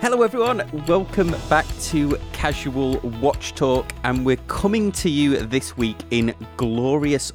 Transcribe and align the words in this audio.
Hello, 0.00 0.22
everyone. 0.22 0.62
Welcome 0.86 1.34
back 1.48 1.66
to 1.82 2.16
Casual 2.32 2.98
Watch 3.20 3.54
Talk, 3.54 3.92
and 4.04 4.24
we're 4.24 4.36
coming 4.46 4.92
to 4.92 5.10
you 5.10 5.38
this 5.44 5.76
week 5.76 5.96
in 6.10 6.34
glorious 6.56 7.32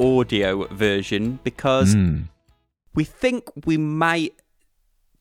audio 0.00 0.66
version 0.68 1.38
because 1.44 1.94
Mm. 1.94 2.24
we 2.94 3.04
think 3.04 3.44
we 3.66 3.76
might 3.76 4.34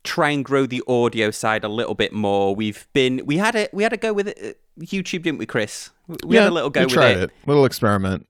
try 0.04 0.30
and 0.30 0.46
grow 0.46 0.66
the 0.66 0.84
audio 0.88 1.32
side 1.32 1.64
a 1.64 1.68
little 1.70 1.96
bit 1.96 2.14
more. 2.14 2.56
We've 2.56 2.88
been 2.94 3.22
we 3.26 3.38
had 3.38 3.56
a 3.56 3.70
we 3.74 3.84
had 3.84 3.94
a 3.94 3.98
go 3.98 4.14
with 4.14 4.28
it, 4.30 4.38
uh, 4.44 4.84
YouTube, 4.84 5.24
didn't 5.24 5.40
we, 5.40 5.46
Chris? 5.46 5.90
We 6.26 6.36
had 6.36 6.48
a 6.48 6.52
little 6.52 6.70
go 6.70 6.82
we 6.82 6.86
with 6.86 6.94
tried 6.94 7.18
it. 7.18 7.24
it. 7.24 7.32
Little 7.46 7.66
experiment. 7.66 8.28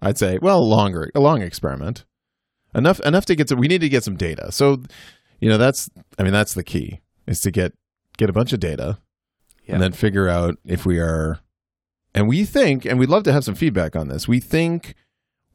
I'd 0.00 0.18
say. 0.18 0.38
Well, 0.42 0.58
a 0.58 0.64
longer, 0.64 1.10
a 1.14 1.20
long 1.20 1.42
experiment. 1.42 2.04
Enough, 2.74 3.00
enough 3.00 3.24
to 3.26 3.34
get 3.36 3.48
to. 3.48 3.56
We 3.56 3.68
need 3.68 3.80
to 3.82 3.88
get 3.88 4.02
some 4.04 4.16
data. 4.16 4.50
So, 4.50 4.82
you 5.40 5.48
know, 5.48 5.58
that's. 5.58 5.88
I 6.18 6.22
mean, 6.24 6.32
that's 6.32 6.54
the 6.54 6.64
key 6.64 7.00
is 7.26 7.40
to 7.42 7.50
get 7.52 7.72
get 8.16 8.30
a 8.30 8.32
bunch 8.32 8.52
of 8.52 8.60
data, 8.60 8.98
Yeah. 9.64 9.74
and 9.74 9.82
then 9.82 9.92
figure 9.92 10.28
out 10.28 10.58
if 10.64 10.84
we 10.86 10.98
are. 10.98 11.38
And 12.14 12.28
we 12.28 12.44
think, 12.44 12.84
and 12.84 12.98
we'd 12.98 13.08
love 13.08 13.22
to 13.24 13.32
have 13.32 13.44
some 13.44 13.54
feedback 13.54 13.96
on 13.96 14.08
this. 14.08 14.28
We 14.28 14.38
think 14.38 14.94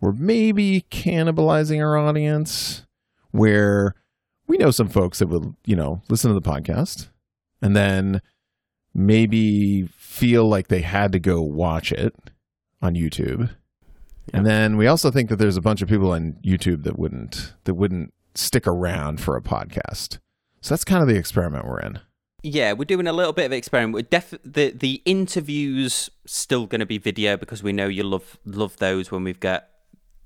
we're 0.02 0.12
maybe 0.12 0.86
cannibalizing 0.90 1.80
our 1.80 1.98
audience, 1.98 2.86
where 3.32 3.94
we 4.48 4.58
know 4.58 4.72
some 4.72 4.90
folks 4.90 5.20
that 5.20 5.28
will, 5.28 5.56
you 5.66 5.76
know, 5.76 6.02
listen 6.10 6.34
to 6.34 6.40
the 6.40 6.50
podcast, 6.50 7.10
and 7.62 7.76
then 7.76 8.22
maybe 8.94 9.88
feel 9.98 10.48
like 10.48 10.68
they 10.70 10.82
had 10.82 11.12
to 11.12 11.20
go 11.20 11.42
watch 11.42 11.92
it 11.92 12.16
on 12.82 12.96
YouTube. 12.96 13.50
And 14.34 14.46
then 14.46 14.78
we 14.78 14.88
also 14.88 15.12
think 15.12 15.30
that 15.30 15.36
there's 15.38 15.58
a 15.58 15.62
bunch 15.62 15.82
of 15.82 15.88
people 15.88 16.12
on 16.12 16.38
YouTube 16.44 16.84
that 16.84 16.98
wouldn't 16.98 17.54
that 17.66 17.76
wouldn't 17.76 18.14
stick 18.36 18.68
around 18.68 19.22
for 19.22 19.38
a 19.38 19.42
podcast. 19.42 20.18
So 20.62 20.74
that's 20.74 20.84
kind 20.84 21.02
of 21.02 21.08
the 21.08 21.16
experiment 21.18 21.66
we're 21.66 21.80
in. 21.80 22.00
Yeah, 22.44 22.74
we're 22.74 22.86
doing 22.86 23.08
a 23.08 23.14
little 23.14 23.34
bit 23.34 23.46
of 23.46 23.52
experiment. 23.52 23.94
We're 23.96 24.02
def- 24.04 24.34
the 24.46 24.70
the 24.72 25.02
interviews 25.06 26.10
still 26.26 26.68
going 26.68 26.80
to 26.82 26.86
be 26.86 27.00
video 27.00 27.36
because 27.36 27.64
we 27.64 27.74
know 27.74 27.88
you 27.88 28.04
love 28.04 28.38
love 28.46 28.78
those 28.78 29.12
when 29.12 29.24
we've 29.24 29.40
got 29.40 29.68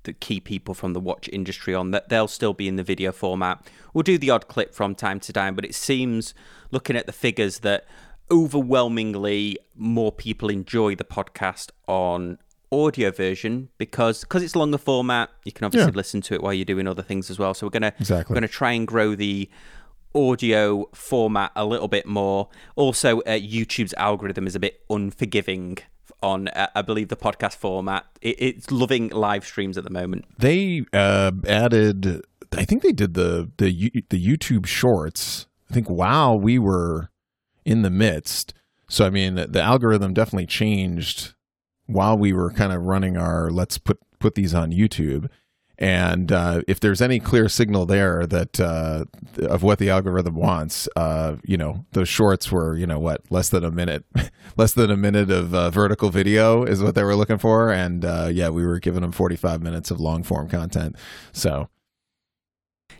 the 0.02 0.12
key 0.12 0.38
people 0.40 0.74
from 0.74 0.92
the 0.92 1.00
watch 1.00 1.28
industry 1.32 1.74
on 1.74 1.92
that 1.92 2.08
they'll 2.08 2.28
still 2.28 2.52
be 2.52 2.68
in 2.68 2.76
the 2.76 2.82
video 2.82 3.12
format. 3.12 3.66
We'll 3.94 4.02
do 4.02 4.18
the 4.18 4.28
odd 4.30 4.46
clip 4.48 4.74
from 4.74 4.94
time 4.94 5.20
to 5.20 5.32
time, 5.32 5.54
but 5.54 5.64
it 5.64 5.74
seems 5.74 6.34
looking 6.70 6.96
at 6.96 7.06
the 7.06 7.12
figures 7.12 7.60
that 7.60 7.86
overwhelmingly 8.30 9.58
more 9.74 10.12
people 10.12 10.50
enjoy 10.50 10.94
the 10.94 11.04
podcast 11.04 11.70
on 11.86 12.38
audio 12.70 13.10
version 13.10 13.68
because 13.78 14.20
because 14.22 14.42
it's 14.42 14.56
longer 14.56 14.78
format 14.78 15.28
you 15.44 15.52
can 15.52 15.64
obviously 15.66 15.92
Yeah. 15.92 15.96
listen 15.96 16.22
to 16.22 16.34
it 16.34 16.42
while 16.42 16.54
you're 16.54 16.64
doing 16.64 16.86
other 16.88 17.02
things 17.02 17.28
as 17.30 17.38
well 17.38 17.52
so 17.52 17.66
we're 17.66 17.70
gonna 17.70 17.92
Exactly. 18.00 18.32
we're 18.32 18.36
gonna 18.36 18.48
try 18.48 18.72
and 18.72 18.86
grow 18.88 19.14
the 19.14 19.50
audio 20.14 20.88
format 20.94 21.52
a 21.56 21.64
little 21.64 21.88
bit 21.88 22.06
more. 22.06 22.48
Also, 22.76 23.20
uh, 23.20 23.30
YouTube's 23.30 23.94
algorithm 23.94 24.46
is 24.46 24.54
a 24.54 24.60
bit 24.60 24.80
unforgiving 24.90 25.78
on, 26.22 26.48
uh, 26.48 26.68
I 26.74 26.82
believe, 26.82 27.08
the 27.08 27.16
podcast 27.16 27.56
format. 27.56 28.06
It, 28.20 28.36
it's 28.38 28.70
loving 28.70 29.08
live 29.08 29.44
streams 29.44 29.76
at 29.78 29.84
the 29.84 29.90
moment. 29.90 30.24
They 30.38 30.84
uh, 30.92 31.32
added 31.46 32.22
I 32.56 32.64
think 32.64 32.82
they 32.82 32.92
did 32.92 33.14
the 33.14 33.50
the 33.56 34.04
the 34.08 34.26
YouTube 34.26 34.66
shorts. 34.66 35.46
I 35.70 35.74
think 35.74 35.88
while 35.88 36.38
we 36.38 36.58
were 36.58 37.10
in 37.64 37.82
the 37.82 37.90
midst. 37.90 38.54
So 38.88 39.06
I 39.06 39.10
mean, 39.10 39.36
the 39.36 39.62
algorithm 39.62 40.12
definitely 40.12 40.46
changed 40.46 41.34
while 41.86 42.16
we 42.16 42.32
were 42.32 42.52
kind 42.52 42.72
of 42.72 42.82
running 42.82 43.16
our 43.16 43.50
let's 43.50 43.78
put 43.78 43.98
put 44.18 44.34
these 44.34 44.54
on 44.54 44.70
YouTube. 44.70 45.28
And 45.82 46.30
uh, 46.30 46.62
if 46.68 46.78
there's 46.78 47.02
any 47.02 47.18
clear 47.18 47.48
signal 47.48 47.86
there 47.86 48.24
that 48.28 48.60
uh, 48.60 49.04
of 49.42 49.64
what 49.64 49.80
the 49.80 49.90
algorithm 49.90 50.36
wants, 50.36 50.88
uh, 50.94 51.34
you 51.42 51.56
know, 51.56 51.84
those 51.90 52.08
shorts 52.08 52.52
were, 52.52 52.76
you 52.76 52.86
know, 52.86 53.00
what 53.00 53.22
less 53.30 53.48
than 53.48 53.64
a 53.64 53.70
minute, 53.72 54.04
less 54.56 54.74
than 54.74 54.92
a 54.92 54.96
minute 54.96 55.28
of 55.28 55.52
uh, 55.52 55.70
vertical 55.70 56.08
video 56.08 56.62
is 56.62 56.80
what 56.80 56.94
they 56.94 57.02
were 57.02 57.16
looking 57.16 57.38
for, 57.38 57.72
and 57.72 58.04
uh, 58.04 58.28
yeah, 58.30 58.48
we 58.48 58.64
were 58.64 58.78
giving 58.78 59.00
them 59.00 59.10
45 59.10 59.60
minutes 59.60 59.90
of 59.90 59.98
long 59.98 60.22
form 60.22 60.48
content. 60.48 60.94
So 61.32 61.68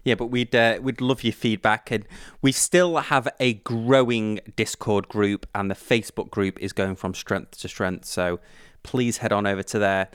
Yeah, 0.02 0.16
but 0.16 0.26
we'd 0.26 0.52
uh, 0.52 0.80
we'd 0.82 1.00
love 1.00 1.22
your 1.22 1.34
feedback, 1.34 1.92
and 1.92 2.04
we 2.40 2.50
still 2.50 2.96
have 2.96 3.28
a 3.38 3.54
growing 3.54 4.40
Discord 4.56 5.06
group, 5.06 5.46
and 5.54 5.70
the 5.70 5.76
Facebook 5.76 6.30
group 6.30 6.58
is 6.60 6.72
going 6.72 6.96
from 6.96 7.14
strength 7.14 7.60
to 7.60 7.68
strength. 7.68 8.06
So 8.06 8.40
please 8.82 9.18
head 9.18 9.32
on 9.32 9.46
over 9.46 9.62
to 9.62 9.78
there. 9.78 10.08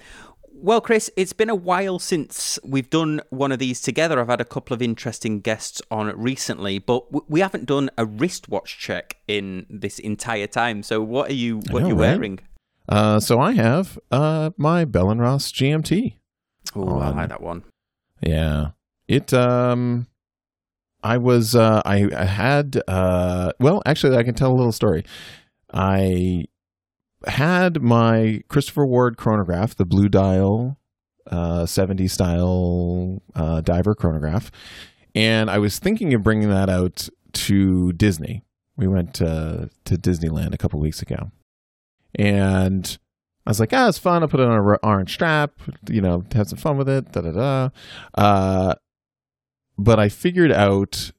Well, 0.60 0.82
Chris, 0.82 1.10
it's 1.16 1.34
been 1.34 1.50
a 1.50 1.56
while 1.56 2.00
since 2.00 2.58
we've 2.64 2.90
done 2.90 3.22
one 3.30 3.52
of 3.52 3.60
these 3.60 3.80
together. 3.80 4.20
I've 4.20 4.28
had 4.28 4.42
a 4.42 4.46
couple 4.46 4.74
of 4.74 4.82
interesting 4.82 5.40
guests 5.40 5.82
on 5.92 6.08
recently, 6.20 6.80
but 6.80 7.30
we 7.30 7.42
haven't 7.42 7.66
done 7.66 7.90
a 7.98 8.06
wristwatch 8.06 8.78
check 8.80 9.18
in 9.28 9.66
this 9.70 10.00
entire 10.00 10.48
time. 10.48 10.82
So, 10.84 11.02
what 11.02 11.30
are 11.30 11.36
you 11.36 11.58
what 11.70 11.82
know, 11.82 11.86
are 11.86 11.90
you 11.90 11.96
right? 11.96 12.00
wearing? 12.16 12.40
uh, 12.90 13.20
so 13.20 13.40
I 13.40 13.54
have 13.54 14.00
uh, 14.12 14.50
my 14.58 14.84
Bell 14.86 15.12
and 15.12 15.22
Ross 15.22 15.52
GMT. 15.52 16.16
Oh, 16.76 17.00
I 17.00 17.10
like 17.10 17.30
that 17.30 17.42
one. 17.42 17.64
Yeah. 18.22 18.72
It 19.08 19.34
um 19.34 20.08
I 21.02 21.18
was 21.18 21.56
uh 21.56 21.82
I, 21.86 22.10
I 22.16 22.26
had 22.26 22.82
uh 22.88 23.54
well 23.60 23.82
actually 23.86 24.18
I 24.18 24.24
can 24.24 24.36
tell 24.36 24.52
a 24.52 24.58
little 24.58 24.74
story. 24.74 25.06
I 25.72 26.46
had 27.28 27.82
my 27.82 28.42
Christopher 28.48 28.86
Ward 28.86 29.18
chronograph, 29.18 29.76
the 29.76 29.86
blue 29.86 30.10
dial 30.10 30.78
uh 31.30 31.66
70 31.66 32.08
style 32.08 33.22
uh 33.36 33.60
diver 33.60 33.94
chronograph, 33.94 34.50
and 35.14 35.50
I 35.50 35.58
was 35.58 35.80
thinking 35.80 36.14
of 36.14 36.24
bringing 36.24 36.50
that 36.50 36.70
out 36.70 37.10
to 37.34 37.92
Disney. 37.94 38.44
We 38.76 38.88
went 38.88 39.22
uh, 39.22 39.66
to 39.86 39.96
Disneyland 39.98 40.54
a 40.54 40.58
couple 40.58 40.80
weeks 40.80 41.02
ago. 41.02 41.32
And 42.14 42.98
I 43.46 43.50
was 43.50 43.60
like, 43.60 43.74
ah, 43.74 43.88
it's 43.88 43.98
fun. 43.98 44.22
I'll 44.22 44.30
put 44.30 44.40
it 44.40 44.48
on 44.48 44.58
an 44.58 44.78
orange 44.84 45.14
strap, 45.14 45.60
you 45.90 46.02
know, 46.02 46.24
have 46.34 46.50
some 46.50 46.60
fun 46.60 46.78
with 46.78 46.88
it, 46.88 47.12
da 47.12 47.22
da 47.22 47.32
da. 47.32 47.70
Uh, 48.14 48.76
but 49.78 50.00
I 50.00 50.10
figured 50.10 50.52
out 50.52 51.12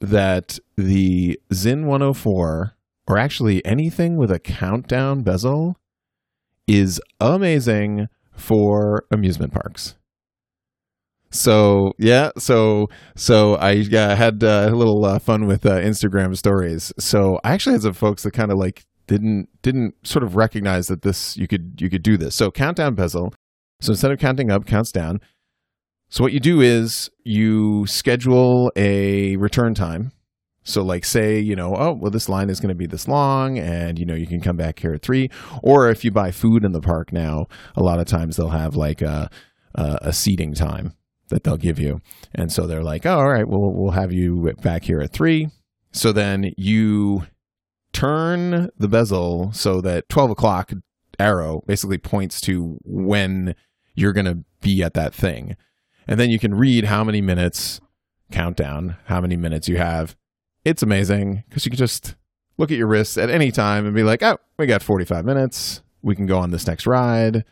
that 0.00 0.58
the 0.76 1.40
Sinn 1.50 1.86
104, 1.86 2.76
or 3.06 3.18
actually 3.18 3.64
anything 3.64 4.16
with 4.16 4.30
a 4.30 4.38
countdown 4.38 5.22
bezel, 5.22 5.76
is 6.66 7.00
amazing 7.20 8.08
for 8.32 9.04
amusement 9.10 9.52
parks. 9.52 9.96
So 11.30 11.92
yeah, 11.98 12.30
so 12.36 12.88
so 13.16 13.56
I 13.56 13.76
had 14.14 14.44
uh, 14.44 14.68
a 14.70 14.76
little 14.76 15.04
uh, 15.04 15.18
fun 15.18 15.46
with 15.46 15.64
uh, 15.64 15.78
Instagram 15.78 16.36
stories. 16.36 16.92
So 16.98 17.40
I 17.42 17.52
actually 17.52 17.72
had 17.72 17.82
some 17.82 17.94
folks 17.94 18.22
that 18.22 18.32
kind 18.32 18.52
of 18.52 18.58
like 18.58 18.84
didn't 19.06 19.48
didn't 19.62 19.94
sort 20.06 20.24
of 20.24 20.36
recognize 20.36 20.88
that 20.88 21.02
this 21.02 21.36
you 21.38 21.48
could 21.48 21.80
you 21.80 21.88
could 21.88 22.02
do 22.02 22.18
this. 22.18 22.34
So 22.34 22.50
countdown 22.50 22.94
bezel. 22.94 23.32
So 23.80 23.92
instead 23.92 24.12
of 24.12 24.18
counting 24.18 24.50
up, 24.50 24.66
counts 24.66 24.92
down. 24.92 25.20
So 26.10 26.22
what 26.22 26.34
you 26.34 26.40
do 26.40 26.60
is 26.60 27.10
you 27.24 27.86
schedule 27.86 28.70
a 28.76 29.36
return 29.36 29.72
time. 29.72 30.12
So 30.64 30.82
like 30.82 31.04
say, 31.04 31.38
you 31.38 31.56
know, 31.56 31.74
oh, 31.76 31.92
well 31.92 32.10
this 32.10 32.28
line 32.28 32.50
is 32.50 32.60
going 32.60 32.68
to 32.68 32.74
be 32.74 32.86
this 32.86 33.08
long 33.08 33.58
and 33.58 33.98
you 33.98 34.06
know 34.06 34.14
you 34.14 34.26
can 34.26 34.40
come 34.40 34.56
back 34.56 34.78
here 34.78 34.94
at 34.94 35.02
3 35.02 35.28
or 35.62 35.90
if 35.90 36.04
you 36.04 36.10
buy 36.10 36.30
food 36.30 36.64
in 36.64 36.72
the 36.72 36.80
park 36.80 37.12
now, 37.12 37.46
a 37.76 37.82
lot 37.82 37.98
of 37.98 38.06
times 38.06 38.36
they'll 38.36 38.50
have 38.50 38.76
like 38.76 39.02
a 39.02 39.28
a, 39.74 39.98
a 40.02 40.12
seating 40.12 40.54
time 40.54 40.94
that 41.28 41.44
they'll 41.44 41.56
give 41.56 41.78
you. 41.78 42.00
And 42.34 42.52
so 42.52 42.66
they're 42.66 42.82
like, 42.82 43.06
oh, 43.06 43.18
all 43.18 43.28
right, 43.28 43.48
well, 43.48 43.72
we'll 43.72 43.92
have 43.92 44.12
you 44.12 44.52
back 44.62 44.84
here 44.84 45.00
at 45.00 45.12
3. 45.12 45.48
So 45.90 46.12
then 46.12 46.52
you 46.56 47.26
turn 47.92 48.70
the 48.78 48.88
bezel 48.88 49.52
so 49.52 49.80
that 49.80 50.08
12 50.08 50.30
o'clock 50.30 50.72
arrow 51.18 51.62
basically 51.66 51.98
points 51.98 52.40
to 52.42 52.78
when 52.84 53.54
you're 53.94 54.12
going 54.12 54.26
to 54.26 54.44
be 54.60 54.82
at 54.82 54.94
that 54.94 55.14
thing. 55.14 55.56
And 56.06 56.18
then 56.18 56.30
you 56.30 56.38
can 56.38 56.54
read 56.54 56.84
how 56.84 57.04
many 57.04 57.20
minutes, 57.20 57.80
countdown, 58.30 58.96
how 59.06 59.20
many 59.20 59.36
minutes 59.36 59.68
you 59.68 59.76
have. 59.76 60.16
It's 60.64 60.82
amazing 60.82 61.44
because 61.48 61.64
you 61.64 61.70
can 61.70 61.78
just 61.78 62.14
look 62.58 62.70
at 62.70 62.78
your 62.78 62.86
wrist 62.86 63.18
at 63.18 63.30
any 63.30 63.50
time 63.50 63.86
and 63.86 63.94
be 63.94 64.02
like, 64.02 64.22
oh, 64.22 64.38
we 64.58 64.66
got 64.66 64.82
45 64.82 65.24
minutes. 65.24 65.82
We 66.02 66.14
can 66.14 66.26
go 66.26 66.38
on 66.38 66.50
this 66.50 66.66
next 66.66 66.86
ride. 66.86 67.44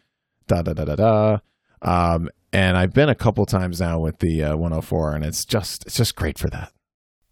Da 0.47 0.62
da 0.62 0.73
da 0.73 0.85
da 0.85 0.97
da. 0.97 1.39
Um, 1.83 2.29
and 2.53 2.77
I've 2.77 2.93
been 2.93 3.09
a 3.09 3.15
couple 3.15 3.47
times 3.47 3.81
now 3.81 3.99
with 4.01 4.19
the 4.19 4.43
uh, 4.45 4.57
104, 4.57 5.15
and 5.15 5.25
it's 5.25 5.45
just 5.45 5.87
it's 5.87 5.97
just 5.97 6.17
great 6.17 6.39
for 6.39 6.49
that. 6.51 6.73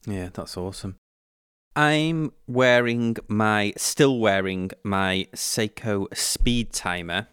Yeah, 0.06 0.28
that's 0.32 0.56
awesome. 0.56 0.96
I'm 1.74 2.32
wearing 2.46 3.16
my, 3.28 3.72
still 3.76 4.18
wearing 4.18 4.70
my 4.82 5.28
Seiko 5.34 6.06
speed 6.16 6.72
timer, 6.72 7.28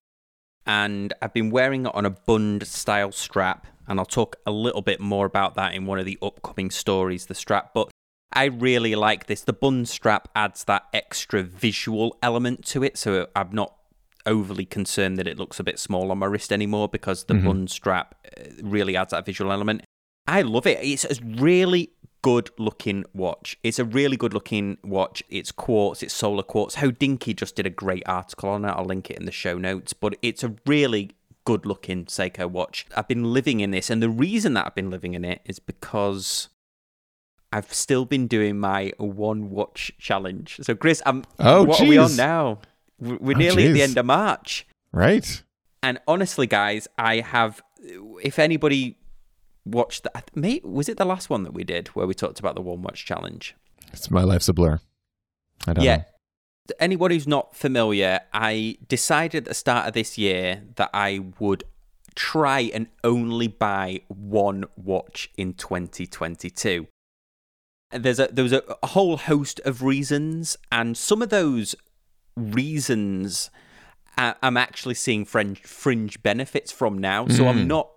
and 0.65 1.13
I've 1.21 1.33
been 1.33 1.49
wearing 1.49 1.85
it 1.85 1.95
on 1.95 2.05
a 2.05 2.09
bund 2.09 2.67
style 2.67 3.11
strap, 3.11 3.67
and 3.87 3.99
I'll 3.99 4.05
talk 4.05 4.37
a 4.45 4.51
little 4.51 4.81
bit 4.81 4.99
more 4.99 5.25
about 5.25 5.55
that 5.55 5.73
in 5.73 5.85
one 5.85 5.99
of 5.99 6.05
the 6.05 6.17
upcoming 6.21 6.69
stories, 6.69 7.27
the 7.27 7.35
strap. 7.35 7.71
But 7.73 7.89
I 8.33 8.45
really 8.45 8.95
like 8.95 9.27
this. 9.27 9.41
The 9.41 9.53
bund 9.53 9.87
strap 9.87 10.27
adds 10.35 10.65
that 10.65 10.83
extra 10.93 11.41
visual 11.43 12.17
element 12.21 12.65
to 12.67 12.83
it, 12.83 12.97
so 12.97 13.27
I'm 13.35 13.51
not 13.51 13.73
overly 14.25 14.65
concerned 14.65 15.17
that 15.17 15.27
it 15.27 15.37
looks 15.37 15.59
a 15.59 15.63
bit 15.63 15.79
small 15.79 16.11
on 16.11 16.17
my 16.17 16.25
wrist 16.25 16.51
anymore 16.51 16.89
because 16.89 17.25
the 17.25 17.35
Mhm. 17.35 17.45
bund 17.45 17.69
strap 17.69 18.15
uh, 18.37 18.43
really 18.63 18.97
adds 18.97 19.11
that 19.11 19.25
visual 19.25 19.51
element. 19.51 19.83
I 20.27 20.41
love 20.41 20.65
it. 20.65 20.79
It's 20.81 21.05
a 21.05 21.23
really 21.23 21.91
good 22.23 22.49
looking 22.57 23.05
watch. 23.13 23.55
It's 23.61 23.77
a 23.77 23.85
really 23.85 24.17
good 24.17 24.33
looking 24.33 24.79
watch. 24.83 25.21
It's 25.29 25.51
quartz, 25.51 26.01
it's 26.01 26.13
solar 26.13 26.41
quartz. 26.41 26.77
Hodinkee 26.77 27.35
just 27.35 27.55
did 27.55 27.67
a 27.67 27.69
great 27.69 28.01
article 28.07 28.49
on 28.49 28.65
it. 28.65 28.69
I'll 28.69 28.85
link 28.85 29.11
it 29.11 29.17
in 29.19 29.25
the 29.25 29.31
show 29.31 29.59
notes. 29.59 29.93
But 29.93 30.15
it's 30.23 30.43
a 30.43 30.55
really 30.65 31.11
good 31.45 31.67
looking 31.67 32.05
Seiko 32.05 32.49
watch. 32.49 32.87
I've 32.97 33.07
been 33.07 33.31
living 33.31 33.59
in 33.59 33.69
this, 33.69 33.91
and 33.91 34.01
the 34.01 34.09
reason 34.09 34.55
that 34.55 34.65
I've 34.65 34.73
been 34.75 34.89
living 34.89 35.13
in 35.13 35.23
it 35.23 35.41
is 35.45 35.59
because 35.59 36.49
I've 37.55 37.73
still 37.73 38.03
been 38.03 38.27
doing 38.27 38.59
my 38.59 38.91
one 38.97 39.49
watch 39.49 39.89
challenge. 39.97 40.59
So, 40.61 40.75
Chris, 40.75 41.01
I'm. 41.05 41.23
Oh, 41.39 41.63
what 41.63 41.79
are 41.79 41.87
we 41.87 41.97
on 41.97 42.13
now? 42.17 42.59
We're 42.99 43.33
Oh, 43.33 43.39
nearly 43.39 43.67
at 43.67 43.73
the 43.73 43.81
end 43.81 43.97
of 43.97 44.05
March. 44.05 44.67
Right. 44.91 45.41
And 45.81 45.97
honestly, 46.05 46.47
guys, 46.47 46.89
I 46.97 47.21
have. 47.21 47.61
If 48.21 48.39
anybody 48.39 48.97
watched 49.63 50.03
that, 50.03 50.31
mate, 50.35 50.65
was 50.65 50.89
it 50.89 50.97
the 50.97 51.05
last 51.05 51.29
one 51.29 51.43
that 51.43 51.53
we 51.53 51.63
did 51.63 51.87
where 51.89 52.05
we 52.05 52.13
talked 52.13 52.41
about 52.41 52.55
the 52.55 52.61
one 52.61 52.81
watch 52.81 53.05
challenge? 53.05 53.55
It's 53.93 54.11
my 54.11 54.23
life's 54.23 54.49
a 54.49 54.53
blur. 54.53 54.81
I 55.65 55.73
don't 55.73 55.85
yeah. 55.85 55.97
know. 55.97 56.03
Anyone 56.81 57.11
who's 57.11 57.27
not 57.27 57.55
familiar, 57.55 58.19
I 58.33 58.77
decided 58.85 59.43
at 59.43 59.45
the 59.45 59.53
start 59.53 59.87
of 59.87 59.93
this 59.93 60.17
year 60.17 60.63
that 60.75 60.89
I 60.93 61.21
would 61.39 61.63
try 62.15 62.71
and 62.73 62.87
only 63.05 63.47
buy 63.47 64.01
one 64.09 64.65
watch 64.75 65.29
in 65.37 65.53
2022. 65.53 66.87
There's 67.91 68.19
a 68.19 68.27
there 68.31 68.43
was 68.43 68.51
a, 68.53 68.63
a 68.83 68.87
whole 68.87 69.17
host 69.17 69.59
of 69.65 69.81
reasons, 69.83 70.57
and 70.71 70.97
some 70.97 71.21
of 71.21 71.29
those 71.29 71.75
reasons 72.35 73.49
I, 74.17 74.35
I'm 74.41 74.57
actually 74.57 74.95
seeing 74.95 75.25
fringe, 75.25 75.61
fringe 75.61 76.21
benefits 76.23 76.71
from 76.71 76.97
now. 76.97 77.27
So 77.27 77.47
I'm 77.47 77.65
Mm. 77.65 77.67
not 77.67 77.89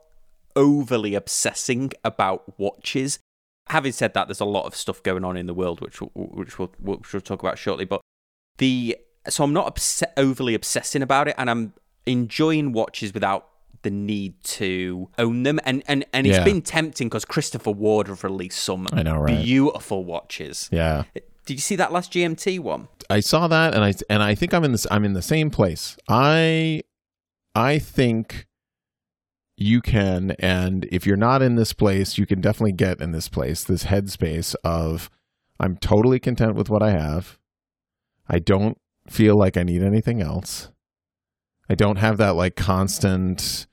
overly 0.57 1.15
obsessing 1.15 1.93
about 2.05 2.59
watches. 2.59 3.19
Having 3.69 3.93
said 3.93 4.15
that, 4.15 4.27
there's 4.29 4.41
a 4.41 4.45
lot 4.47 4.65
of 4.67 4.75
stuff 4.75 5.03
going 5.03 5.25
on 5.25 5.37
in 5.37 5.47
the 5.47 5.55
world, 5.55 5.81
which 5.81 6.01
we'll, 6.01 6.11
which 6.15 6.59
we'll, 6.59 6.73
which 6.81 7.13
we'll 7.13 7.21
talk 7.21 7.41
about 7.43 7.59
shortly. 7.59 7.85
But 7.85 8.01
the 8.59 8.97
so 9.29 9.45
I'm 9.45 9.53
not 9.53 9.67
obs- 9.67 10.03
overly 10.17 10.55
obsessing 10.55 11.03
about 11.03 11.29
it, 11.29 11.35
and 11.39 11.49
I'm 11.51 11.75
enjoying 12.07 12.73
watches 12.73 13.13
without 13.13 13.47
the 13.89 13.95
need 13.95 14.43
to 14.43 15.09
own 15.19 15.43
them. 15.43 15.59
And 15.65 15.83
and 15.89 16.05
and 16.13 16.27
it's 16.27 16.39
Yeah. 16.39 16.45
been 16.45 16.63
tempting 16.63 17.09
because 17.09 17.25
Christopher 17.25 17.71
Ward 17.71 18.09
have 18.09 18.23
released 18.25 18.61
some 18.63 18.87
know, 18.93 19.17
right? 19.17 19.43
beautiful 19.45 20.05
watches. 20.05 20.69
Yeah. 20.71 21.05
Did 21.47 21.55
you 21.55 21.59
see 21.61 21.77
that 21.77 21.93
last 21.93 22.13
GMT 22.13 22.59
one? 22.59 22.89
I 23.09 23.21
saw 23.21 23.49
that 23.49 23.75
and 23.75 23.83
I 23.83 23.95
and 24.11 24.23
I 24.23 24.35
think 24.35 24.53
I'm 24.53 24.65
in 24.65 24.73
this 24.73 24.87
I'm 24.91 25.05
in 25.05 25.15
the 25.15 25.23
same 25.23 25.51
place. 25.51 25.97
I 26.09 26.83
I 27.55 27.79
think 27.79 28.47
you 29.57 29.81
can 29.81 30.33
and 30.39 30.87
if 30.93 31.07
you're 31.07 31.17
not 31.17 31.43
in 31.43 31.57
this 31.57 31.73
place, 31.73 32.19
you 32.19 32.27
can 32.27 32.41
definitely 32.41 32.73
get 32.73 33.01
in 33.01 33.13
this 33.13 33.29
place, 33.29 33.65
this 33.65 33.85
headspace 33.85 34.55
of 34.63 35.11
I'm 35.59 35.77
totally 35.79 36.21
content 36.21 36.55
with 36.55 36.69
what 36.71 36.83
I 36.83 36.91
have. 36.91 37.39
I 38.29 38.39
don't 38.39 38.79
feel 39.09 39.37
like 39.39 39.57
I 39.57 39.63
need 39.63 39.83
anything 39.83 40.21
else. 40.21 40.71
I 41.71 41.75
don't 41.75 41.97
have 41.97 42.19
that 42.19 42.35
like 42.37 42.57
constant 42.57 43.67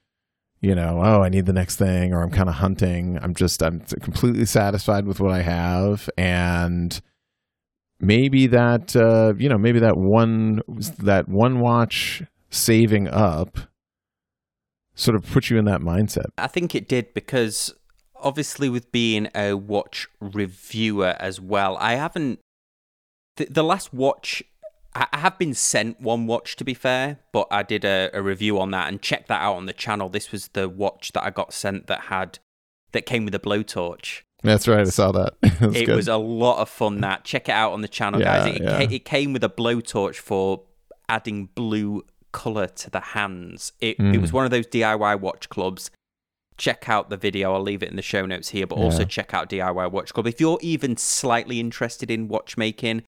you 0.66 0.74
know, 0.74 1.00
oh, 1.04 1.22
I 1.22 1.30
need 1.30 1.46
the 1.46 1.54
next 1.54 1.76
thing 1.76 2.12
or 2.12 2.24
I'm 2.24 2.32
kind 2.32 2.50
of 2.50 2.56
hunting. 2.56 3.20
I'm 3.22 3.36
just 3.36 3.62
I'm 3.62 3.82
completely 3.82 4.46
satisfied 4.46 5.06
with 5.06 5.20
what 5.20 5.32
I 5.32 5.42
have 5.44 6.10
and 6.18 7.00
maybe 8.00 8.48
that 8.48 8.96
uh, 8.96 9.34
you 9.38 9.48
know 9.48 9.58
maybe 9.58 9.80
that 9.80 9.96
one 9.96 10.62
that 11.00 11.30
one 11.30 11.60
watch 11.60 12.24
saving 12.50 13.08
up 13.08 13.60
sort 14.96 15.16
of 15.16 15.30
put 15.30 15.50
you 15.50 15.58
in 15.58 15.66
that 15.66 15.82
mindset 15.82 16.28
I 16.38 16.48
think 16.48 16.74
it 16.74 16.88
did 16.88 17.14
because 17.14 17.74
obviously 18.16 18.70
with 18.70 18.92
being 18.92 19.30
a 19.36 19.54
watch 19.54 20.08
reviewer 20.20 21.16
as 21.20 21.40
well, 21.40 21.78
I 21.80 21.94
haven't 21.94 22.40
the, 23.38 23.46
the 23.46 23.64
last 23.64 23.94
watch 23.94 24.42
I 24.96 25.18
have 25.18 25.38
been 25.38 25.54
sent 25.54 26.00
one 26.00 26.26
watch 26.26 26.56
to 26.56 26.64
be 26.64 26.74
fair, 26.74 27.20
but 27.34 27.48
I 27.52 27.64
did 27.64 27.84
a, 27.84 28.10
a 28.14 28.22
review 28.22 28.60
on 28.60 28.72
that 28.72 28.88
and 28.88 29.02
checked 29.02 29.28
that 29.28 29.42
out 29.42 29.56
on 29.56 29.66
the 29.66 29.74
channel. 29.74 30.08
This 30.10 30.32
was 30.32 30.48
the 30.50 30.70
watch 30.70 31.12
that 31.14 31.24
I 31.24 31.30
got 31.32 31.54
sent 31.54 31.88
that 31.88 32.02
had 32.02 32.40
that 32.94 33.06
came 33.06 33.26
with 33.26 33.36
a 33.36 33.40
blowtorch. 33.40 34.22
that's 34.42 34.68
right 34.70 34.80
i 34.80 34.84
saw 34.86 35.12
that 35.12 35.34
That's 35.42 35.76
it 35.76 35.86
good. 35.88 35.96
was 35.98 36.08
a 36.08 36.16
lot 36.18 36.60
of 36.60 36.70
fun. 36.70 37.02
That 37.02 37.26
check 37.26 37.50
it 37.50 37.52
out 37.52 37.74
on 37.74 37.82
the 37.82 37.90
channel, 37.90 38.22
guys. 38.22 38.56
It, 38.56 38.62
yeah. 38.62 38.78
ca- 38.86 38.94
it 38.96 39.04
came 39.06 39.34
with 39.34 39.44
a 39.44 39.50
blowtorch 39.50 40.16
for 40.16 40.62
adding 41.10 41.50
blue 41.56 42.06
color 42.32 42.68
to 42.68 42.90
the 42.90 43.00
hands. 43.02 43.74
It 43.82 43.98
Mm. 43.98 44.14
it 44.16 44.22
was 44.22 44.32
one 44.32 44.46
of 44.46 44.52
those 44.52 44.66
DIY 44.68 45.20
watch 45.20 45.50
clubs. 45.50 45.92
Check 46.58 46.88
out 46.88 47.10
the 47.10 47.18
video. 47.18 47.54
I'll 47.54 47.62
leave 47.62 47.84
it 47.84 47.90
in 47.90 47.98
the 47.98 48.02
show 48.02 48.26
notes 48.26 48.50
here, 48.50 48.66
but 48.66 48.78
also 48.78 49.04
check 49.04 49.34
out 49.34 49.50
DIY 49.50 49.92
Watch 49.92 50.14
Club. 50.14 50.26
If 50.26 50.40
you're 50.40 50.58
even 50.62 50.96
slightly 50.96 51.60
interested 51.60 52.10
in 52.10 52.30
watchmaking, 52.30 53.04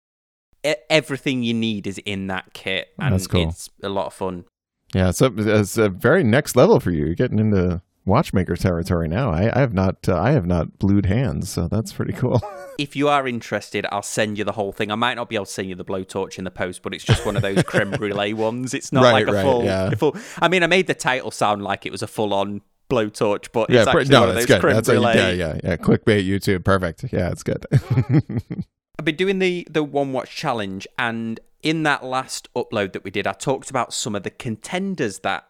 everything 0.90 1.44
you 1.44 1.54
need 1.54 1.88
is 1.88 1.98
in 2.06 2.28
that 2.28 2.54
kit, 2.54 2.90
and 3.00 3.14
That's 3.14 3.28
cool. 3.28 3.50
it's 3.50 3.70
a 3.84 3.90
lot 3.90 4.08
of 4.08 4.14
fun. 4.14 4.46
yeah 4.94 5.12
so 5.12 5.32
it's 5.38 5.78
a 5.78 5.90
very 5.90 6.24
next 6.24 6.56
level 6.56 6.80
for 6.80 6.92
you 6.92 7.06
you're 7.06 7.16
getting 7.16 7.40
into 7.40 7.82
watchmaker 8.08 8.56
territory 8.56 9.08
now 9.08 9.32
i, 9.32 9.52
I 9.56 9.60
have 9.60 9.74
not 9.74 10.08
uh, 10.08 10.16
i 10.22 10.30
have 10.32 10.46
not 10.46 10.78
blued 10.78 11.08
hands 11.08 11.50
so 11.50 11.68
that's 11.68 11.92
pretty 11.94 12.14
cool 12.14 12.40
If 12.78 12.94
you 12.98 13.08
are 13.08 13.26
interested, 13.26 13.86
I'll 13.90 14.02
send 14.04 14.38
you 14.38 14.44
the 14.44 14.52
whole 14.52 14.74
thing. 14.74 14.92
I 14.92 14.96
might 14.96 15.14
not 15.14 15.30
be 15.30 15.36
able 15.36 15.46
to 15.46 15.52
send 15.52 15.70
you 15.70 15.76
the 15.76 15.86
blowtorch 15.86 16.38
in 16.38 16.44
the 16.44 16.52
post, 16.52 16.82
but 16.82 16.94
it's 16.94 17.06
just 17.06 17.26
one 17.26 17.38
of 17.38 17.42
those 17.42 17.64
creme 17.72 17.90
brulee 17.92 18.34
ones. 18.34 18.74
It's 18.74 18.92
not 18.92 19.04
Right, 19.06 19.14
like 19.14 19.28
a 19.30 19.32
right, 19.32 19.44
full, 19.46 19.64
yeah. 19.64 19.88
a 19.94 19.96
full. 19.96 20.14
I 20.42 20.50
mean, 20.50 20.62
I 20.62 20.68
made 20.68 20.88
the 20.88 20.94
title 20.94 21.32
sound 21.32 21.62
like 21.64 21.86
it 21.86 21.94
was 21.94 22.02
a 22.04 22.08
full-on 22.08 22.62
blowtorch, 22.90 23.48
but 23.54 23.70
yeah 23.70 23.80
it's 23.80 23.88
actually 23.88 24.06
no 24.10 24.20
one 24.20 24.30
of 24.30 24.36
those 24.36 24.46
good 24.46 24.60
creme 24.60 24.76
that's 24.76 24.90
a, 24.90 24.92
brulee. 24.92 25.16
yeah 25.16 25.30
yeah 25.32 25.60
yeah 25.64 25.78
clickbait 25.78 26.28
youtube 26.28 26.66
perfect 26.66 27.06
yeah 27.14 27.30
it's 27.32 27.44
good 27.44 27.66
I've 28.98 29.06
been 29.06 29.16
doing 29.16 29.40
the 29.40 29.68
the 29.70 29.84
one 29.84 30.14
watch 30.14 30.36
challenge, 30.36 30.88
and 30.98 31.40
in 31.62 31.84
that 31.84 32.04
last 32.04 32.48
upload 32.54 32.94
that 32.94 33.04
we 33.04 33.12
did, 33.12 33.28
I 33.28 33.34
talked 33.34 33.70
about 33.70 33.94
some 33.94 34.16
of 34.16 34.24
the 34.24 34.30
contenders 34.30 35.20
that 35.20 35.48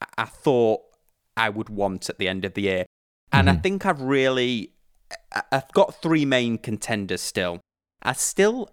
I- 0.00 0.06
I 0.18 0.24
thought 0.26 0.82
I 1.36 1.48
would 1.48 1.68
want 1.68 2.08
at 2.10 2.18
the 2.18 2.28
end 2.28 2.44
of 2.44 2.54
the 2.54 2.62
year, 2.62 2.86
and 3.32 3.48
I 3.50 3.54
think 3.54 3.86
I've 3.86 4.00
really, 4.02 4.72
I- 5.32 5.42
I've 5.50 5.72
got 5.72 6.00
three 6.02 6.24
main 6.24 6.58
contenders 6.58 7.22
still. 7.22 7.60
I'm 8.02 8.14
still 8.14 8.70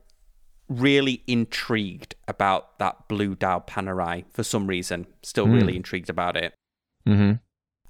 really 0.67 1.23
intrigued 1.27 2.15
about 2.27 2.77
that 2.79 3.07
blue 3.07 3.35
dial 3.35 3.61
Panerai 3.61 4.25
for 4.31 4.43
some 4.43 4.67
reason. 4.67 5.07
Still 5.23 5.45
Hmm. 5.47 5.53
really 5.53 5.75
intrigued 5.75 6.09
about 6.09 6.37
it. 6.37 6.53
hmm 7.05 7.33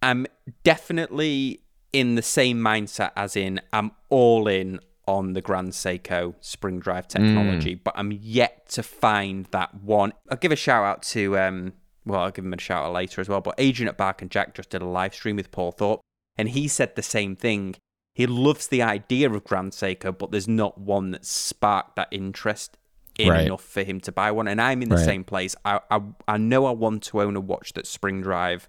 I'm 0.01 0.25
definitely 0.63 1.61
in 1.93 2.15
the 2.15 2.21
same 2.21 2.57
mindset 2.59 3.11
as 3.15 3.35
in 3.35 3.59
I'm 3.73 3.91
all 4.09 4.47
in 4.47 4.79
on 5.11 5.33
the 5.33 5.41
Grand 5.41 5.71
Seiko 5.71 6.33
spring 6.39 6.79
drive 6.79 7.07
technology, 7.07 7.75
but 7.75 7.93
I'm 7.97 8.11
yet 8.11 8.69
to 8.69 8.83
find 8.83 9.45
that 9.51 9.73
one. 9.75 10.13
I'll 10.29 10.37
give 10.37 10.51
a 10.51 10.55
shout 10.55 10.83
out 10.85 11.03
to 11.13 11.37
um 11.37 11.73
well, 12.05 12.21
I'll 12.21 12.31
give 12.31 12.45
him 12.45 12.53
a 12.53 12.59
shout 12.59 12.85
out 12.85 12.93
later 12.93 13.21
as 13.21 13.29
well. 13.29 13.41
But 13.41 13.55
Adrian 13.59 13.87
at 13.89 13.97
Bark 13.97 14.21
and 14.23 14.31
Jack 14.31 14.55
just 14.55 14.71
did 14.71 14.81
a 14.81 14.87
live 14.87 15.13
stream 15.13 15.35
with 15.35 15.51
Paul 15.51 15.71
Thorpe, 15.71 16.01
and 16.37 16.49
he 16.49 16.67
said 16.67 16.95
the 16.95 17.03
same 17.03 17.35
thing. 17.35 17.75
He 18.15 18.25
loves 18.25 18.67
the 18.67 18.81
idea 18.81 19.29
of 19.31 19.43
Grand 19.43 19.71
Seiko, 19.71 20.17
but 20.17 20.31
there's 20.31 20.47
not 20.47 20.77
one 20.79 21.11
that 21.11 21.25
sparked 21.25 21.95
that 21.97 22.07
interest 22.11 22.77
in 23.19 23.29
Right. 23.29 23.45
enough 23.45 23.63
for 23.63 23.83
him 23.83 23.99
to 24.01 24.11
buy 24.11 24.31
one. 24.31 24.47
And 24.47 24.59
I'm 24.59 24.81
in 24.81 24.89
the 24.89 24.95
Right. 24.95 25.05
same 25.05 25.23
place. 25.23 25.55
I, 25.63 25.79
I 25.91 26.01
I 26.27 26.37
know 26.37 26.65
I 26.65 26.71
want 26.71 27.03
to 27.03 27.21
own 27.21 27.35
a 27.35 27.39
watch 27.39 27.73
that's 27.73 27.89
spring 27.89 28.21
drive, 28.21 28.67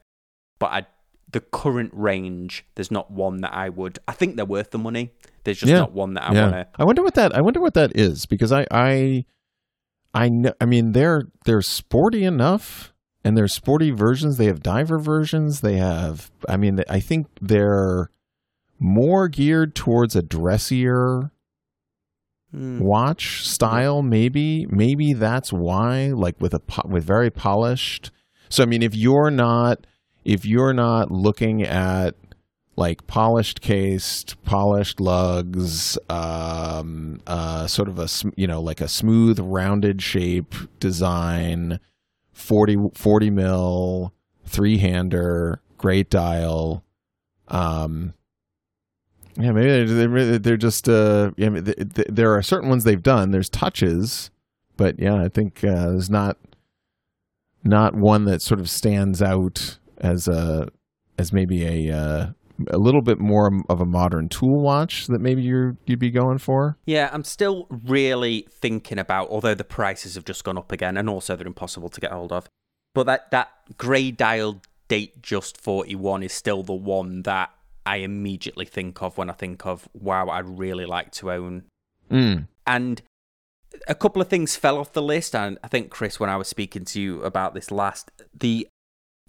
but 0.59 0.71
I 0.73 0.87
the 1.33 1.41
current 1.41 1.91
range, 1.95 2.65
there's 2.75 2.91
not 2.91 3.11
one 3.11 3.41
that 3.43 3.53
I 3.55 3.69
would. 3.69 3.99
I 4.07 4.12
think 4.12 4.37
they're 4.37 4.45
worth 4.45 4.71
the 4.71 4.79
money. 4.79 5.12
There's 5.45 5.59
just 5.61 5.71
Yeah. 5.71 5.81
not 5.81 5.93
one 5.93 6.15
that 6.15 6.25
I 6.31 6.33
yeah. 6.35 6.43
want 6.43 6.53
to. 6.55 6.69
I 6.79 6.85
wonder 6.85 7.03
what 7.03 7.15
that 7.15 7.35
I 7.37 7.41
wonder 7.41 7.61
what 7.61 7.75
that 7.75 7.93
is 7.99 8.27
because 8.27 8.53
I 8.53 8.67
I 8.71 9.25
I 10.15 10.29
know 10.29 10.53
I 10.61 10.67
mean 10.67 10.93
they're 10.93 11.25
they're 11.47 11.62
sporty 11.62 12.25
enough 12.25 12.93
and 13.25 13.37
they're 13.37 13.49
sporty 13.49 13.91
versions. 13.91 14.37
They 14.37 14.47
have 14.47 14.62
diver 14.62 14.99
versions. 14.99 15.61
They 15.62 15.77
have 15.77 16.31
I 16.49 16.57
mean 16.57 16.83
I 16.89 17.01
think 17.01 17.27
they're 17.41 18.11
more 18.79 19.29
geared 19.29 19.75
towards 19.75 20.15
a 20.17 20.23
dressier 20.23 21.31
Hmm. 22.55 22.81
watch 22.81 23.49
style 23.49 24.03
maybe 24.03 24.67
maybe 24.67 25.15
that's 25.15 25.55
why 25.55 26.09
like 26.09 26.39
with 26.39 26.53
a 26.53 26.61
with 26.85 27.03
very 27.03 27.31
polished 27.31 28.11
so 28.51 28.62
i 28.62 28.67
mean 28.67 28.83
if 28.83 28.95
you're 28.95 29.31
not 29.31 29.87
if 30.25 30.45
you're 30.45 30.73
not 30.73 31.11
looking 31.11 31.62
at 31.62 32.14
like 32.76 33.07
polished 33.07 33.61
cased 33.61 34.43
polished 34.45 34.99
lugs 34.99 35.99
um 36.09 37.21
uh 37.26 37.67
sort 37.67 37.88
of 37.88 37.99
a 37.99 38.09
you 38.37 38.47
know 38.47 38.61
like 38.61 38.81
a 38.81 38.88
smooth 38.88 39.38
rounded 39.38 40.00
shape 40.00 40.55
design 40.81 41.79
40 42.33 42.91
40 42.95 43.31
mil 43.31 44.14
three 44.47 44.79
hander 44.79 45.61
great 45.76 46.09
dial 46.09 46.83
um 47.49 48.14
yeah, 49.37 49.52
maybe 49.52 49.85
they're 49.87 50.38
they're, 50.38 50.57
just 50.57 50.88
uh, 50.88 51.31
there 51.38 52.35
are 52.35 52.43
certain 52.43 52.69
ones 52.69 52.85
they've 52.85 53.02
done. 53.02 53.31
There's 53.31 53.49
touches, 53.49 54.31
but 54.76 54.99
yeah, 54.99 55.23
I 55.23 55.29
think 55.29 55.64
uh, 55.64 55.88
there's 55.88 56.11
not 56.11 56.37
not 57.64 57.95
one 57.95 58.26
that 58.26 58.43
sort 58.43 58.61
of 58.61 58.69
stands 58.69 59.23
out 59.23 59.79
as 60.03 60.29
a 60.29 60.69
as 61.19 61.33
maybe 61.33 61.89
a 61.89 61.97
uh, 61.97 62.27
a 62.69 62.79
little 62.79 63.03
bit 63.03 63.19
more 63.19 63.51
of 63.69 63.81
a 63.81 63.87
modern 63.87 64.29
tool 64.29 64.61
watch 64.61 65.07
that 65.07 65.21
maybe 65.21 65.43
you 65.43 65.77
you'd 65.87 65.99
be 65.99 66.11
going 66.11 66.39
for? 66.39 66.77
Yeah, 66.87 67.11
I'm 67.13 67.25
still 67.25 67.67
really 67.71 68.47
thinking 68.51 68.99
about, 68.99 69.29
although 69.31 69.55
the 69.55 69.65
prices 69.65 70.15
have 70.15 70.25
just 70.25 70.45
gone 70.45 70.59
up 70.59 70.73
again, 70.73 70.97
and 70.97 71.09
also 71.09 71.37
they're 71.37 71.47
impossible 71.47 71.89
to 71.89 72.01
get 72.01 72.13
hold 72.13 72.33
of. 72.33 72.49
But 72.95 73.05
that 73.05 73.31
that 73.31 73.51
grey 73.79 74.11
dial 74.11 74.61
Datejust 74.89 75.57
41 75.57 76.23
is 76.23 76.33
still 76.33 76.63
the 76.63 76.75
one 76.75 77.23
that 77.23 77.51
I 77.87 77.97
immediately 77.97 78.67
think 78.67 79.03
of 79.03 79.17
when 79.17 79.31
I 79.31 79.33
think 79.33 79.65
of 79.65 79.89
wow, 79.95 80.29
I'd 80.29 80.59
really 80.59 80.85
like 80.85 81.13
to 81.13 81.33
own. 81.33 81.65
Mm. 82.11 82.49
And 82.67 83.03
a 83.89 83.95
couple 83.95 84.21
of 84.21 84.29
things 84.29 84.57
fell 84.57 84.79
off 84.79 84.93
the 84.93 85.03
list, 85.03 85.35
and 85.35 85.59
I 85.65 85.69
think 85.69 85.91
Chris, 85.91 86.21
when 86.21 86.29
I 86.29 86.37
was 86.37 86.49
speaking 86.49 86.85
to 86.87 87.01
you 87.01 87.23
about 87.23 87.55
this 87.55 87.71
last, 87.71 88.11
the 88.39 88.69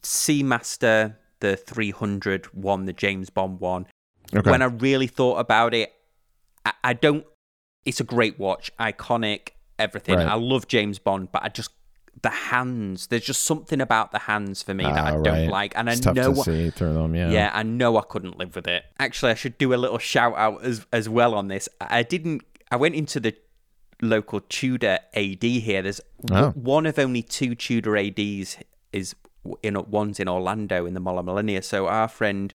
Seamaster, 0.03 1.15
the 1.39 1.55
300 1.55 2.45
one, 2.53 2.85
the 2.85 2.93
James 2.93 3.29
Bond 3.29 3.59
one. 3.59 3.87
Okay. 4.35 4.49
When 4.49 4.61
I 4.61 4.65
really 4.65 5.07
thought 5.07 5.37
about 5.39 5.73
it, 5.73 5.91
I, 6.65 6.73
I 6.83 6.93
don't. 6.93 7.25
It's 7.85 7.99
a 7.99 8.03
great 8.05 8.39
watch, 8.39 8.71
iconic, 8.79 9.49
everything. 9.77 10.15
Right. 10.15 10.27
I 10.27 10.35
love 10.35 10.67
James 10.67 10.99
Bond, 10.99 11.31
but 11.31 11.43
I 11.43 11.49
just 11.49 11.71
the 12.21 12.29
hands. 12.29 13.07
There's 13.07 13.25
just 13.25 13.43
something 13.43 13.81
about 13.81 14.11
the 14.11 14.19
hands 14.19 14.63
for 14.63 14.73
me 14.73 14.83
that 14.85 14.97
I 14.97 15.17
Ah, 15.17 15.21
don't 15.21 15.47
like, 15.49 15.73
and 15.75 15.89
it's 15.89 16.05
I 16.07 16.13
know 16.13 16.33
see 16.35 16.69
through 16.69 16.93
them. 16.93 17.15
Yeah. 17.15 17.29
yeah, 17.29 17.51
I 17.53 17.63
know 17.63 17.97
I 17.97 18.01
couldn't 18.03 18.37
live 18.37 18.55
with 18.55 18.67
it. 18.67 18.85
Actually, 18.99 19.31
I 19.31 19.35
should 19.35 19.57
do 19.57 19.73
a 19.73 19.75
little 19.75 19.97
shout 19.97 20.35
out 20.37 20.63
as 20.63 20.85
as 20.93 21.09
well 21.09 21.33
on 21.35 21.47
this. 21.49 21.67
I 21.81 22.03
didn't. 22.03 22.43
I 22.71 22.75
went 22.77 22.95
into 22.95 23.19
the 23.19 23.35
local 24.01 24.39
Tudor 24.41 24.99
AD 25.13 25.43
here. 25.43 25.81
There's 25.81 26.01
Oh. 26.31 26.49
one 26.51 26.85
of 26.85 26.97
only 26.97 27.21
two 27.21 27.53
Tudor 27.55 27.97
ADs 27.97 28.57
is 28.91 29.15
in 29.61 29.75
one's 29.89 30.19
in 30.19 30.27
Orlando 30.29 30.85
in 30.85 30.93
the 30.93 30.99
Mall 30.99 31.19
at 31.19 31.25
Millenia. 31.25 31.61
So 31.63 31.87
our 31.87 32.07
friend 32.07 32.53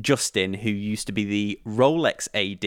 Justin, 0.00 0.54
who 0.54 0.70
used 0.70 1.06
to 1.06 1.12
be 1.12 1.24
the 1.24 1.60
Rolex 1.66 2.28
AD, 2.34 2.64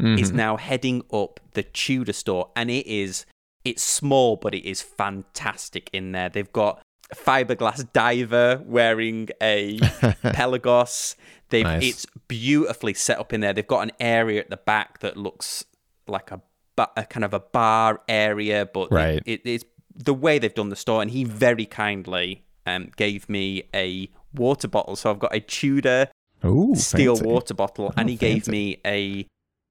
is 0.00 0.32
Mhm. 0.32 0.34
now 0.34 0.56
heading 0.56 1.04
up 1.12 1.38
the 1.52 1.62
Tudor 1.62 2.12
store, 2.12 2.50
and 2.56 2.70
it 2.70 2.86
is 2.86 3.26
it's 3.64 3.82
small, 3.82 4.36
but 4.36 4.54
it 4.54 4.64
is 4.68 4.82
fantastic 4.82 5.88
in 5.92 6.12
there. 6.12 6.28
They've 6.28 6.52
got 6.52 6.82
a 7.10 7.14
fiberglass 7.14 7.90
diver 7.94 8.60
wearing 8.66 9.28
a 9.42 9.78
Pelagos. 10.34 11.16
They've 11.50 11.64
Nice. 11.64 11.82
it's 11.84 12.06
beautifully 12.28 12.94
set 12.94 13.18
up 13.18 13.32
in 13.32 13.40
there. 13.40 13.52
They've 13.52 13.66
got 13.66 13.80
an 13.82 13.92
area 14.00 14.40
at 14.40 14.50
the 14.50 14.56
back 14.58 14.98
that 15.00 15.16
looks 15.16 15.64
like 16.06 16.30
a, 16.30 16.40
ba- 16.76 16.90
a 16.96 17.04
kind 17.04 17.24
of 17.24 17.32
a 17.32 17.40
bar 17.40 18.00
area, 18.08 18.66
but 18.66 18.88
it- 18.90 18.90
Right. 18.94 19.22
it, 19.24 19.40
it's 19.44 19.64
the 19.94 20.12
way 20.14 20.38
they've 20.38 20.52
done 20.54 20.68
the 20.70 20.76
store. 20.76 21.00
And 21.00 21.10
he 21.10 21.24
very 21.24 21.66
kindly 21.66 22.44
um, 22.66 22.90
gave 22.96 23.28
me 23.28 23.64
a 23.74 24.10
water 24.34 24.68
bottle, 24.68 24.96
so 24.96 25.10
I've 25.10 25.18
got 25.18 25.34
a 25.34 25.40
Tudor 25.40 26.08
Ooh, 26.44 26.74
steel 26.74 27.16
fancy. 27.16 27.28
water 27.28 27.54
bottle, 27.54 27.92
and 27.96 28.08
Oh, 28.08 28.10
he 28.10 28.16
gave 28.16 28.48
me 28.48 28.80
a 28.86 29.26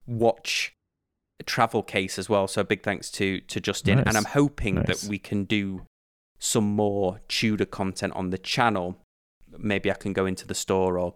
watch 0.07 0.73
travel 1.45 1.83
case 1.83 2.17
as 2.17 2.29
well. 2.29 2.47
So 2.47 2.63
big 2.63 2.83
thanks 2.83 3.09
to 3.12 3.39
to 3.41 3.59
Justin, 3.59 3.97
Nice. 3.97 4.07
and 4.07 4.17
I'm 4.17 4.25
hoping 4.25 4.75
Nice. 4.75 5.01
that 5.01 5.09
we 5.09 5.19
can 5.19 5.43
do 5.45 5.85
some 6.39 6.65
more 6.75 7.21
Tudor 7.27 7.65
content 7.65 8.13
on 8.13 8.29
the 8.29 8.38
channel. 8.38 8.97
Maybe 9.57 9.89
I 9.91 9.95
can 9.95 10.13
go 10.13 10.25
into 10.25 10.45
the 10.47 10.55
store 10.55 10.97
or 11.00 11.15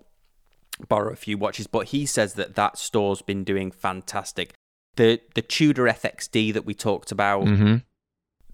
borrow 0.87 1.11
a 1.11 1.15
few 1.15 1.37
watches. 1.37 1.67
But 1.67 1.87
he 1.87 2.05
says 2.05 2.35
that 2.35 2.55
that 2.55 2.77
store's 2.77 3.21
been 3.21 3.43
doing 3.43 3.71
fantastic. 3.71 4.53
The 4.95 5.21
the 5.35 5.41
Tudor 5.41 5.87
FXD 5.87 6.51
that 6.53 6.65
we 6.65 6.73
talked 6.73 7.11
about, 7.11 7.45
Mhm. 7.45 7.83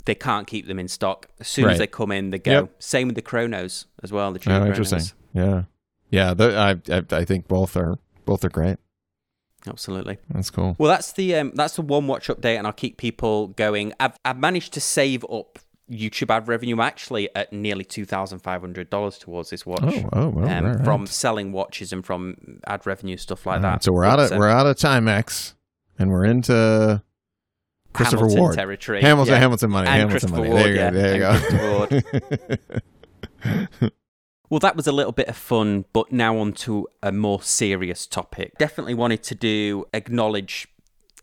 They 0.06 0.16
can't 0.16 0.48
keep 0.48 0.68
them 0.68 0.80
in 0.80 0.88
stock. 0.88 1.28
As 1.40 1.48
soon 1.48 1.70
as 1.70 1.78
they 1.78 1.88
come 1.88 2.12
in, 2.12 2.30
they 2.30 2.40
go. 2.40 2.52
Yep. 2.52 2.76
Same 2.80 3.08
with 3.08 3.16
the 3.16 3.22
Chronos 3.22 3.86
as 4.02 4.12
well. 4.12 4.32
The 4.32 4.40
Tudor 4.40 4.56
Oh, 4.56 4.66
interesting. 4.66 5.00
Chronos. 5.34 5.68
Yeah. 6.12 6.28
Yeah. 6.28 6.34
The, 6.34 6.58
I, 6.58 6.96
I 6.96 7.22
I 7.22 7.26
think 7.26 7.48
both 7.48 7.76
are 7.78 7.98
both 8.26 8.44
are 8.44 8.50
great. 8.50 8.78
Absolutely. 9.66 10.18
That's 10.30 10.50
cool. 10.50 10.76
Well, 10.78 10.90
that's 10.90 11.14
the 11.14 11.36
um, 11.36 11.52
that's 11.56 11.76
the 11.76 11.82
one 11.82 12.08
watch 12.08 12.28
update, 12.28 12.58
and 12.58 12.68
I'll 12.68 12.74
keep 12.74 12.98
people 12.98 13.48
going. 13.48 13.94
I've 14.00 14.18
I've 14.26 14.38
managed 14.38 14.74
to 14.74 14.82
save 14.82 15.24
up 15.32 15.58
YouTube 15.90 16.30
ad 16.30 16.48
revenue 16.48 16.82
actually 16.82 17.34
at 17.36 17.54
nearly 17.54 17.86
two 17.86 18.04
thousand 18.06 18.40
five 18.40 18.62
hundred 18.62 18.90
dollars 18.90 19.18
towards 19.18 19.50
this 19.52 19.66
watch. 19.66 19.82
Oh, 19.84 20.10
oh, 20.14 20.30
well, 20.30 20.50
um, 20.50 20.66
right. 20.66 20.84
from 20.84 21.08
selling 21.08 21.52
watches 21.54 21.94
and 21.94 22.06
from 22.06 22.60
ad 22.68 22.86
revenue 22.86 23.16
stuff 23.16 23.46
like 23.46 23.62
that. 23.62 23.68
right, 23.68 23.84
So 23.84 23.94
we're 23.94 24.04
out 24.04 24.20
of 24.20 24.30
But, 24.30 24.36
um, 24.36 24.40
we're 24.40 24.50
out 24.50 24.66
of 24.66 24.76
Timex, 24.76 25.54
and 25.98 26.12
we're 26.12 26.26
into 26.26 27.02
Christopher 27.94 28.18
Hamilton 28.18 28.42
Ward. 28.42 28.56
territory. 28.56 29.02
Hamilton, 29.02 29.34
yeah. 29.34 29.40
Hamilton 29.40 29.70
money. 29.70 29.88
And 29.88 30.12
Hamilton 30.12 30.32
money. 30.32 30.50
Ward, 30.50 30.62
there 30.62 30.70
you 30.70 30.76
yeah, 30.76 30.90
go. 31.20 31.38
There 31.38 32.02
you 32.02 33.80
go. 33.80 33.90
Well, 34.54 34.60
that 34.60 34.76
was 34.76 34.86
a 34.86 34.92
little 34.92 35.14
bit 35.14 35.30
of 35.30 35.36
fun, 35.36 35.86
but 35.94 36.12
now 36.12 36.38
on 36.38 36.54
to 36.54 36.88
a 37.02 37.12
more 37.12 37.42
serious 37.42 38.06
topic. 38.06 38.56
Definitely 38.60 38.94
wanted 38.94 39.24
to 39.24 39.34
do 39.34 39.86
acknowledge 39.96 40.68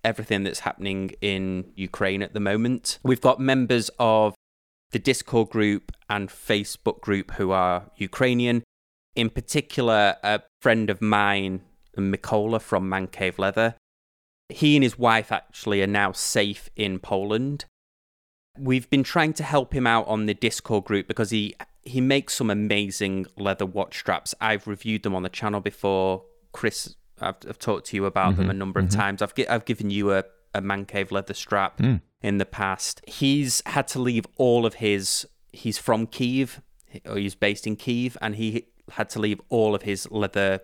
everything 0.05 0.43
that's 0.43 0.59
happening 0.61 1.13
in 1.21 1.71
Ukraine 1.77 2.23
at 2.23 2.35
the 2.35 2.41
moment. 2.41 2.99
We've 3.05 3.21
got 3.21 3.39
members 3.39 3.89
of 4.01 4.35
the 4.91 4.99
Discord 4.99 5.51
group 5.51 5.93
and 6.09 6.29
Facebook 6.29 7.03
group 7.03 7.31
who 7.35 7.53
are 7.53 7.93
Ukrainian. 7.97 8.65
In 9.15 9.31
particular, 9.31 10.17
a 10.25 10.41
friend 10.61 10.91
of 10.91 11.01
mine, 11.01 11.63
Mikola 11.97 12.61
from 12.61 12.89
Man 12.89 13.07
Cave 13.07 13.39
Leather. 13.39 13.77
He 14.51 14.77
and 14.77 14.83
his 14.83 14.99
wife 14.99 15.31
actually 15.33 15.83
are 15.83 15.87
now 15.87 16.13
safe 16.13 16.69
in 16.77 16.99
Poland. 16.99 17.65
We've 18.59 18.89
been 18.91 19.05
trying 19.05 19.33
to 19.35 19.43
help 19.45 19.73
him 19.75 19.87
out 19.87 20.07
on 20.09 20.27
the 20.27 20.35
Discord 20.35 20.85
group 20.85 21.07
because 21.09 21.31
he 21.31 21.55
he 21.83 22.01
makes 22.01 22.35
some 22.35 22.51
amazing 22.51 23.27
leather 23.37 23.65
watch 23.65 23.99
straps. 23.99 24.35
I've 24.41 24.67
reviewed 24.67 25.03
them 25.03 25.15
on 25.15 25.23
the 25.23 25.29
channel 25.31 25.61
before. 25.61 26.25
Chris, 26.53 26.95
I've, 27.21 27.37
I've 27.49 27.59
talked 27.59 27.87
to 27.87 27.97
you 27.97 28.05
about 28.05 28.37
them 28.37 28.51
a 28.51 28.55
number 28.55 28.81
of 28.81 28.91
times. 28.91 29.23
I've 29.23 29.33
I've 29.49 29.65
given 29.65 29.89
you 29.91 30.13
a, 30.13 30.25
a 30.55 30.61
man 30.61 30.85
cave 30.85 31.11
leather 31.13 31.33
strap 31.35 31.79
Mm. 31.79 32.01
in 32.23 32.39
the 32.39 32.45
past. 32.45 33.01
He's 33.07 33.63
had 33.67 33.87
to 33.89 33.99
leave 33.99 34.27
all 34.37 34.67
of 34.67 34.75
his. 34.75 35.27
He's 35.53 35.79
from 35.79 36.07
Kiev, 36.07 36.61
or 37.07 37.17
he's 37.17 37.35
based 37.35 37.67
in 37.67 37.77
Kiev, 37.77 38.19
and 38.21 38.35
he 38.37 38.67
had 38.93 39.09
to 39.11 39.19
leave 39.21 39.41
all 39.49 39.75
of 39.75 39.83
his 39.83 40.11
leather 40.11 40.61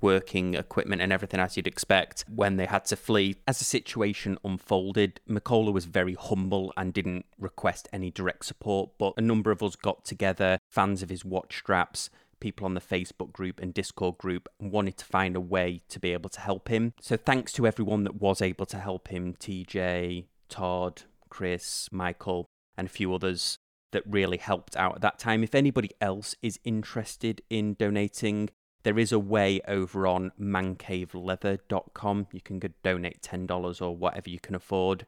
working 0.00 0.54
equipment 0.54 1.02
and 1.02 1.12
everything 1.12 1.40
as 1.40 1.56
you'd 1.56 1.66
expect 1.66 2.24
when 2.28 2.56
they 2.56 2.66
had 2.66 2.84
to 2.86 2.96
flee. 2.96 3.36
As 3.46 3.58
the 3.58 3.64
situation 3.64 4.38
unfolded, 4.44 5.20
Mikola 5.28 5.72
was 5.72 5.84
very 5.84 6.14
humble 6.14 6.72
and 6.76 6.92
didn't 6.92 7.26
request 7.38 7.88
any 7.92 8.10
direct 8.10 8.44
support, 8.44 8.90
but 8.98 9.14
a 9.16 9.22
number 9.22 9.50
of 9.50 9.62
us 9.62 9.76
got 9.76 10.04
together, 10.04 10.58
fans 10.68 11.02
of 11.02 11.10
his 11.10 11.24
watch 11.24 11.58
straps, 11.58 12.10
people 12.40 12.64
on 12.64 12.74
the 12.74 12.80
Facebook 12.80 13.32
group 13.32 13.60
and 13.60 13.74
Discord 13.74 14.18
group, 14.18 14.48
and 14.58 14.72
wanted 14.72 14.96
to 14.96 15.04
find 15.04 15.36
a 15.36 15.40
way 15.40 15.82
to 15.88 16.00
be 16.00 16.12
able 16.12 16.30
to 16.30 16.40
help 16.40 16.68
him. 16.68 16.94
So 17.00 17.16
thanks 17.16 17.52
to 17.52 17.66
everyone 17.66 18.04
that 18.04 18.20
was 18.20 18.40
able 18.40 18.66
to 18.66 18.78
help 18.78 19.08
him 19.08 19.34
TJ, 19.34 20.26
Todd, 20.48 21.02
Chris, 21.28 21.88
Michael, 21.92 22.46
and 22.76 22.88
a 22.88 22.90
few 22.90 23.14
others 23.14 23.58
that 23.92 24.02
really 24.06 24.38
helped 24.38 24.76
out 24.76 24.96
at 24.96 25.00
that 25.02 25.18
time. 25.18 25.42
If 25.42 25.54
anybody 25.54 25.90
else 26.00 26.34
is 26.42 26.58
interested 26.64 27.42
in 27.50 27.74
donating, 27.74 28.50
there 28.82 28.98
is 28.98 29.12
a 29.12 29.18
way 29.18 29.60
over 29.68 30.06
on 30.06 30.32
mancaveleather.com. 30.40 32.26
You 32.32 32.40
can 32.40 32.60
donate 32.82 33.22
$10 33.22 33.82
or 33.82 33.96
whatever 33.96 34.30
you 34.30 34.40
can 34.40 34.54
afford. 34.54 35.06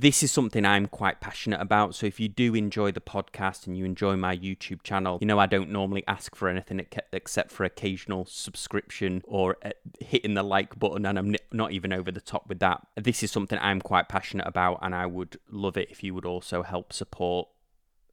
This 0.00 0.22
is 0.22 0.30
something 0.30 0.64
I'm 0.64 0.86
quite 0.86 1.20
passionate 1.20 1.60
about. 1.60 1.96
So 1.96 2.06
if 2.06 2.20
you 2.20 2.28
do 2.28 2.54
enjoy 2.54 2.92
the 2.92 3.00
podcast 3.00 3.66
and 3.66 3.76
you 3.76 3.84
enjoy 3.84 4.14
my 4.14 4.36
YouTube 4.36 4.84
channel, 4.84 5.18
you 5.20 5.26
know 5.26 5.40
I 5.40 5.46
don't 5.46 5.70
normally 5.70 6.04
ask 6.06 6.36
for 6.36 6.48
anything 6.48 6.86
except 7.12 7.50
for 7.50 7.64
occasional 7.64 8.24
subscription 8.24 9.22
or 9.24 9.56
uh, 9.64 9.70
hitting 9.98 10.34
the 10.34 10.44
like 10.44 10.78
button, 10.78 11.04
and 11.04 11.18
I'm 11.18 11.34
not 11.50 11.72
even 11.72 11.92
over 11.92 12.12
the 12.12 12.20
top 12.20 12.48
with 12.48 12.60
that. 12.60 12.86
This 12.94 13.24
is 13.24 13.32
something 13.32 13.58
I'm 13.60 13.80
quite 13.80 14.08
passionate 14.08 14.46
about, 14.46 14.78
and 14.82 14.94
I 14.94 15.06
would 15.06 15.36
love 15.50 15.76
it 15.76 15.90
if 15.90 16.04
you 16.04 16.14
would 16.14 16.24
also 16.24 16.62
help 16.62 16.92
support 16.92 17.48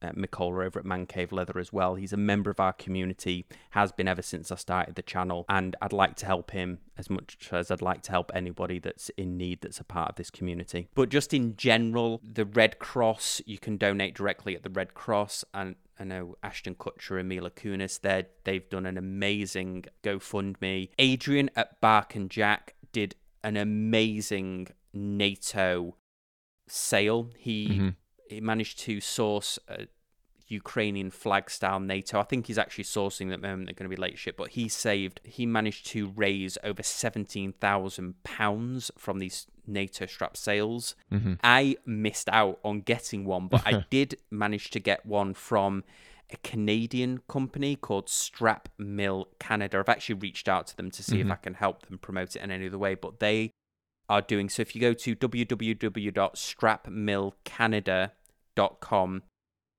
uh, 0.02 0.12
over 0.40 0.78
at 0.78 0.84
Man 0.84 1.06
Cave 1.06 1.32
Leather 1.32 1.58
as 1.58 1.72
well. 1.72 1.94
He's 1.94 2.12
a 2.12 2.16
member 2.16 2.50
of 2.50 2.60
our 2.60 2.72
community, 2.72 3.46
has 3.70 3.92
been 3.92 4.08
ever 4.08 4.22
since 4.22 4.50
I 4.52 4.56
started 4.56 4.94
the 4.94 5.02
channel, 5.02 5.44
and 5.48 5.76
I'd 5.80 5.92
like 5.92 6.16
to 6.16 6.26
help 6.26 6.50
him 6.50 6.78
as 6.98 7.10
much 7.10 7.48
as 7.52 7.70
I'd 7.70 7.82
like 7.82 8.02
to 8.02 8.10
help 8.10 8.30
anybody 8.34 8.78
that's 8.78 9.10
in 9.10 9.36
need 9.36 9.60
that's 9.62 9.80
a 9.80 9.84
part 9.84 10.10
of 10.10 10.16
this 10.16 10.30
community. 10.30 10.88
But 10.94 11.08
just 11.08 11.32
in 11.34 11.56
general, 11.56 12.20
the 12.22 12.44
Red 12.44 12.78
Cross, 12.78 13.42
you 13.46 13.58
can 13.58 13.76
donate 13.76 14.14
directly 14.14 14.54
at 14.54 14.62
the 14.62 14.70
Red 14.70 14.94
Cross, 14.94 15.44
and 15.54 15.76
I 15.98 16.04
know 16.04 16.36
Ashton 16.42 16.74
Kutcher 16.74 17.18
and 17.18 17.28
Mila 17.28 17.50
Kunis, 17.50 18.00
they 18.00 18.26
they've 18.44 18.68
done 18.68 18.86
an 18.86 18.98
amazing 18.98 19.86
GoFundMe. 20.02 20.90
Adrian 20.98 21.50
at 21.56 21.80
Bark 21.80 22.14
and 22.14 22.30
Jack 22.30 22.74
did 22.92 23.14
an 23.42 23.56
amazing 23.56 24.68
NATO 24.92 25.96
sale. 26.68 27.30
He 27.38 27.68
Mhm. 27.68 27.94
He 28.28 28.40
managed 28.40 28.78
to 28.80 29.00
source 29.00 29.58
a 29.68 29.86
Ukrainian 30.48 31.10
flag 31.10 31.50
style 31.50 31.80
NATO. 31.80 32.20
I 32.20 32.22
think 32.22 32.46
he's 32.46 32.58
actually 32.58 32.84
sourcing 32.84 33.32
at 33.32 33.40
the 33.40 33.48
moment. 33.48 33.66
They're 33.66 33.74
going 33.74 33.90
to 33.90 33.96
be 33.96 34.00
late 34.00 34.16
ship, 34.18 34.36
but 34.36 34.50
he 34.50 34.68
saved. 34.68 35.20
He 35.24 35.44
managed 35.44 35.86
to 35.88 36.08
raise 36.14 36.56
over 36.62 36.82
seventeen 36.82 37.52
thousand 37.54 38.22
pounds 38.22 38.90
from 38.96 39.18
these 39.18 39.46
NATO 39.66 40.06
strap 40.06 40.36
sales. 40.36 40.94
Mhm. 41.12 41.38
I 41.42 41.76
missed 41.84 42.28
out 42.28 42.60
on 42.64 42.80
getting 42.82 43.24
one, 43.24 43.48
but 43.48 43.62
I 43.66 43.84
did 43.90 44.18
manage 44.30 44.70
to 44.70 44.78
get 44.80 45.04
one 45.04 45.34
from 45.34 45.82
a 46.30 46.36
Canadian 46.38 47.18
company 47.28 47.74
called 47.76 48.08
Strap 48.08 48.68
Mill 48.78 49.28
Canada. 49.38 49.78
I've 49.78 49.88
actually 49.88 50.16
reached 50.16 50.48
out 50.48 50.66
to 50.68 50.76
them 50.76 50.90
to 50.92 51.02
see 51.02 51.18
Mhm. 51.18 51.26
if 51.26 51.30
I 51.32 51.36
can 51.36 51.54
help 51.54 51.86
them 51.86 51.98
promote 51.98 52.36
it 52.36 52.42
in 52.42 52.50
any 52.50 52.66
other 52.66 52.78
way, 52.78 52.94
but 52.94 53.18
they 53.20 53.50
are 54.08 54.22
doing 54.22 54.48
so. 54.48 54.62
If 54.62 54.74
you 54.76 54.80
go 54.80 54.92
to 54.92 55.14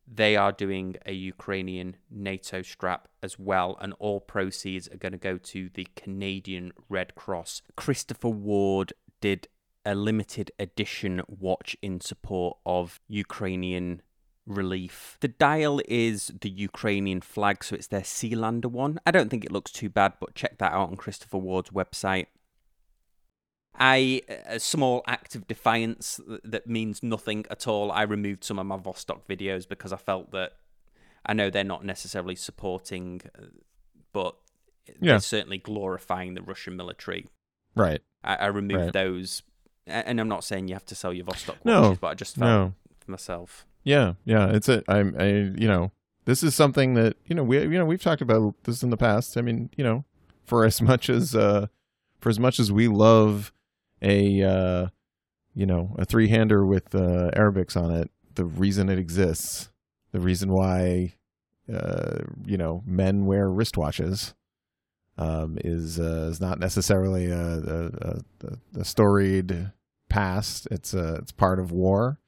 they 0.07 0.37
are 0.37 0.51
doing 0.53 0.95
a 1.05 1.11
Ukrainian 1.11 1.97
NATO 2.09 2.61
strap 2.61 3.09
as 3.21 3.37
well, 3.37 3.77
and 3.81 3.93
all 3.99 4.21
proceeds 4.21 4.87
are 4.87 4.97
going 4.97 5.11
to 5.11 5.17
go 5.17 5.37
to 5.37 5.69
the 5.73 5.87
Canadian 5.95 6.71
Red 6.87 7.13
Cross. 7.15 7.61
Christopher 7.75 8.29
Ward 8.29 8.93
did 9.19 9.49
a 9.85 9.95
limited 9.95 10.51
edition 10.59 11.21
watch 11.27 11.75
in 11.81 11.99
support 11.99 12.57
of 12.65 13.01
Ukrainian 13.07 14.01
relief. 14.45 15.17
The 15.19 15.27
dial 15.27 15.81
is 15.87 16.31
the 16.41 16.49
Ukrainian 16.49 17.21
flag, 17.21 17.63
so 17.63 17.75
it's 17.75 17.87
their 17.87 18.01
Sealander 18.01 18.67
one. 18.67 18.99
I 19.05 19.11
don't 19.11 19.29
think 19.29 19.43
it 19.43 19.51
looks 19.51 19.71
too 19.71 19.89
bad, 19.89 20.13
but 20.19 20.35
check 20.35 20.57
that 20.59 20.71
out 20.71 20.89
on 20.89 20.95
Christopher 20.95 21.37
Ward's 21.37 21.71
website. 21.71 22.27
I 23.79 24.21
a 24.47 24.59
small 24.59 25.03
act 25.07 25.35
of 25.35 25.47
defiance 25.47 26.19
that 26.43 26.67
means 26.67 27.03
nothing 27.03 27.45
at 27.51 27.67
all. 27.67 27.91
I 27.91 28.03
removed 28.03 28.43
some 28.43 28.59
of 28.59 28.65
my 28.65 28.77
Vostok 28.77 29.21
videos 29.29 29.67
because 29.67 29.93
I 29.93 29.97
felt 29.97 30.31
that 30.31 30.53
I 31.25 31.33
know 31.33 31.49
they're 31.49 31.63
not 31.63 31.85
necessarily 31.85 32.35
supporting, 32.35 33.21
uh, 33.37 33.45
but 34.13 34.35
Yeah. 34.87 35.13
they're 35.13 35.19
certainly 35.19 35.57
glorifying 35.57 36.33
the 36.33 36.41
Russian 36.41 36.75
military. 36.75 37.25
Right. 37.75 38.01
I, 38.23 38.35
I 38.35 38.45
removed 38.47 38.79
Right. 38.85 38.93
those, 38.93 39.43
and 39.85 40.19
I'm 40.19 40.29
not 40.29 40.43
saying 40.43 40.67
you 40.69 40.73
have 40.75 40.85
to 40.85 40.95
sell 40.95 41.13
your 41.13 41.25
Vostok 41.25 41.57
watches, 41.63 41.65
No, 41.65 41.97
but 42.01 42.07
I 42.07 42.13
just 42.15 42.35
felt 42.37 42.49
No. 42.49 42.73
for 42.99 43.11
myself. 43.11 43.65
Yeah, 43.83 44.13
yeah. 44.25 44.47
It's 44.49 44.67
a. 44.69 44.83
I'm. 44.87 45.15
I. 45.19 45.27
You 45.27 45.67
know. 45.67 45.91
This 46.25 46.43
is 46.43 46.53
something 46.55 46.93
that 46.95 47.15
you 47.25 47.35
know 47.35 47.43
we. 47.43 47.59
You 47.61 47.69
know 47.77 47.85
we've 47.85 48.01
talked 48.01 48.21
about 48.21 48.55
this 48.63 48.83
in 48.83 48.89
the 48.89 48.97
past. 48.97 49.37
I 49.37 49.41
mean, 49.41 49.69
you 49.77 49.83
know, 49.83 50.03
for 50.43 50.65
as 50.65 50.81
much 50.81 51.09
as 51.09 51.33
uh, 51.35 51.67
for 52.19 52.27
as 52.29 52.37
much 52.39 52.59
as 52.59 52.69
we 52.69 52.87
love 52.89 53.53
a 54.01 54.43
uh, 54.43 54.87
you 55.53 55.65
know, 55.65 55.95
a 55.97 56.05
three 56.05 56.27
hander 56.27 56.65
with 56.65 56.93
uh, 56.93 57.31
Arabics 57.35 57.75
on 57.75 57.91
it, 57.91 58.11
the 58.35 58.45
reason 58.45 58.89
it 58.89 58.99
exists, 58.99 59.69
the 60.11 60.19
reason 60.19 60.51
why 60.51 61.15
uh, 61.71 62.19
you 62.45 62.57
know 62.57 62.83
men 62.85 63.25
wear 63.25 63.47
wristwatches. 63.47 64.33
Um, 65.19 65.57
is 65.63 65.99
uh, 65.99 66.27
is 66.29 66.39
not 66.39 66.59
necessarily 66.59 67.25
a, 67.31 67.39
a, 67.39 67.91
a, 68.01 68.79
a 68.81 68.85
storied 68.85 69.71
past. 70.09 70.67
It's 70.69 70.93
a, 70.93 71.15
it's 71.15 71.31
part 71.31 71.59
of 71.59 71.71
war 71.71 72.19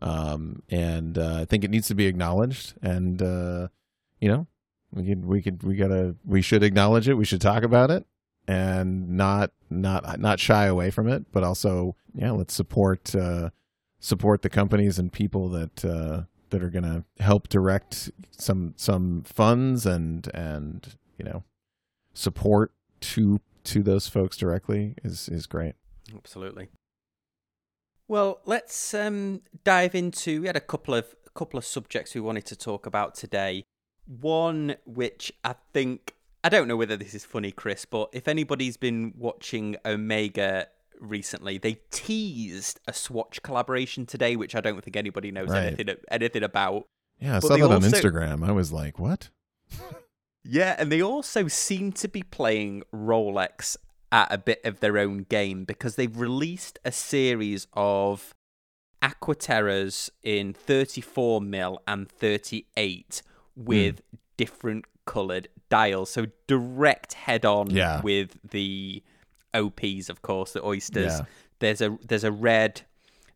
um, 0.00 0.62
and 0.68 1.18
uh, 1.18 1.38
I 1.40 1.44
think 1.44 1.64
it 1.64 1.70
needs 1.70 1.88
to 1.88 1.94
be 1.94 2.06
acknowledged. 2.06 2.74
And 2.82 3.20
uh, 3.20 3.68
you 4.20 4.28
know, 4.28 4.46
we 4.92 5.06
could 5.06 5.24
we 5.24 5.42
could 5.42 5.62
we 5.62 5.76
gotta 5.76 6.16
we 6.24 6.42
should 6.42 6.62
acknowledge 6.62 7.08
it. 7.08 7.14
We 7.14 7.24
should 7.24 7.40
talk 7.40 7.62
about 7.62 7.90
it, 7.90 8.06
and 8.48 9.10
not 9.10 9.52
not 9.68 10.18
not 10.18 10.40
shy 10.40 10.64
away 10.64 10.90
from 10.90 11.06
it. 11.06 11.30
But 11.30 11.44
also, 11.44 11.94
yeah, 12.14 12.32
let's 12.32 12.54
support 12.54 13.14
uh, 13.14 13.50
support 14.00 14.42
the 14.42 14.48
companies 14.48 14.98
and 14.98 15.12
people 15.12 15.48
that 15.50 15.84
uh, 15.84 16.22
that 16.50 16.62
are 16.62 16.70
gonna 16.70 17.04
help 17.20 17.48
direct 17.48 18.10
some 18.30 18.74
some 18.76 19.22
funds 19.22 19.84
and 19.86 20.28
and 20.34 20.96
you 21.18 21.24
know 21.24 21.44
support 22.14 22.72
to 23.00 23.40
to 23.64 23.82
those 23.82 24.08
folks 24.08 24.36
directly 24.36 24.94
is 25.04 25.28
is 25.28 25.46
great. 25.46 25.74
Absolutely. 26.12 26.68
Well, 28.08 28.40
let's 28.46 28.94
um, 28.94 29.42
dive 29.64 29.94
into. 29.94 30.40
We 30.40 30.46
had 30.46 30.56
a 30.56 30.60
couple 30.60 30.94
of 30.94 31.14
a 31.26 31.30
couple 31.38 31.58
of 31.58 31.66
subjects 31.66 32.14
we 32.14 32.22
wanted 32.22 32.46
to 32.46 32.56
talk 32.56 32.86
about 32.86 33.14
today. 33.14 33.66
One 34.06 34.76
which 34.86 35.30
I 35.44 35.54
think 35.74 36.14
I 36.44 36.48
don't 36.48 36.68
know 36.68 36.76
whether 36.76 36.96
this 36.96 37.14
is 37.14 37.24
funny, 37.24 37.50
Chris, 37.50 37.84
but 37.84 38.10
if 38.12 38.28
anybody's 38.28 38.76
been 38.76 39.12
watching 39.16 39.76
Omega 39.84 40.68
recently, 41.00 41.58
they 41.58 41.80
teased 41.90 42.80
a 42.86 42.92
Swatch 42.92 43.42
collaboration 43.42 44.06
today, 44.06 44.36
which 44.36 44.54
I 44.54 44.60
don't 44.60 44.82
think 44.82 44.96
anybody 44.96 45.32
knows 45.32 45.48
Right. 45.48 45.66
anything 45.66 45.96
anything 46.10 46.42
about. 46.42 46.86
Yeah, 47.18 47.36
I 47.36 47.40
But 47.40 47.48
saw 47.48 47.56
that 47.56 47.70
on 47.70 47.82
Instagram. 47.82 48.46
I 48.46 48.52
was 48.52 48.72
like, 48.72 48.98
what? 48.98 49.30
Yeah, 50.44 50.76
and 50.78 50.90
they 50.90 51.02
also 51.02 51.48
seem 51.48 51.92
to 51.92 52.08
be 52.08 52.22
playing 52.22 52.84
Rolex 52.94 53.76
at 54.10 54.32
a 54.32 54.38
bit 54.38 54.64
of 54.64 54.80
their 54.80 54.96
own 54.96 55.24
game 55.24 55.64
because 55.64 55.96
they've 55.96 56.16
released 56.16 56.78
a 56.84 56.92
series 56.92 57.66
of 57.74 58.34
Aquaterras 59.02 60.10
in 60.22 60.54
34 60.54 61.40
mil 61.40 61.82
and 61.86 62.08
38 62.10 63.22
with 63.54 63.98
hmm. 63.98 64.16
different 64.36 64.84
colored 65.04 65.48
dials. 65.70 66.10
So 66.10 66.26
direct 66.46 67.12
head 67.14 67.44
on 67.44 67.70
Yeah. 67.70 68.00
with 68.02 68.38
the 68.50 69.02
OPs, 69.54 70.08
of 70.08 70.22
course, 70.22 70.52
the 70.52 70.64
oysters. 70.64 71.12
Yeah. 71.12 71.24
There's 71.60 71.80
a 71.80 71.98
there's 72.06 72.24
a 72.24 72.32
red, 72.32 72.82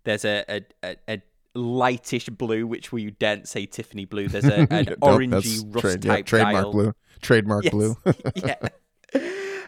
there's 0.04 0.24
a 0.24 0.44
a, 0.48 0.62
a, 0.82 0.96
a 1.08 1.22
lightish 1.54 2.28
blue, 2.30 2.66
which 2.66 2.92
we 2.92 3.10
don't 3.12 3.46
say 3.48 3.66
Tiffany 3.66 4.04
blue. 4.04 4.28
There's 4.28 4.44
a, 4.44 4.60
an 4.72 4.86
Nope, 4.86 4.98
orangey 5.00 5.62
rust 5.74 5.78
trade- 5.80 6.04
yeah, 6.04 6.12
type 6.16 6.26
trademark 6.26 6.54
dial. 6.64 6.72
blue. 6.72 6.92
Trademark 7.20 7.64
Yes. 7.64 7.72
blue. 7.72 7.96
yeah. 8.36 8.56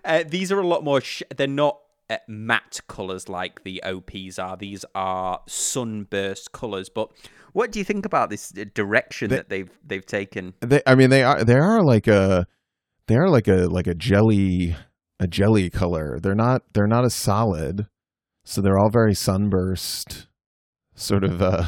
Uh, 0.04 0.22
these 0.26 0.52
are 0.52 0.60
a 0.60 0.66
lot 0.66 0.84
more. 0.84 1.00
Sh- 1.00 1.22
they're 1.36 1.46
not 1.46 1.78
matte 2.28 2.80
colors 2.88 3.28
like 3.28 3.64
the 3.64 3.82
OPs 3.82 4.38
are. 4.38 4.56
These 4.56 4.84
are 4.94 5.40
sunburst 5.46 6.52
colors. 6.52 6.88
But 6.88 7.10
what 7.52 7.70
do 7.72 7.78
you 7.78 7.84
think 7.84 8.04
about 8.06 8.30
this 8.30 8.52
uh, 8.58 8.64
direction 8.74 9.30
They- 9.30 9.36
that 9.36 9.48
they've 9.48 9.70
they've 9.86 10.06
taken? 10.06 10.54
they, 10.60 10.82
I 10.86 10.94
mean, 10.94 11.10
they 11.10 11.22
are 11.22 11.44
they 11.44 11.54
are 11.56 11.82
like 11.82 12.06
a 12.06 12.46
they 13.06 13.16
are 13.16 13.28
like 13.28 13.48
a 13.48 13.66
like 13.66 13.86
a 13.86 13.94
jelly 13.94 14.76
a 15.20 15.26
jelly 15.26 15.70
color. 15.70 16.18
They're 16.20 16.34
not 16.34 16.62
they're 16.72 16.86
not 16.86 17.04
as 17.04 17.14
solid, 17.14 17.86
so 18.44 18.60
they're 18.60 18.78
all 18.78 18.90
very 18.90 19.14
sunburst, 19.14 20.26
sort 20.94 21.24
of 21.24 21.40
uh, 21.42 21.66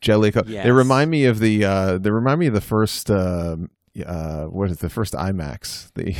jelly. 0.00 0.30
Co- 0.32 0.42
Yes. 0.46 0.64
They 0.64 0.70
remind 0.72 1.10
me 1.10 1.24
of 1.24 1.38
the 1.40 1.64
uh, 1.64 1.98
they 1.98 2.10
remind 2.10 2.40
me 2.40 2.46
of 2.46 2.54
the 2.54 2.60
first 2.60 3.10
um, 3.10 3.70
uh, 4.06 4.44
what 4.44 4.70
is 4.70 4.78
the 4.78 4.88
first 4.88 5.12
iMacs 5.12 5.92
the 5.94 6.16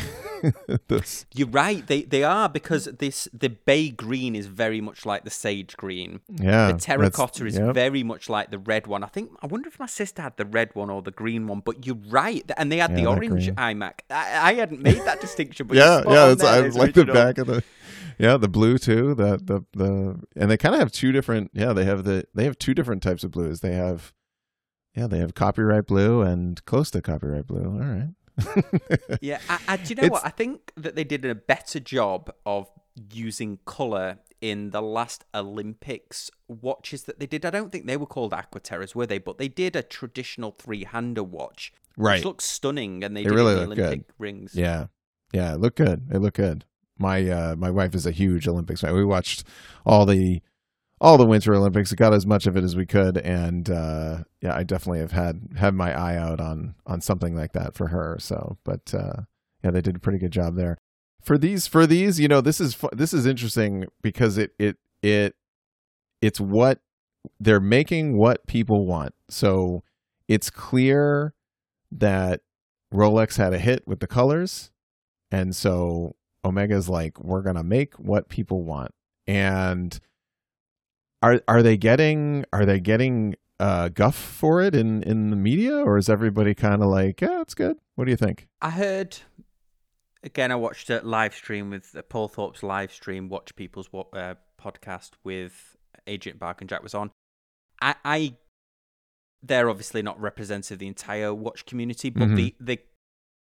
You're 1.35 1.49
right. 1.49 1.87
They 1.87 2.03
they 2.03 2.23
are 2.23 2.49
because 2.49 2.85
this 2.85 3.29
the 3.33 3.49
bay 3.49 3.89
green 3.89 4.37
is 4.37 4.47
very 4.47 4.81
much 4.81 5.07
like 5.07 5.25
the 5.25 5.31
sage 5.31 5.77
green. 5.77 6.21
yeah 6.29 6.73
the 6.73 6.79
terracotta 6.79 7.47
is 7.47 7.57
yep. 7.57 7.75
very 7.75 8.03
much 8.03 8.29
like 8.29 8.51
the 8.51 8.59
red 8.59 8.87
one. 8.87 9.03
I 9.03 9.07
think 9.07 9.31
I 9.43 9.47
wonder 9.47 9.69
if 9.69 9.79
my 9.79 9.87
sister 9.87 10.21
had 10.21 10.37
the 10.37 10.45
red 10.45 10.75
one 10.75 10.91
or 10.91 11.01
the 11.01 11.13
green 11.13 11.47
one. 11.47 11.61
But 11.61 11.87
you're 11.87 12.03
right, 12.09 12.49
and 12.57 12.71
they 12.71 12.79
had 12.79 12.91
Yeah, 12.91 12.97
the 12.97 13.07
orange 13.07 13.47
green. 13.47 13.57
iMac. 13.57 14.01
I, 14.11 14.51
I 14.51 14.55
hadn't 14.55 14.83
made 14.83 15.03
that 15.05 15.21
distinction, 15.21 15.67
but 15.67 15.77
yeah, 15.83 16.03
yeah. 16.07 16.33
It's, 16.33 16.45
I 16.45 16.61
like 16.69 16.95
the 16.95 17.07
back 17.07 17.39
of 17.39 17.47
the 17.47 17.63
yeah 18.19 18.37
the 18.37 18.49
blue 18.49 18.77
too. 18.79 19.15
The 19.15 19.39
the 19.43 19.63
the 19.73 20.21
and 20.37 20.51
they 20.51 20.59
kind 20.59 20.75
of 20.75 20.81
have 20.81 20.93
two 20.93 21.13
different. 21.13 21.53
Yeah, 21.55 21.73
they 21.73 21.85
have 21.85 22.05
the 22.05 22.27
they 22.35 22.45
have 22.45 22.59
two 22.59 22.75
different 22.75 23.03
types 23.03 23.25
of 23.25 23.31
blues. 23.31 23.61
They 23.61 23.75
have 23.75 24.13
yeah 24.95 25.07
they 25.07 25.19
have 25.19 25.35
copyright 25.35 25.87
blue 25.87 26.23
and 26.23 26.65
close 26.65 26.91
to 26.93 27.03
copyright 27.03 27.47
blue. 27.47 27.65
All 27.65 27.79
right. 27.79 28.09
Yeah, 29.21 29.39
I, 29.49 29.59
I, 29.69 29.77
do 29.77 29.91
you 29.91 29.95
know 29.97 30.05
It's- 30.05 30.11
what? 30.11 30.27
I 30.27 30.31
think 30.31 30.73
that 30.77 30.97
they 30.97 31.05
did 31.05 31.25
a 31.25 31.35
better 31.35 31.79
job 31.81 32.33
of 32.47 32.69
using 33.13 33.59
color 33.65 34.19
in 34.41 34.71
the 34.71 34.83
last 34.83 35.25
Olympics 35.35 36.31
watches 36.49 37.05
that 37.05 37.21
they 37.21 37.27
did. 37.27 37.47
I 37.47 37.51
don't 37.51 37.71
think 37.71 37.87
they 37.87 37.97
were 37.97 38.07
called 38.07 38.33
Aquaterras, 38.33 38.95
were 38.95 39.07
they? 39.07 39.19
But 39.19 39.39
they 39.39 39.49
did 39.49 39.77
a 39.77 39.83
traditional 39.83 40.51
three-hander 40.51 41.23
watch, 41.23 41.73
right. 41.97 42.17
which 42.17 42.25
looks 42.25 42.45
stunning, 42.45 43.05
and 43.05 43.17
they 43.17 43.25
really 43.25 43.55
the 43.55 43.67
look 43.67 43.77
good. 43.77 44.05
Rings. 44.19 44.55
Yeah, 44.55 44.87
yeah. 45.33 45.55
It 45.55 45.61
looked 45.61 45.77
good. 45.77 46.09
It 46.11 46.19
looked 46.19 46.37
good. 46.39 46.65
My 46.99 47.29
uh, 47.29 47.55
my 47.57 47.71
wife 47.71 47.95
is 47.95 48.05
a 48.07 48.11
huge 48.11 48.49
Olympics 48.49 48.81
fan. 48.81 48.95
We 48.95 49.05
watched 49.05 49.45
all 49.87 50.07
the 50.07 50.43
all 51.03 51.19
the 51.19 51.27
Winter 51.27 51.53
Olympics. 51.53 51.93
Got 51.93 52.15
as 52.15 52.27
much 52.27 52.47
of 52.47 52.57
it 52.57 52.65
as 52.65 52.77
we 52.77 52.87
could, 52.87 53.19
and 53.19 53.69
uh, 53.69 54.19
yeah, 54.41 54.55
I 54.55 54.63
definitely 54.63 55.01
have 55.01 55.13
had 55.13 55.49
had 55.59 55.75
my 55.75 55.93
eye 55.93 56.17
out 56.17 56.41
on 56.41 56.77
on 56.87 57.03
something 57.03 57.35
like 57.35 57.53
that 57.53 57.75
for 57.75 57.89
her. 57.89 58.17
So, 58.21 58.57
but 58.65 58.95
uh, 58.95 59.23
yeah, 59.63 59.73
they 59.73 59.83
did 59.83 59.97
a 59.97 60.01
pretty 60.01 60.21
good 60.21 60.31
job 60.31 60.57
there. 60.57 60.79
For 61.21 61.37
these, 61.37 61.67
for 61.67 61.87
these, 61.87 62.19
you 62.19 62.29
know, 62.29 62.41
this 62.41 62.61
is 62.61 62.79
this 62.93 63.13
is 63.13 63.27
interesting 63.27 63.85
because 64.01 64.39
it 64.39 64.53
it 64.59 64.77
it 65.03 65.35
it's 66.23 66.41
what 66.41 66.79
they're 67.39 67.61
making 67.61 68.17
what 68.17 68.47
people 68.47 68.87
want. 68.87 69.13
So 69.29 69.83
it's 70.29 70.51
clear 70.51 71.35
that 71.91 72.41
Rolex 72.95 73.37
had 73.37 73.53
a 73.53 73.59
hit 73.59 73.83
with 73.87 73.99
the 73.99 74.07
colors, 74.07 74.71
and 75.33 75.55
so 75.55 76.15
Omega's 76.45 76.89
like, 76.89 77.19
we're 77.21 77.43
gonna 77.43 77.65
make 77.65 77.95
what 77.95 78.29
people 78.29 78.65
want. 78.65 78.93
And 79.27 79.99
are 81.23 81.41
are 81.49 81.63
they 81.63 81.77
getting 81.77 82.45
are 82.53 82.65
they 82.67 82.81
getting 82.81 83.37
uh, 83.61 83.89
guff 83.89 84.17
for 84.17 84.61
it 84.61 84.75
in 84.75 85.03
in 85.05 85.31
the 85.31 85.37
media, 85.37 85.77
or 85.77 85.97
is 85.99 86.09
everybody 86.09 86.55
kind 86.55 86.83
of 86.83 86.89
like, 86.89 87.21
yeah, 87.21 87.41
it's 87.41 87.55
good? 87.55 87.77
What 87.95 88.05
do 88.07 88.11
you 88.11 88.17
think? 88.17 88.49
I 88.61 88.71
heard 88.71 89.19
again. 90.23 90.51
I 90.51 90.57
watched 90.57 90.91
a 90.91 91.01
live 91.03 91.35
stream 91.35 91.71
with 91.71 91.95
uh, 91.97 92.03
Paul 92.03 92.29
Thorpe's 92.29 92.63
live 92.63 92.93
stream. 92.93 93.29
Watch 93.29 93.55
People's 93.57 93.89
uh, 93.95 94.35
podcast 94.61 95.13
with 95.25 95.77
Agent 96.07 96.39
Bark 96.39 96.61
and 96.61 96.69
Jack 96.69 96.83
was 96.83 96.95
on. 96.95 97.11
I, 97.81 97.95
I 98.05 98.35
they're 99.43 99.69
obviously 99.69 100.03
not 100.03 100.21
representative 100.21 100.77
of 100.77 100.79
the 100.81 100.87
entire 100.87 101.35
watch 101.35 101.67
community, 101.67 102.11
but 102.11 102.29
Mhm. 102.29 102.37
the 102.37 102.55
the 102.61 102.79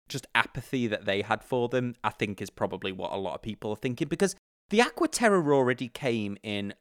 just 0.08 0.26
apathy 0.34 0.86
that 0.86 1.04
they 1.04 1.20
had 1.20 1.44
for 1.44 1.68
them, 1.68 1.94
I 2.02 2.08
think, 2.10 2.40
is 2.40 2.48
probably 2.48 2.92
what 2.92 3.12
a 3.12 3.16
lot 3.16 3.34
of 3.34 3.42
people 3.42 3.72
are 3.72 3.76
thinking 3.76 4.08
because 4.08 4.34
the 4.70 4.78
Aquaterra 4.78 5.52
already 5.52 5.88
came 5.88 6.38
in. 6.42 6.72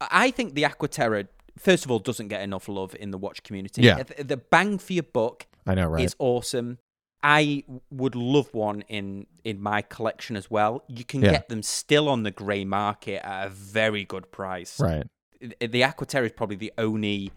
I 0.00 0.30
think 0.30 0.54
the 0.54 0.62
Aquaterra, 0.64 1.28
first 1.58 1.84
of 1.84 1.90
all, 1.90 1.98
doesn't 1.98 2.28
get 2.28 2.42
enough 2.42 2.68
love 2.68 2.94
in 2.98 3.10
the 3.10 3.18
watch 3.18 3.42
community. 3.42 3.82
Yeah. 3.82 4.02
The, 4.02 4.24
the 4.24 4.36
bang 4.36 4.78
for 4.78 4.92
your 4.92 5.02
buck 5.04 5.46
I 5.66 5.74
know, 5.74 5.86
right? 5.88 6.04
is 6.04 6.14
awesome. 6.18 6.78
I 7.22 7.64
would 7.90 8.14
love 8.14 8.52
one 8.54 8.82
in 8.88 9.26
in 9.42 9.60
my 9.60 9.82
collection 9.82 10.36
as 10.36 10.50
well. 10.50 10.84
You 10.86 11.04
can 11.04 11.22
Yeah. 11.22 11.32
get 11.32 11.48
them 11.48 11.62
still 11.62 12.08
on 12.08 12.22
the 12.24 12.30
grey 12.30 12.64
market 12.64 13.24
at 13.26 13.46
a 13.46 13.50
very 13.50 14.04
good 14.04 14.30
price. 14.30 14.78
right. 14.80 15.06
The 15.40 15.66
the 15.66 15.80
Aquaterra 15.82 16.26
is 16.26 16.32
probably 16.32 16.56
the 16.56 16.72
only 16.78 17.32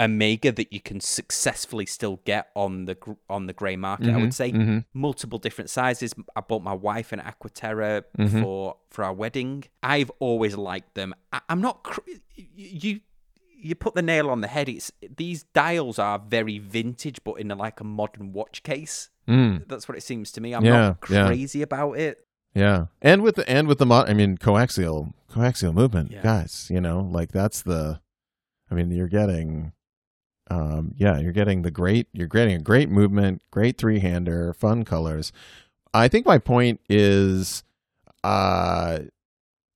Omega 0.00 0.50
that 0.52 0.72
you 0.72 0.80
can 0.80 0.98
successfully 1.00 1.84
still 1.86 2.20
get 2.24 2.48
on 2.56 2.86
the 2.86 2.96
on 3.28 3.46
the 3.46 3.52
grey 3.52 3.76
market. 3.76 4.08
I 4.08 4.16
would 4.16 4.34
say 4.34 4.50
Mhm. 4.52 4.84
multiple 4.94 5.38
different 5.38 5.68
sizes. 5.70 6.14
I 6.34 6.40
bought 6.40 6.62
my 6.62 6.72
wife 6.72 7.12
an 7.12 7.20
Aquaterra 7.20 8.04
Mhm. 8.18 8.42
for 8.42 8.76
for 8.90 9.04
our 9.04 9.12
wedding. 9.12 9.64
I've 9.82 10.10
always 10.18 10.56
liked 10.56 10.94
them. 10.94 11.14
I, 11.32 11.40
I'm 11.48 11.60
not 11.60 11.82
cr- 11.82 12.00
you. 12.36 13.00
You 13.62 13.74
put 13.74 13.94
the 13.94 14.00
nail 14.00 14.30
on 14.30 14.40
the 14.40 14.48
head. 14.48 14.70
It's 14.70 14.90
these 15.16 15.42
dials 15.52 15.98
are 15.98 16.18
very 16.18 16.58
vintage, 16.58 17.18
but 17.22 17.34
in 17.34 17.50
a, 17.50 17.54
like 17.54 17.78
a 17.80 17.84
modern 17.84 18.32
watch 18.32 18.62
case. 18.62 19.10
Mm. 19.28 19.68
That's 19.68 19.86
what 19.86 19.98
it 19.98 20.02
seems 20.02 20.32
to 20.32 20.40
me. 20.40 20.54
I'm 20.54 20.64
Yeah, 20.64 20.72
not 20.80 21.10
yeah. 21.10 21.26
crazy 21.26 21.60
about 21.60 21.92
it. 21.98 22.26
Yeah, 22.54 22.86
and 23.02 23.22
with 23.22 23.36
the 23.36 23.46
and 23.48 23.68
with 23.68 23.76
the 23.78 23.84
mod, 23.86 24.08
I 24.08 24.14
mean 24.14 24.38
coaxial 24.38 25.12
coaxial 25.30 25.74
movement, 25.74 26.10
Yeah. 26.10 26.22
guys. 26.22 26.68
You 26.70 26.80
know, 26.80 27.00
like 27.00 27.32
that's 27.32 27.60
the. 27.62 28.00
I 28.70 28.74
mean, 28.76 28.90
you're 28.92 29.08
getting, 29.08 29.72
um, 30.50 30.92
yeah, 30.96 31.18
you're 31.18 31.32
getting 31.32 31.62
the 31.62 31.70
great. 31.70 32.08
You're 32.12 32.26
getting 32.26 32.54
a 32.54 32.60
great 32.60 32.90
movement, 32.90 33.42
great 33.50 33.78
three 33.78 34.00
hander, 34.00 34.52
fun 34.52 34.84
colors. 34.84 35.32
I 35.94 36.08
think 36.08 36.26
my 36.26 36.38
point 36.38 36.80
is, 36.88 37.62
uh, 38.24 39.00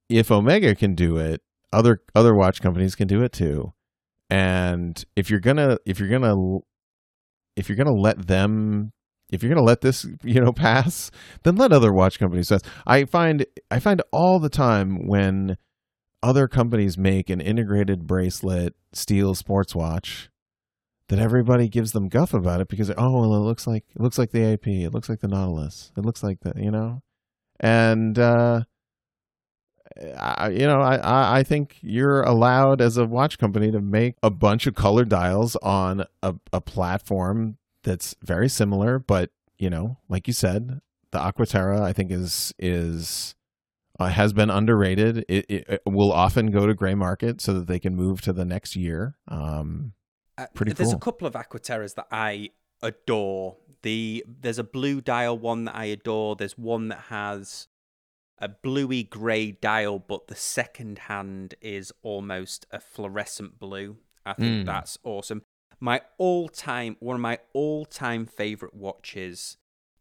if 0.08 0.30
Omega 0.30 0.74
can 0.74 0.94
do 0.94 1.16
it, 1.16 1.42
other 1.72 2.02
other 2.14 2.34
watch 2.34 2.60
companies 2.60 2.94
can 2.94 3.06
do 3.06 3.22
it 3.22 3.32
too. 3.32 3.72
And 4.30 5.02
if 5.16 5.30
you're 5.30 5.40
gonna 5.40 5.78
if 5.86 6.00
you're 6.00 6.08
gonna 6.08 6.34
if 7.56 7.68
you're 7.68 7.76
gonna 7.76 7.92
let 7.92 8.26
them 8.26 8.92
if 9.30 9.42
you're 9.42 9.52
gonna 9.54 9.66
let 9.66 9.80
this 9.80 10.06
you 10.22 10.40
know 10.40 10.52
pass 10.52 11.10
then 11.42 11.56
let 11.56 11.72
other 11.72 11.92
watch 11.92 12.18
companies 12.18 12.48
pass 12.48 12.62
i 12.86 13.04
find 13.04 13.46
i 13.70 13.78
find 13.78 14.02
all 14.12 14.38
the 14.38 14.48
time 14.48 15.06
when 15.06 15.56
other 16.22 16.46
companies 16.48 16.96
make 16.96 17.30
an 17.30 17.40
integrated 17.40 18.06
bracelet 18.06 18.74
steel 18.92 19.34
sports 19.34 19.74
watch 19.74 20.30
that 21.08 21.18
everybody 21.18 21.68
gives 21.68 21.92
them 21.92 22.08
guff 22.08 22.32
about 22.32 22.60
it 22.60 22.68
because 22.68 22.90
oh 22.96 23.20
well 23.20 23.34
it 23.34 23.40
looks 23.40 23.66
like 23.66 23.84
it 23.94 24.00
looks 24.00 24.18
like 24.18 24.30
the 24.30 24.44
ap 24.44 24.66
it 24.66 24.90
looks 24.92 25.08
like 25.08 25.20
the 25.20 25.28
nautilus 25.28 25.92
it 25.96 26.04
looks 26.04 26.22
like 26.22 26.40
the 26.40 26.52
you 26.56 26.70
know 26.70 27.02
and 27.60 28.18
uh 28.18 28.62
I, 30.16 30.48
you 30.48 30.66
know, 30.66 30.80
I, 30.80 31.38
I 31.38 31.42
think 31.42 31.76
you're 31.80 32.22
allowed 32.22 32.80
as 32.80 32.96
a 32.96 33.04
watch 33.04 33.38
company 33.38 33.70
to 33.70 33.80
make 33.80 34.16
a 34.22 34.30
bunch 34.30 34.66
of 34.66 34.74
color 34.74 35.04
dials 35.04 35.56
on 35.56 36.04
a, 36.22 36.34
a 36.52 36.60
platform 36.60 37.58
that's 37.84 38.16
very 38.22 38.48
similar, 38.48 38.98
but 38.98 39.30
you 39.58 39.70
know, 39.70 39.98
like 40.08 40.26
you 40.26 40.32
said, 40.32 40.80
the 41.12 41.18
Aquaterra 41.18 41.80
I 41.80 41.92
think 41.92 42.10
is 42.10 42.52
is 42.58 43.36
uh, 44.00 44.08
has 44.08 44.32
been 44.32 44.50
underrated. 44.50 45.18
It, 45.28 45.46
it, 45.48 45.64
it 45.68 45.82
will 45.86 46.12
often 46.12 46.50
go 46.50 46.66
to 46.66 46.74
gray 46.74 46.94
market 46.94 47.40
so 47.40 47.54
that 47.54 47.68
they 47.68 47.78
can 47.78 47.94
move 47.94 48.20
to 48.22 48.32
the 48.32 48.44
next 48.44 48.74
year. 48.74 49.16
Um, 49.28 49.92
Uh, 50.36 50.46
Pretty 50.54 50.72
There's 50.72 50.88
cool. 50.90 50.96
a 50.96 51.00
couple 51.00 51.26
of 51.26 51.34
Aquaterras 51.34 51.94
that 51.94 52.06
I 52.10 52.50
adore. 52.82 53.56
The 53.82 54.24
there's 54.26 54.58
a 54.58 54.64
blue 54.64 55.00
dial 55.02 55.38
one 55.38 55.66
that 55.66 55.76
I 55.76 55.84
adore. 55.86 56.36
There's 56.36 56.56
one 56.56 56.88
that 56.88 57.00
has 57.08 57.68
a 58.38 58.48
bluey 58.48 59.02
grey 59.04 59.52
dial, 59.52 59.98
but 59.98 60.26
the 60.28 60.34
second 60.34 61.00
hand 61.00 61.54
is 61.60 61.92
almost 62.02 62.66
a 62.70 62.80
fluorescent 62.80 63.58
blue. 63.58 63.98
I 64.26 64.32
think 64.32 64.62
Mm. 64.62 64.66
that's 64.66 64.98
awesome. 65.04 65.42
My 65.80 66.00
all 66.18 66.48
time 66.48 66.96
one 67.00 67.14
of 67.16 67.20
my 67.20 67.38
all 67.52 67.84
time 67.84 68.24
favourite 68.26 68.74
watches 68.74 69.58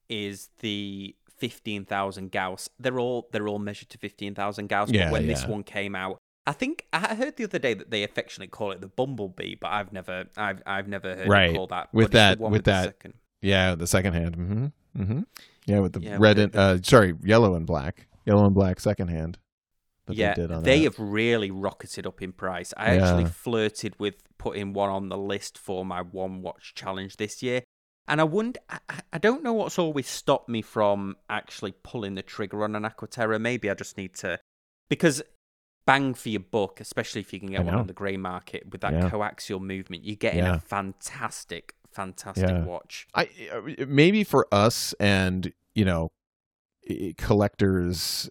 is 0.10 0.50
the 0.60 1.16
fifteen 1.30 1.84
thousand 1.84 2.32
Gauss. 2.32 2.70
They're 2.80 3.00
all 3.00 3.28
they're 3.34 3.48
all 3.50 3.60
measured 3.60 3.90
to 3.90 3.98
fifteen 3.98 4.34
thousand 4.34 4.68
Gauss. 4.70 4.90
Yeah, 4.92 5.06
but 5.06 5.12
when 5.14 5.28
this 5.28 5.46
one 5.46 5.64
came 5.64 5.94
out, 5.94 6.20
I 6.46 6.52
think 6.52 6.86
I 6.92 7.16
heard 7.16 7.38
the 7.38 7.46
other 7.46 7.60
day 7.60 7.74
that 7.74 7.90
they 7.90 8.04
affectionately 8.04 8.50
call 8.50 8.72
it 8.72 8.82
the 8.82 8.88
Bumblebee, 8.88 9.56
but 9.56 9.72
I've 9.72 9.94
never 9.94 10.26
I've 10.36 10.62
I've 10.66 10.88
never 10.88 11.16
heard 11.16 11.28
Right. 11.30 11.50
it 11.52 11.56
called 11.56 11.70
that. 11.70 11.90
With 11.94 12.06
but 12.06 12.06
it's 12.06 12.12
the 12.12 12.18
that- 12.18 12.40
one 12.40 12.52
with 12.52 12.64
that 12.66 12.84
second. 12.86 13.14
yeah, 13.42 13.76
the 13.76 13.88
second 13.88 14.14
hand. 14.14 14.36
hmm 14.36 14.66
Mm-hmm. 14.98 15.22
Yeah, 15.66 15.80
with 15.80 15.94
the 15.94 16.02
Yeah, 16.02 16.18
red 16.20 16.38
with 16.38 16.44
and 16.44 16.54
the- 16.54 16.60
uh, 16.60 16.78
sorry, 16.84 17.16
yellow 17.24 17.56
and 17.56 17.66
black, 17.66 18.08
yellow 18.26 18.46
and 18.46 18.54
black 18.54 18.80
second 18.80 19.08
hand. 19.08 19.40
yeah, 20.10 20.34
they 20.36 20.46
they 20.62 20.82
have 20.84 21.00
really 21.00 21.50
rocketed 21.50 22.06
up 22.06 22.22
in 22.22 22.34
price. 22.34 22.74
I 22.78 22.96
Yeah. 22.96 23.04
actually 23.08 23.26
flirted 23.32 23.98
with 23.98 24.16
putting 24.38 24.74
one 24.74 24.90
on 24.90 25.08
the 25.10 25.18
list 25.18 25.58
for 25.58 25.86
my 25.86 26.02
one 26.02 26.42
watch 26.42 26.74
challenge 26.76 27.16
this 27.18 27.42
year. 27.42 27.64
And 28.06 28.20
I 28.20 28.26
wouldn't. 28.26 28.58
I- 28.70 28.80
I 29.14 29.18
don't 29.18 29.44
know 29.44 29.54
what's 29.54 29.80
always 29.80 30.10
stopped 30.10 30.50
me 30.50 30.62
from 30.62 31.16
actually 31.30 31.72
pulling 31.84 32.16
the 32.16 32.22
trigger 32.22 32.66
on 32.66 32.76
an 32.76 32.84
Aquaterra. 32.84 33.40
Maybe 33.40 33.70
I 33.70 33.76
just 33.76 33.96
need 33.96 34.14
to, 34.16 34.40
because 34.90 35.24
bang 35.86 36.14
for 36.14 36.30
your 36.30 36.42
buck, 36.42 36.80
especially 36.80 37.22
if 37.22 37.34
you 37.34 37.40
can 37.40 37.50
get 37.50 37.64
one 37.66 37.76
on 37.76 37.88
the 37.88 37.94
grey 37.94 38.18
market 38.18 38.72
with 38.72 38.82
that 38.82 38.94
Yeah. 38.94 39.10
coaxial 39.10 39.62
movement, 39.62 40.04
you're 40.06 40.16
getting 40.16 40.40
Yeah. 40.40 40.56
a 40.56 40.60
fantastic, 40.60 41.76
fantastic 41.92 42.50
Yeah. 42.50 42.66
watch. 42.66 43.08
I 43.14 43.30
uh, 43.52 43.86
maybe 43.88 44.24
for 44.24 44.48
us 44.52 44.94
and 45.00 45.54
you 45.76 45.86
know 45.86 46.12
collectors 47.18 48.30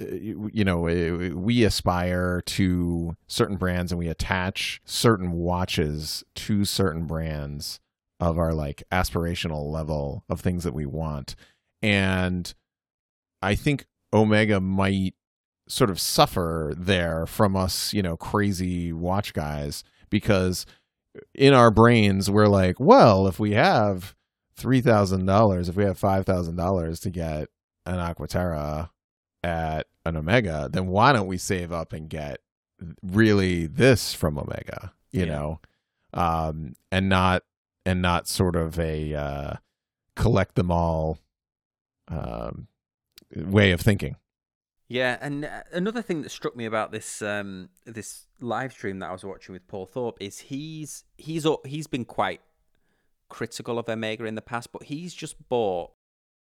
uh, 0.00 0.06
you 0.06 0.64
know 0.64 0.88
uh, 0.88 1.34
we 1.36 1.64
aspire 1.64 2.42
to 2.42 3.16
certain 3.26 3.56
brands 3.56 3.92
and 3.92 3.98
we 3.98 4.08
attach 4.08 4.80
certain 4.84 5.32
watches 5.32 6.24
to 6.34 6.64
certain 6.64 7.06
brands 7.06 7.80
of 8.20 8.38
our 8.38 8.52
like 8.52 8.82
aspirational 8.92 9.70
level 9.70 10.24
of 10.28 10.40
things 10.40 10.64
that 10.64 10.74
we 10.74 10.86
want 10.86 11.34
and 11.82 12.54
i 13.42 13.54
think 13.54 13.86
omega 14.12 14.60
might 14.60 15.14
sort 15.66 15.90
of 15.90 15.98
suffer 15.98 16.72
there 16.76 17.26
from 17.26 17.56
us 17.56 17.92
you 17.92 18.02
know 18.02 18.16
crazy 18.16 18.92
watch 18.92 19.32
guys 19.32 19.82
because 20.10 20.66
in 21.34 21.54
our 21.54 21.70
brains 21.70 22.30
we're 22.30 22.48
like 22.48 22.78
well 22.78 23.26
if 23.26 23.38
we 23.38 23.52
have 23.52 24.14
three 24.56 24.80
thousand 24.80 25.26
dollars, 25.26 25.68
if 25.68 25.74
we 25.76 25.84
have 25.84 25.98
five 25.98 26.24
thousand 26.26 26.54
dollars 26.56 27.00
to 27.00 27.10
get 27.10 27.48
an 27.86 27.96
Aquaterra 27.96 28.90
at 29.42 29.86
an 30.06 30.16
Omega, 30.16 30.68
then 30.72 30.86
why 30.86 31.12
don't 31.12 31.26
we 31.26 31.38
save 31.38 31.72
up 31.72 31.92
and 31.92 32.08
get 32.08 32.38
really 33.02 33.66
this 33.66 34.14
from 34.14 34.38
Omega? 34.38 34.92
You 35.10 35.20
Yeah. 35.20 35.26
know, 35.26 35.60
um, 36.12 36.74
and 36.92 37.08
not 37.08 37.42
and 37.84 38.00
not 38.00 38.28
sort 38.28 38.54
of 38.54 38.78
a 38.78 39.12
uh, 39.14 39.54
collect 40.14 40.54
them 40.54 40.70
all 40.70 41.18
um, 42.08 42.68
way 43.34 43.72
of 43.72 43.80
thinking. 43.80 44.16
Yeah, 44.88 45.16
and 45.20 45.44
uh, 45.46 45.62
another 45.72 46.02
thing 46.02 46.22
that 46.22 46.30
struck 46.30 46.54
me 46.56 46.66
about 46.66 46.92
this 46.92 47.22
um, 47.22 47.70
this 47.86 48.26
live 48.40 48.72
stream 48.72 48.98
that 48.98 49.08
I 49.08 49.12
was 49.12 49.24
watching 49.24 49.52
with 49.54 49.66
Paul 49.66 49.86
Thorpe 49.86 50.18
is 50.20 50.38
he's 50.40 51.04
he's 51.16 51.46
he's 51.64 51.86
been 51.86 52.04
quite 52.04 52.40
critical 53.30 53.78
of 53.78 53.88
Omega 53.88 54.24
in 54.26 54.34
the 54.34 54.42
past, 54.42 54.72
but 54.72 54.84
he's 54.84 55.14
just 55.14 55.48
bought 55.48 55.92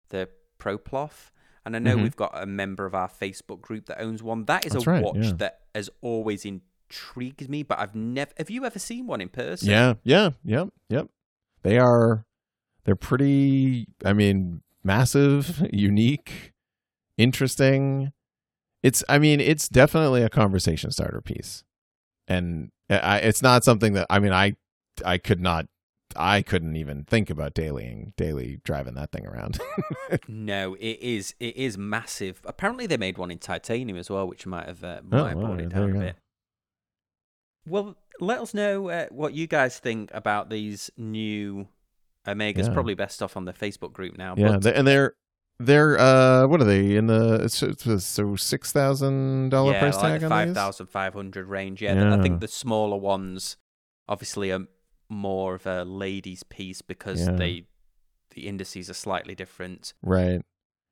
the 0.09 0.29
PloProf, 0.59 1.29
and 1.65 1.75
I 1.75 1.79
know 1.79 1.95
Mhm. 1.95 2.03
we've 2.03 2.15
got 2.15 2.31
a 2.33 2.45
member 2.47 2.85
of 2.85 2.95
our 2.95 3.07
Facebook 3.07 3.61
group 3.61 3.85
that 3.85 4.01
owns 4.01 4.23
one. 4.23 4.45
That 4.45 4.65
is 4.65 4.73
That's 4.73 4.87
a 4.87 4.89
right, 4.89 5.03
watch 5.03 5.17
yeah. 5.17 5.31
that 5.37 5.59
has 5.75 5.89
always 6.01 6.43
intrigued 6.43 7.47
me, 7.49 7.61
but 7.63 7.77
I've 7.79 7.93
never. 7.95 8.31
Have 8.37 8.49
you 8.49 8.65
ever 8.65 8.79
seen 8.79 9.05
one 9.05 9.21
in 9.21 9.29
person? 9.29 9.69
Yeah, 9.69 9.93
yeah, 10.03 10.31
yep, 10.43 10.69
yep. 10.89 11.07
They 11.61 11.77
are 11.77 12.25
they're 12.83 12.95
pretty 12.95 13.87
I 14.03 14.13
mean, 14.13 14.63
massive, 14.83 15.61
unique, 15.71 16.51
interesting. 17.17 18.11
It's 18.83 19.03
I 19.09 19.17
mean, 19.17 19.39
it's 19.39 19.67
definitely 19.69 20.21
a 20.23 20.29
conversation 20.29 20.91
starter 20.91 21.21
piece. 21.21 21.63
And 22.27 22.69
I, 22.89 23.17
it's 23.19 23.41
not 23.41 23.63
something 23.63 23.93
that 23.93 24.07
I 24.09 24.19
mean, 24.19 24.33
I 24.33 24.55
I 25.03 25.17
could 25.17 25.39
not 25.39 25.65
I 26.15 26.41
couldn't 26.43 26.75
even 26.75 27.05
think 27.05 27.29
about 27.31 27.55
dailying 27.55 28.15
daily 28.17 28.59
driving 28.63 28.93
that 28.95 29.11
thing 29.11 29.25
around. 29.25 29.59
No, 30.27 30.75
it 30.75 30.99
is 31.01 31.33
it 31.39 31.55
is 31.57 31.77
massive. 31.77 32.41
Apparently, 32.45 32.85
they 32.85 32.97
made 32.97 33.17
one 33.17 33.31
in 33.31 33.39
titanium 33.39 33.97
as 33.97 34.09
well, 34.09 34.27
which 34.27 34.45
might 34.45 34.67
have 34.67 34.83
uh, 34.83 34.99
Oh, 35.11 35.17
might 35.23 35.29
have 35.29 35.39
brought 35.39 35.59
it 35.61 35.69
down 35.69 35.95
a 35.95 35.99
bit. 35.99 36.15
Well, 37.67 37.95
let 38.19 38.39
us 38.39 38.53
know 38.53 38.89
uh, 38.89 39.07
what 39.09 39.33
you 39.33 39.47
guys 39.47 39.79
think 39.79 40.11
about 40.13 40.49
these 40.49 40.91
new 40.97 41.67
Omegas. 42.27 42.67
Yeah. 42.67 42.73
Probably 42.73 42.93
best 42.93 43.23
off 43.23 43.35
on 43.37 43.45
the 43.45 43.53
Facebook 43.53 43.93
group 43.93 44.17
now. 44.17 44.35
yeah, 44.37 44.57
but 44.57 44.75
and 44.75 44.87
they're 44.87 45.15
they're 45.59 45.97
uh 45.99 46.47
what 46.47 46.61
are 46.61 46.65
they 46.65 46.95
in 46.95 47.07
the 47.07 47.47
so 47.47 48.35
six 48.35 48.71
thousand 48.71 49.49
dollar 49.49 49.73
yeah, 49.73 49.79
price 49.79 49.95
like 49.95 50.13
tag 50.13 50.21
the 50.21 50.29
five 50.29 50.53
thousand 50.53 50.87
five 50.87 51.13
hundred 51.13 51.47
range. 51.47 51.81
Yeah, 51.81 52.13
I 52.13 52.21
think 52.21 52.39
the 52.41 52.47
smaller 52.47 52.97
ones 52.97 53.57
obviously 54.07 54.51
are 54.51 54.65
more 55.09 55.55
of 55.55 55.65
a 55.67 55.83
ladies' 55.83 56.43
piece 56.43 56.81
because 56.81 57.27
Yeah. 57.27 57.33
they 57.33 57.65
the 58.31 58.47
indices 58.47 58.89
are 58.89 58.93
slightly 58.95 59.35
different. 59.35 59.93
Right. 60.01 60.41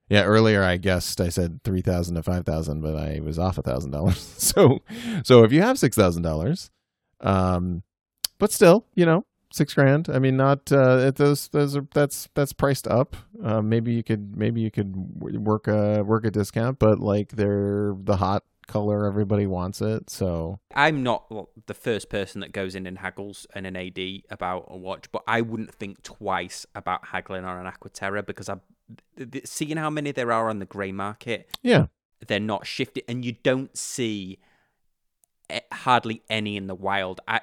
Yeah, 0.10 0.24
earlier 0.24 0.62
I 0.62 0.78
guessed 0.78 1.19
I 1.21 1.30
said 1.30 1.63
three 1.63 1.82
thousand 1.82 2.15
to 2.15 2.24
five 2.24 2.45
thousand, 2.45 2.82
but 2.82 2.95
I 2.95 3.19
was 3.21 3.39
off 3.39 3.58
a 3.58 3.62
thousand 3.62 3.91
dollars. 3.91 4.17
So, 4.38 4.80
so 5.24 5.43
if 5.43 5.52
you 5.54 5.62
have 5.62 5.80
six 5.80 5.95
thousand 5.95 6.24
dollars, 6.24 6.69
um, 7.21 7.84
but 8.38 8.52
still, 8.52 8.86
you 8.95 9.06
know, 9.06 9.26
six 9.52 9.74
grand. 9.74 10.10
I 10.10 10.20
mean, 10.20 10.38
not 10.38 10.72
uh, 10.72 11.12
those 11.12 11.48
those 11.50 11.76
are 11.76 11.88
that's 11.94 12.30
that's 12.34 12.54
priced 12.54 12.88
up. 12.88 13.16
Uh, 13.44 13.62
maybe 13.62 13.94
you 13.94 14.04
could 14.04 14.36
maybe 14.38 14.62
you 14.62 14.72
could 14.72 14.96
work 14.96 15.68
a 15.68 16.04
work 16.04 16.26
a 16.26 16.32
discount, 16.32 16.80
but 16.80 17.00
like 17.00 17.30
they're 17.30 17.94
the 17.98 18.18
hot 18.18 18.44
color, 18.68 19.06
everybody 19.06 19.46
wants 19.46 19.82
it. 19.82 20.10
So 20.10 20.60
I'm 20.74 21.04
not 21.04 21.30
well, 21.30 21.50
the 21.68 21.74
first 21.74 22.10
person 22.10 22.42
that 22.42 22.52
goes 22.52 22.76
in 22.76 22.88
and 22.88 22.98
haggles 22.98 23.46
in 23.56 23.66
an 23.66 23.76
AD 23.76 24.00
about 24.30 24.66
a 24.70 24.78
watch, 24.78 25.12
but 25.12 25.24
I 25.28 25.42
wouldn't 25.42 25.76
think 25.76 26.02
twice 26.04 26.66
about 26.74 27.08
haggling 27.08 27.46
on 27.46 27.66
an 27.66 27.72
Aquaterra 27.72 28.26
because 28.26 28.50
I, 28.50 28.58
th- 29.18 29.32
th- 29.32 29.48
seeing 29.48 29.78
how 29.78 29.90
many 29.90 30.12
there 30.12 30.32
are 30.32 30.50
on 30.50 30.60
the 30.60 30.66
grey 30.66 30.92
market, 30.92 31.50
yeah, 31.62 31.88
they're 32.28 32.40
not 32.40 32.66
shifted, 32.66 33.04
and 33.08 33.26
you 33.26 33.34
don't 33.44 33.78
see 33.78 34.40
eh, 35.50 35.60
hardly 35.72 36.24
any 36.30 36.56
in 36.56 36.68
the 36.68 36.76
wild. 36.76 37.20
I, 37.28 37.42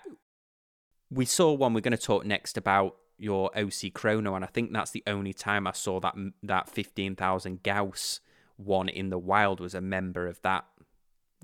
we 1.11 1.25
saw 1.25 1.53
one. 1.53 1.75
We're 1.75 1.81
going 1.81 1.97
to 1.97 1.99
talk 1.99 2.25
next 2.25 2.57
about 2.57 2.97
your 3.17 3.51
OC 3.57 3.93
Chrono, 3.95 4.35
and 4.35 4.45
I 4.45 4.49
think 4.49 4.73
that's 4.73 4.91
the 4.91 5.03
only 5.07 5.33
time 5.33 5.67
I 5.67 5.73
saw 5.73 6.01
that 6.01 6.15
that 6.43 6.69
fifteen 6.69 7.17
thousand 7.17 7.63
Gauss 7.63 8.21
one 8.57 8.89
in 8.89 9.11
the 9.11 9.19
wild 9.19 9.61
was 9.61 9.75
a 9.75 9.81
member 9.81 10.27
of 10.27 10.41
that 10.43 10.65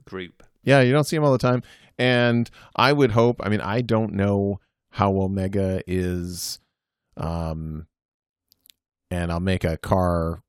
group. 0.04 0.42
Yeah, 0.64 0.80
you 0.80 0.92
don't 0.92 1.04
see 1.04 1.16
them 1.16 1.24
all 1.24 1.32
the 1.32 1.38
time. 1.38 1.62
And 1.98 2.50
I 2.74 2.92
would 2.92 3.12
hope, 3.12 3.40
I 3.44 3.48
mean, 3.48 3.60
I 3.60 3.80
don't 3.80 4.14
know 4.14 4.60
how 4.90 5.16
Omega 5.16 5.80
is 5.86 6.58
um 7.16 7.86
and 9.10 9.30
I'll 9.30 9.40
make 9.40 9.62
a 9.64 9.76
car 9.76 10.42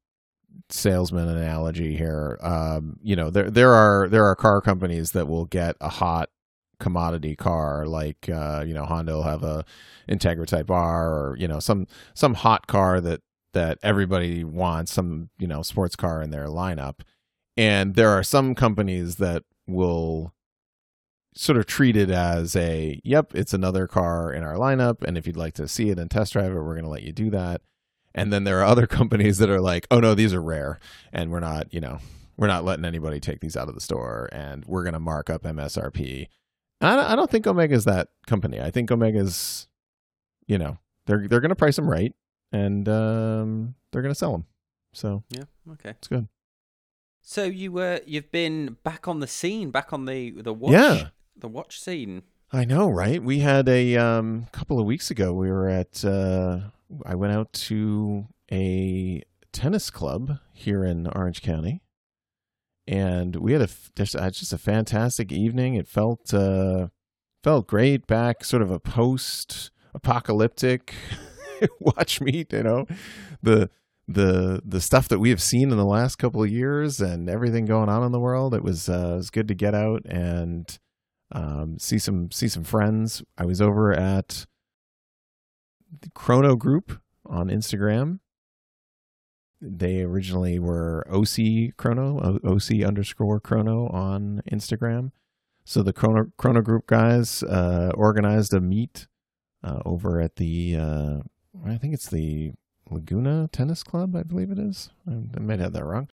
salesman 0.70 1.28
analogy 1.28 1.96
here. 1.96 2.40
Um, 2.42 2.98
you 3.04 3.16
know, 3.16 3.30
there 3.30 3.50
there 3.50 3.74
are 3.74 4.08
there 4.10 4.26
are 4.26 4.36
car 4.36 4.62
companies 4.62 5.12
that 5.12 5.28
will 5.28 5.46
get 5.46 5.76
a 5.80 5.90
hot 5.90 6.30
commodity 6.86 7.36
car 7.36 7.88
like 7.88 8.30
uh, 8.30 8.64
you 8.64 8.72
know, 8.72 8.86
Honda 8.86 9.14
will 9.14 9.24
have 9.24 9.44
a 9.44 9.66
Integra 10.08 10.46
Type 10.46 10.70
R 10.70 11.08
or, 11.12 11.36
you 11.40 11.48
know, 11.48 11.60
some 11.60 11.88
some 12.14 12.36
hot 12.36 12.68
car 12.68 13.02
that 13.02 13.22
that 13.54 13.80
everybody 13.82 14.44
wants, 14.44 14.94
some, 14.94 15.32
you 15.40 15.48
know, 15.48 15.64
sports 15.64 15.96
car 15.96 16.22
in 16.22 16.30
their 16.30 16.46
lineup. 16.46 17.00
And 17.58 17.96
there 17.96 18.12
are 18.12 18.22
some 18.22 18.54
companies 18.54 19.16
that 19.16 19.44
will 19.66 20.32
sort 21.34 21.58
of 21.58 21.66
treat 21.66 21.98
it 21.98 22.12
as 22.12 22.56
a 22.56 23.02
yep 23.04 23.34
it's 23.34 23.54
another 23.54 23.88
car 23.88 24.32
in 24.32 24.42
our 24.42 24.54
lineup 24.54 25.04
and 25.04 25.18
if 25.18 25.28
you'd 25.28 25.36
like 25.36 25.54
to 25.54 25.68
see 25.68 25.90
it 25.90 26.00
and 26.00 26.10
test 26.10 26.32
drive 26.32 26.52
it 26.52 26.62
we're 26.62 26.76
going 26.76 26.86
to 26.86 26.90
let 26.90 27.04
you 27.04 27.12
do 27.12 27.30
that 27.30 27.60
and 28.14 28.32
then 28.32 28.46
there 28.46 28.62
are 28.62 28.64
other 28.64 28.88
companies 29.00 29.38
that 29.40 29.50
are 29.50 29.60
like 29.60 29.86
oh 29.92 30.00
no 30.00 30.16
these 30.16 30.34
are 30.34 30.42
rare 30.42 30.80
and 31.12 31.32
we're 31.32 31.42
not 31.42 31.74
you 31.74 31.82
know 31.82 32.00
we're 32.38 32.48
not 32.48 32.64
letting 32.64 32.86
anybody 32.86 33.20
take 33.20 33.42
these 33.42 33.58
out 33.58 33.68
of 33.68 33.76
the 33.76 33.82
store 33.82 34.30
and 34.32 34.64
we're 34.66 34.84
going 34.84 34.94
to 34.94 35.00
mark 35.00 35.30
up 35.30 35.44
msrp 35.44 36.28
I 36.82 36.96
don't, 36.96 37.06
I 37.06 37.16
don't 37.16 37.30
think 37.32 37.48
omega's 37.48 37.86
that 37.86 38.10
company 38.28 38.60
i 38.62 38.70
think 38.72 38.92
omega's 38.92 39.68
you 40.48 40.58
know 40.58 40.78
they're 41.06 41.28
they're 41.28 41.40
going 41.42 41.50
to 41.50 41.56
price 41.56 41.76
them 41.78 41.90
right 41.90 42.14
and 42.52 42.88
um, 42.90 43.76
they're 43.92 44.02
going 44.02 44.14
to 44.14 44.18
sell 44.18 44.32
them 44.32 44.46
so 44.94 45.24
Yeah. 45.30 45.44
Okay. 45.74 45.90
it's 45.92 46.08
good 46.08 46.28
So 47.22 47.44
you 47.44 47.72
were 47.72 48.00
you've 48.06 48.32
been 48.32 48.78
back 48.84 49.08
on 49.08 49.20
the 49.20 49.28
scene, 49.28 49.72
back 49.72 49.92
on 49.94 50.06
the 50.06 50.32
the 50.42 50.54
watch 50.54 50.74
Yeah. 50.74 51.08
the 51.36 51.48
watch 51.48 51.80
scene. 51.82 52.22
I 52.52 52.64
know, 52.66 52.88
right? 52.88 53.22
We 53.22 53.40
had 53.40 53.68
a 53.68 53.98
um, 53.98 54.46
couple 54.52 54.80
of 54.80 54.86
weeks 54.86 55.10
ago. 55.12 55.34
We 55.34 55.50
were 55.52 55.68
at. 55.68 56.06
Uh, 56.06 56.70
I 57.06 57.16
went 57.16 57.34
out 57.34 57.52
to 57.68 58.28
a 58.52 59.24
tennis 59.52 59.90
club 59.90 60.38
here 60.54 60.86
in 60.86 61.08
Orange 61.08 61.42
County, 61.42 61.82
and 62.88 63.36
we 63.38 63.54
had 63.54 63.62
a 63.62 63.70
just, 63.96 64.16
uh, 64.16 64.30
just 64.30 64.54
a 64.54 64.58
fantastic 64.58 65.32
evening. 65.32 65.76
It 65.76 65.88
felt 65.88 66.34
uh, 66.34 66.88
felt 67.44 67.68
great. 67.68 68.08
Back, 68.08 68.44
sort 68.44 68.62
of 68.62 68.72
a 68.72 68.80
post 68.80 69.72
apocalyptic 69.94 70.94
watch 71.80 72.22
meet. 72.22 72.54
You 72.54 72.64
know, 72.64 72.86
the 73.42 73.70
the 74.08 74.62
the 74.64 74.82
stuff 74.82 75.08
that 75.08 75.20
we 75.20 75.30
have 75.30 75.42
seen 75.42 75.72
in 75.72 75.78
the 75.78 75.86
last 75.86 76.18
couple 76.18 76.44
of 76.44 76.52
years 76.52 77.02
and 77.02 77.30
everything 77.30 77.66
going 77.66 77.90
on 77.90 78.04
in 78.04 78.12
the 78.12 78.20
world. 78.20 78.54
It 78.54 78.64
was 78.64 78.88
uh, 78.88 79.12
it 79.14 79.18
was 79.18 79.30
good 79.30 79.48
to 79.48 79.56
get 79.56 79.74
out 79.74 80.06
and 80.06 80.78
um, 81.32 81.80
see 81.80 81.98
some 81.98 82.32
see 82.32 82.48
some 82.48 82.64
friends. 82.64 83.24
I 83.38 83.46
was 83.46 83.62
over 83.62 83.92
at 83.94 84.46
the 86.02 86.10
Chrono 86.14 86.56
Group 86.56 87.00
on 87.26 87.48
Instagram. 87.48 88.20
They 89.62 90.02
originally 90.02 90.60
were 90.60 91.06
OC 91.10 91.76
Chrono, 91.78 92.40
OC 92.44 92.84
underscore 92.86 93.40
Chrono 93.40 93.88
on 93.88 94.42
Instagram. 94.52 95.12
So 95.64 95.82
the 95.82 95.94
Chrono 95.94 96.32
Chrono 96.38 96.62
Group 96.62 96.88
guys 96.88 97.42
uh, 97.44 97.92
organized 97.96 98.54
a 98.54 98.62
meet 98.62 99.08
uh, 99.64 99.80
over 99.86 100.22
at 100.22 100.36
the 100.36 100.76
uh, 100.76 101.18
I 101.66 101.78
think 101.78 101.94
it's 101.94 102.10
the 102.10 102.54
Laguna 102.90 103.50
Tennis 103.52 103.84
Club, 103.84 104.16
I 104.16 104.24
believe 104.24 104.52
it 104.52 104.60
is. 104.60 104.90
I, 105.08 105.14
I 105.36 105.40
might 105.40 105.60
have 105.60 105.74
that 105.74 105.86
wrong. 105.86 106.10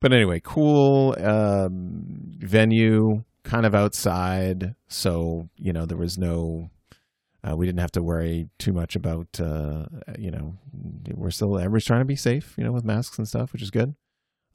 But 0.00 0.12
anyway, 0.12 0.40
cool 0.42 1.14
um, 1.22 2.32
venue, 2.38 3.24
kind 3.42 3.66
of 3.66 3.74
outside. 3.74 4.74
So, 4.88 5.48
you 5.56 5.72
know, 5.72 5.84
there 5.84 5.98
was 5.98 6.16
no, 6.18 6.70
uh, 7.48 7.56
we 7.56 7.66
didn't 7.66 7.80
have 7.80 7.92
to 7.92 8.02
worry 8.02 8.48
too 8.58 8.72
much 8.72 8.96
about, 8.96 9.40
uh, 9.40 9.86
you 10.18 10.30
know, 10.30 10.56
we're 11.14 11.30
still, 11.30 11.56
everybody's 11.58 11.84
trying 11.86 12.00
to 12.00 12.04
be 12.06 12.16
safe, 12.16 12.54
you 12.58 12.64
know, 12.64 12.72
with 12.72 12.84
masks 12.84 13.18
and 13.18 13.26
stuff, 13.26 13.52
which 13.52 13.62
is 13.62 13.70
good. 13.70 13.94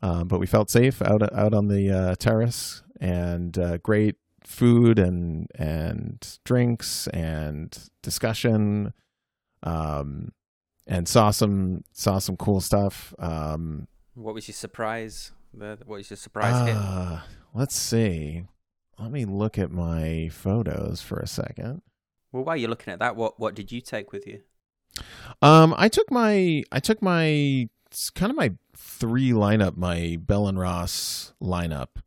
Um, 0.02 0.28
but 0.28 0.39
we 0.39 0.45
felt 0.45 0.69
safe 0.69 1.02
out 1.02 1.21
out 1.34 1.54
on 1.54 1.67
the 1.67 1.89
uh, 1.89 2.15
terrace 2.15 2.84
and 3.00 3.58
uh, 3.58 3.78
great 3.78 4.17
food 4.43 5.00
and 5.00 5.48
and 5.56 6.38
drinks 6.43 7.08
and 7.08 7.89
discussion 8.04 8.93
um 9.63 10.32
and 10.86 11.08
saw 11.08 11.32
some 11.32 11.84
saw 11.91 12.19
some 12.19 12.38
cool 12.38 12.62
stuff 12.62 13.15
um 13.17 13.88
What 14.13 14.36
was 14.36 14.48
your 14.48 14.54
surprise? 14.54 15.32
What 15.52 15.88
was 15.88 16.12
your 16.12 16.17
surprise 16.17 16.67
hit? 16.67 16.76
uh, 16.78 17.21
let's 17.56 17.76
see 17.76 18.43
let 19.00 19.12
me 19.12 19.26
look 19.26 19.58
at 19.58 19.71
my 19.71 20.30
photos 20.32 21.02
for 21.02 21.17
a 21.17 21.28
second 21.28 21.82
Well, 22.36 22.43
while 22.43 22.58
you're 22.58 22.69
looking 22.69 22.91
at 22.91 23.00
that, 23.00 23.15
what 23.15 23.39
what 23.39 23.56
did 23.56 23.71
you 23.71 23.80
take 23.80 24.12
with 24.12 24.28
you? 24.28 24.41
um 25.41 25.76
i 25.78 25.89
took 25.89 26.10
my 26.10 26.63
i 26.71 26.80
took 26.80 27.02
my 27.02 27.67
kind 28.13 28.30
of 28.30 28.36
my 28.38 28.54
three 28.78 29.32
lineup 29.32 29.76
my 29.76 30.17
bell 30.21 30.48
and 30.48 30.58
ross 30.58 31.34
lineup. 31.41 31.98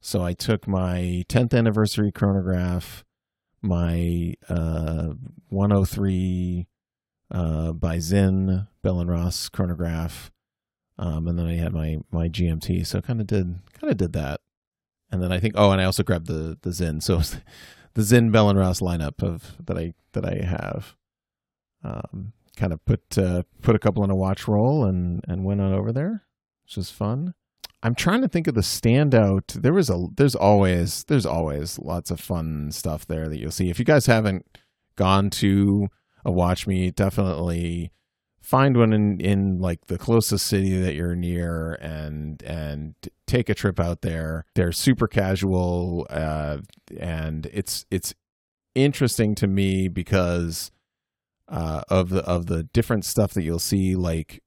So 0.00 0.22
i 0.22 0.32
took 0.32 0.68
my 0.68 1.24
10th 1.28 1.54
anniversary 1.54 2.12
chronograph 2.12 3.04
my 3.62 4.34
uh 4.48 5.14
103 5.48 6.66
uh 7.32 7.72
by 7.72 7.98
Sinn 7.98 8.68
bell 8.82 9.00
and 9.00 9.10
ross 9.10 9.48
chronograph 9.48 10.30
um 10.98 11.26
and 11.26 11.36
then 11.38 11.46
i 11.46 11.54
had 11.54 11.72
my 11.72 11.98
my 12.12 12.28
gmt 12.28 12.86
so 12.86 13.00
kind 13.00 13.20
of 13.20 13.26
did 13.26 13.58
kind 13.80 13.90
of 13.90 13.96
did 13.96 14.12
that. 14.12 14.40
And 15.10 15.20
then 15.22 15.32
i 15.32 15.40
think 15.40 15.54
oh 15.56 15.70
and 15.72 15.80
i 15.80 15.84
also 15.84 16.04
grabbed 16.04 16.28
the 16.28 16.58
the 16.62 16.72
Sinn 16.72 17.00
so 17.00 17.22
the 17.96 18.04
Sinn 18.04 18.30
bell 18.30 18.48
and 18.48 18.58
ross 18.58 18.80
lineup 18.80 19.22
of 19.22 19.56
that 19.66 19.76
i 19.76 19.92
that 20.12 20.24
i 20.24 20.44
have. 20.44 20.94
Um 21.82 22.32
kind 22.56 22.72
of 22.72 22.82
put 22.86 23.18
uh, 23.18 23.42
put 23.60 23.76
a 23.76 23.78
couple 23.78 24.02
in 24.02 24.10
a 24.10 24.16
watch 24.16 24.48
roll 24.48 24.84
and 24.84 25.22
and 25.28 25.44
went 25.44 25.60
on 25.60 25.74
over 25.74 25.92
there 25.92 26.26
which 26.66 26.76
was 26.76 26.90
fun. 26.90 27.34
I'm 27.82 27.94
trying 27.94 28.22
to 28.22 28.28
think 28.28 28.48
of 28.48 28.54
the 28.54 28.62
standout. 28.62 29.52
There 29.52 29.72
was 29.72 29.88
a 29.88 30.06
there's 30.16 30.34
always 30.34 31.04
there's 31.04 31.26
always 31.26 31.78
lots 31.78 32.10
of 32.10 32.18
fun 32.18 32.72
stuff 32.72 33.06
there 33.06 33.28
that 33.28 33.38
you'll 33.38 33.52
see. 33.52 33.70
If 33.70 33.78
you 33.78 33.84
guys 33.84 34.06
haven't 34.06 34.58
gone 34.96 35.30
to 35.30 35.88
a 36.24 36.32
watch 36.32 36.66
meet 36.66 36.96
definitely 36.96 37.92
find 38.46 38.76
one 38.76 38.92
in 38.92 39.20
in 39.20 39.58
like 39.58 39.86
the 39.86 39.98
closest 39.98 40.46
city 40.46 40.78
that 40.80 40.94
you're 40.94 41.16
near 41.16 41.74
and 41.80 42.42
and 42.42 42.94
take 43.26 43.48
a 43.48 43.54
trip 43.54 43.80
out 43.80 44.02
there 44.02 44.44
they're 44.54 44.72
super 44.72 45.08
casual 45.08 46.06
uh 46.10 46.58
and 46.98 47.46
it's 47.52 47.84
it's 47.90 48.14
interesting 48.76 49.34
to 49.34 49.46
me 49.46 49.88
because 49.88 50.70
uh, 51.48 51.82
of 51.88 52.10
the 52.10 52.22
of 52.24 52.46
the 52.46 52.64
different 52.64 53.04
stuff 53.04 53.32
that 53.34 53.42
you'll 53.42 53.58
see. 53.58 53.94
Like 53.94 54.42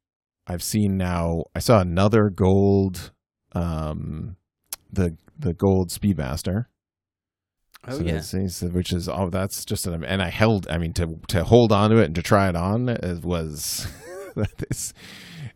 I've 0.47 0.63
seen 0.63 0.97
now, 0.97 1.45
I 1.55 1.59
saw 1.59 1.79
another 1.79 2.29
gold, 2.29 3.11
um, 3.53 4.37
the 4.91 5.17
the 5.37 5.53
gold 5.53 5.89
Speedmaster. 5.89 6.65
Oh 7.87 7.97
So 7.97 8.03
yeah, 8.03 8.15
it's- 8.15 8.61
which 8.61 8.91
is 8.93 9.07
oh 9.09 9.29
that's 9.29 9.65
just 9.65 9.87
an 9.87 10.03
and 10.03 10.21
I 10.21 10.29
held 10.29 10.67
I 10.69 10.77
mean 10.77 10.93
to 10.93 11.19
to 11.29 11.43
hold 11.43 11.71
on 11.71 11.89
to 11.91 11.97
it 11.97 12.05
and 12.05 12.15
to 12.15 12.21
try 12.21 12.49
it 12.49 12.55
on 12.55 12.89
it 12.89 13.23
was 13.23 13.87
this 14.57 14.93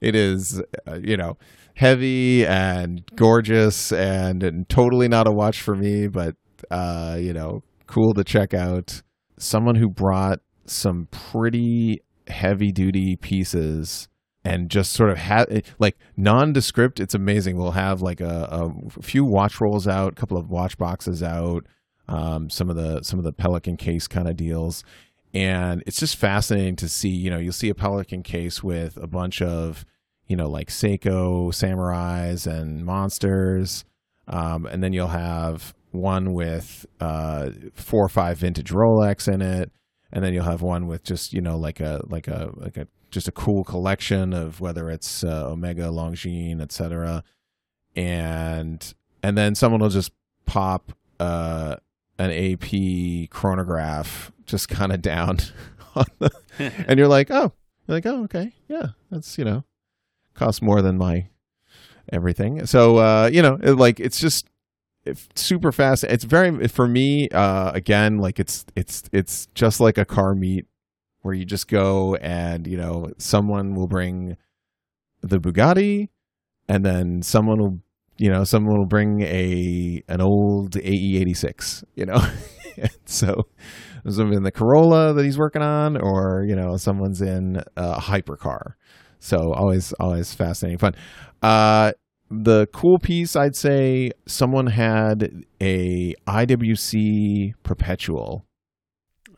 it 0.02 0.16
is 0.16 0.62
uh, 0.88 1.00
you 1.02 1.18
know 1.18 1.38
heavy 1.76 2.46
and 2.46 3.04
gorgeous 3.16 3.92
and, 3.92 4.44
and 4.44 4.70
totally 4.70 5.08
not 5.08 5.28
a 5.28 5.32
watch 5.32 5.62
for 5.62 5.76
me 5.76 6.08
but 6.08 6.36
uh 6.72 7.18
you 7.20 7.34
know 7.34 7.62
cool 7.88 8.14
to 8.14 8.24
check 8.24 8.54
out 8.54 9.02
someone 9.38 9.76
who 9.76 9.90
brought 9.90 10.40
some 10.66 11.08
pretty 11.12 12.02
heavy 12.28 12.72
duty 12.72 13.16
pieces 13.18 14.08
and 14.46 14.70
just 14.70 14.92
sort 14.94 15.10
of 15.10 15.18
had 15.18 15.66
like 15.80 15.98
nondescript. 16.18 17.00
It's 17.00 17.14
amazing. 17.16 17.58
We'll 17.58 17.72
have 17.72 18.02
like 18.02 18.20
a, 18.22 18.48
a 18.52 19.02
few 19.02 19.24
watch 19.26 19.60
rolls 19.62 19.88
out, 19.88 20.14
a 20.14 20.16
couple 20.16 20.38
of 20.38 20.50
watch 20.50 20.78
boxes 20.78 21.24
out, 21.24 21.66
um, 22.08 22.50
some 22.50 22.70
of 22.70 22.76
the 22.76 23.04
some 23.04 23.20
of 23.20 23.26
the 23.26 23.34
Pelican 23.34 23.78
case 23.78 24.08
kind 24.08 24.28
of 24.28 24.36
deals, 24.36 24.84
and 25.34 25.84
it's 25.86 26.00
just 26.00 26.16
fascinating 26.16 26.76
to 26.78 26.90
see. 26.90 27.10
You 27.10 27.30
know, 27.30 27.38
you'll 27.38 27.54
see 27.54 27.70
a 27.70 27.76
Pelican 27.76 28.24
case 28.24 28.64
with 28.64 28.98
a 28.98 29.08
bunch 29.08 29.42
of 29.42 29.86
you 30.28 30.36
know 30.36 30.50
like 30.50 30.70
Seiko 30.70 31.50
samurais 31.50 32.46
and 32.48 32.86
monsters, 32.86 33.86
um, 34.28 34.66
and 34.66 34.84
then 34.84 34.94
you'll 34.94 35.08
have 35.08 35.74
one 35.92 36.34
with 36.34 36.86
uh, 37.00 37.52
four 37.74 38.04
or 38.04 38.10
five 38.10 38.38
vintage 38.38 38.72
Rolex 38.72 39.32
in 39.32 39.42
it, 39.42 39.72
and 40.12 40.24
then 40.24 40.34
you'll 40.34 40.44
have 40.44 40.62
one 40.62 40.88
with 40.88 41.04
just 41.04 41.34
you 41.34 41.42
know 41.42 41.58
like 41.58 41.80
a 41.80 42.02
like 42.08 42.28
a 42.28 42.52
like 42.56 42.78
a 42.78 42.88
just 43.12 43.28
a 43.28 43.32
cool 43.32 43.64
collection 43.64 44.34
of 44.34 44.60
whether 44.60 44.90
it's 44.90 45.24
uh, 45.24 45.48
Omega, 45.50 45.84
Longines, 45.84 46.62
etc. 46.62 47.24
And 47.96 48.94
and 49.22 49.38
then 49.38 49.56
someone 49.56 49.80
will 49.80 49.90
just 49.90 50.12
pop 50.46 50.92
uh, 51.20 51.78
an 52.18 52.32
AP 52.32 53.30
chronograph 53.30 54.32
just 54.46 54.70
kind 54.70 54.92
of 54.92 55.02
down 55.02 55.40
on 55.96 56.06
the, 56.20 56.32
and 56.88 56.98
you're 57.00 57.08
like, 57.08 57.32
oh, 57.32 57.52
you're 57.88 57.98
like, 57.98 58.06
oh, 58.06 58.24
okay, 58.24 58.54
yeah, 58.68 58.88
that's 59.12 59.38
you 59.38 59.46
know, 59.46 59.64
costs 60.34 60.62
more 60.62 60.82
than 60.82 60.98
my 60.98 61.28
everything. 62.12 62.66
So 62.66 62.98
uh, 62.98 63.30
you 63.32 63.42
know, 63.42 63.60
it, 63.62 63.74
like 63.74 64.00
it's 64.00 64.20
just 64.20 64.48
it's 65.06 65.28
super 65.36 65.72
fast. 65.72 66.04
It's 66.06 66.24
very 66.24 66.68
for 66.68 66.88
me. 66.88 67.30
Uh, 67.30 67.72
again, 67.72 68.20
like 68.20 68.40
it's 68.40 68.66
it's 68.76 69.04
it's 69.12 69.48
just 69.54 69.80
like 69.80 69.98
a 69.98 70.06
car 70.06 70.36
meet 70.36 70.66
where 71.22 71.34
you 71.34 71.46
just 71.46 71.68
go 71.68 72.16
and 72.16 72.68
you 72.68 72.78
know 72.78 73.12
someone 73.18 73.76
will 73.76 73.88
bring 73.88 74.38
the 75.22 75.40
Bugatti, 75.40 76.10
and 76.68 76.86
then 76.86 77.22
someone 77.22 77.60
will 77.60 77.80
you 78.24 78.32
know 78.32 78.46
someone 78.46 78.78
will 78.78 78.88
bring 78.88 79.22
a 79.22 80.02
an 80.08 80.22
old 80.22 80.78
AE 80.78 81.18
eighty 81.20 81.34
six. 81.34 81.84
You 81.96 82.06
know, 82.06 82.26
so 83.06 83.48
someone 84.08 84.38
in 84.38 84.44
the 84.44 84.52
Corolla 84.52 85.14
that 85.14 85.26
he's 85.26 85.38
working 85.38 85.62
on, 85.62 85.98
or 85.98 86.46
you 86.48 86.56
know 86.56 86.78
someone's 86.78 87.22
in 87.22 87.62
a 87.76 88.00
hypercar. 88.00 88.76
So 89.20 89.54
always 89.54 89.92
always 90.00 90.34
fascinating 90.34 90.78
fun. 90.78 90.96
Uh, 91.42 91.92
the 92.32 92.66
cool 92.74 92.98
piece 92.98 93.36
I'd 93.36 93.58
say 93.58 94.12
someone 94.26 94.68
had 94.68 95.44
a 95.62 96.16
IWC 96.26 97.56
perpetual 97.64 98.46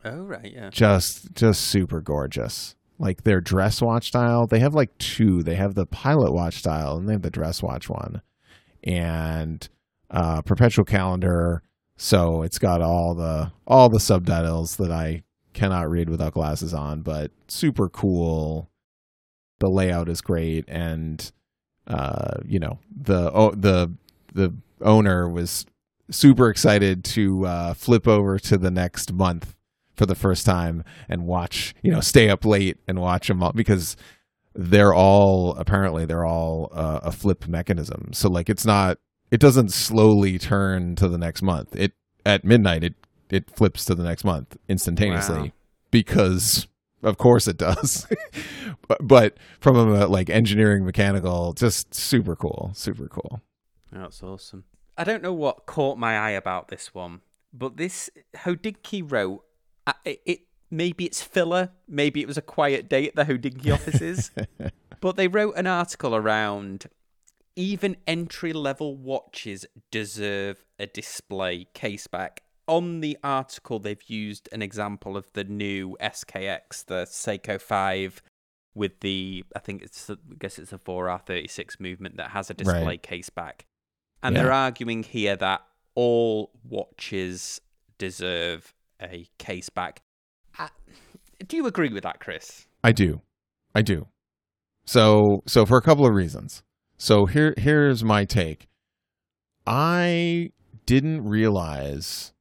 Oh 0.04 0.22
right, 0.22 0.52
yeah. 0.54 0.70
just 0.70 1.34
just 1.34 1.62
super 1.62 2.00
gorgeous. 2.00 2.76
Like 3.00 3.24
their 3.24 3.40
dress 3.40 3.82
watch 3.82 4.06
style, 4.06 4.46
they 4.46 4.60
have 4.60 4.74
like 4.74 4.96
two. 4.98 5.42
They 5.42 5.56
have 5.56 5.74
the 5.74 5.86
pilot 5.86 6.32
watch 6.32 6.54
style 6.54 6.96
and 6.96 7.08
they 7.08 7.14
have 7.14 7.22
the 7.22 7.30
dress 7.30 7.64
watch 7.64 7.90
one. 7.90 8.22
And 8.86 9.68
uh 10.10 10.40
perpetual 10.42 10.84
calendar, 10.84 11.62
so 11.96 12.42
it's 12.42 12.58
got 12.58 12.80
all 12.80 13.14
the 13.14 13.52
all 13.66 13.88
the 13.88 14.00
subtitles 14.00 14.76
that 14.76 14.90
I 14.92 15.24
cannot 15.52 15.90
read 15.90 16.08
without 16.08 16.34
glasses 16.34 16.72
on, 16.72 17.02
but 17.02 17.32
super 17.48 17.88
cool. 17.88 18.70
The 19.58 19.68
layout 19.68 20.08
is 20.08 20.20
great 20.20 20.64
and 20.68 21.30
uh 21.86 22.36
you 22.46 22.58
know, 22.60 22.78
the 22.96 23.30
oh, 23.34 23.50
the 23.50 23.92
the 24.32 24.54
owner 24.80 25.28
was 25.28 25.66
super 26.10 26.48
excited 26.48 27.02
to 27.04 27.44
uh 27.46 27.74
flip 27.74 28.06
over 28.06 28.38
to 28.38 28.56
the 28.56 28.70
next 28.70 29.12
month 29.12 29.54
for 29.96 30.06
the 30.06 30.14
first 30.14 30.44
time 30.46 30.84
and 31.08 31.26
watch, 31.26 31.74
you 31.82 31.90
know, 31.90 32.00
stay 32.00 32.28
up 32.28 32.44
late 32.44 32.76
and 32.86 33.00
watch 33.00 33.28
them 33.28 33.42
all 33.42 33.52
because 33.52 33.96
they're 34.56 34.94
all 34.94 35.54
apparently 35.56 36.06
they're 36.06 36.24
all 36.24 36.70
uh, 36.72 37.00
a 37.02 37.12
flip 37.12 37.46
mechanism. 37.46 38.12
So 38.12 38.28
like 38.28 38.48
it's 38.48 38.64
not 38.64 38.98
it 39.30 39.40
doesn't 39.40 39.72
slowly 39.72 40.38
turn 40.38 40.96
to 40.96 41.08
the 41.08 41.18
next 41.18 41.42
month. 41.42 41.74
It 41.76 41.92
at 42.24 42.44
midnight 42.44 42.84
it 42.84 42.94
it 43.30 43.50
flips 43.50 43.84
to 43.86 43.94
the 43.94 44.04
next 44.04 44.24
month 44.24 44.56
instantaneously 44.68 45.40
Wow. 45.40 45.52
because 45.90 46.66
of 47.02 47.18
course 47.18 47.46
it 47.46 47.56
does. 47.56 48.06
but, 48.88 48.98
but 49.06 49.36
from 49.60 49.76
a 49.76 50.06
like 50.06 50.30
engineering 50.30 50.84
mechanical 50.84 51.52
just 51.52 51.94
super 51.94 52.34
cool, 52.36 52.70
super 52.74 53.08
cool. 53.08 53.42
That's 53.92 54.22
awesome. 54.22 54.64
I 54.98 55.04
don't 55.04 55.22
know 55.22 55.32
what 55.32 55.66
caught 55.66 55.98
my 55.98 56.16
eye 56.16 56.30
about 56.30 56.68
this 56.68 56.94
one, 56.94 57.20
but 57.52 57.76
this 57.76 58.08
Hodinkee 58.34 59.10
wrote 59.10 59.44
uh, 59.86 59.92
it, 60.04 60.22
it. 60.24 60.40
Maybe 60.70 61.04
it's 61.04 61.22
filler. 61.22 61.70
Maybe 61.88 62.20
it 62.20 62.26
was 62.26 62.36
a 62.36 62.42
quiet 62.42 62.88
day 62.88 63.06
at 63.08 63.14
the 63.14 63.24
Hodinkee 63.24 63.72
offices. 63.72 64.30
but 65.00 65.16
they 65.16 65.28
wrote 65.28 65.56
an 65.56 65.66
article 65.66 66.14
around 66.14 66.86
even 67.54 67.96
entry 68.06 68.52
level 68.52 68.96
watches 68.96 69.64
deserve 69.90 70.64
a 70.78 70.86
display 70.86 71.66
case 71.72 72.06
back. 72.06 72.42
On 72.68 73.00
the 73.00 73.16
article, 73.22 73.78
they've 73.78 74.02
used 74.10 74.48
an 74.52 74.60
example 74.60 75.16
of 75.16 75.32
the 75.32 75.44
new 75.44 75.96
SKX, 76.00 76.84
the 76.84 77.04
Seiko 77.06 77.60
5, 77.60 78.20
with 78.74 79.00
the, 79.00 79.44
I 79.54 79.60
think 79.60 79.82
it's, 79.82 80.10
I 80.10 80.16
guess 80.38 80.58
it's 80.58 80.72
a 80.72 80.78
4R36 80.78 81.78
movement 81.80 82.16
that 82.18 82.32
has 82.32 82.50
a 82.50 82.54
display 82.54 82.82
Right. 82.84 83.02
case 83.02 83.30
back. 83.30 83.64
And 84.22 84.34
Yeah. 84.34 84.42
they're 84.42 84.52
arguing 84.52 85.04
here 85.04 85.36
that 85.36 85.64
all 85.94 86.50
watches 86.64 87.60
deserve 87.98 88.74
a 89.00 89.28
case 89.38 89.70
Uh, 90.58 90.68
do 91.46 91.56
you 91.56 91.66
agree 91.66 91.92
with 91.92 92.02
that, 92.02 92.20
Chris? 92.20 92.66
I 92.82 92.92
do. 92.92 93.20
I 93.74 93.82
do. 93.82 94.06
So 94.84 95.42
so 95.46 95.66
for 95.66 95.76
a 95.76 95.82
couple 95.82 96.06
of 96.06 96.14
reasons. 96.14 96.62
So 96.96 97.26
here 97.26 97.54
here's 97.56 98.04
my 98.04 98.24
take. 98.24 98.68
I 99.66 100.52
didn't 100.86 101.24
realize 101.24 102.32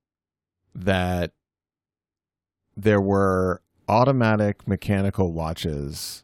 that 0.76 1.32
there 2.78 3.02
were 3.02 3.62
automatic 3.88 4.68
mechanical 4.68 5.34
watches 5.34 6.24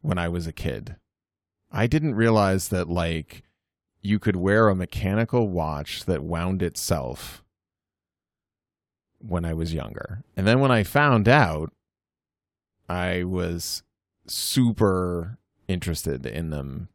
when 0.00 0.18
I 0.18 0.28
was 0.28 0.46
a 0.46 0.52
kid. 0.52 0.96
I 1.70 1.86
didn't 1.86 2.14
realize 2.14 2.68
that 2.68 2.88
like 2.88 3.44
you 4.02 4.18
could 4.18 4.36
wear 4.36 4.68
a 4.68 4.74
mechanical 4.74 5.48
watch 5.48 6.04
that 6.04 6.22
wound 6.24 6.62
itself 6.62 7.43
when 9.26 9.44
I 9.44 9.54
was 9.54 9.72
younger. 9.72 10.22
And 10.36 10.46
then 10.46 10.60
when 10.60 10.70
I 10.70 10.82
found 10.82 11.28
out 11.28 11.72
I 12.88 13.24
was 13.24 13.82
super 14.26 15.38
interested 15.68 16.26
in 16.26 16.50
them 16.50 16.88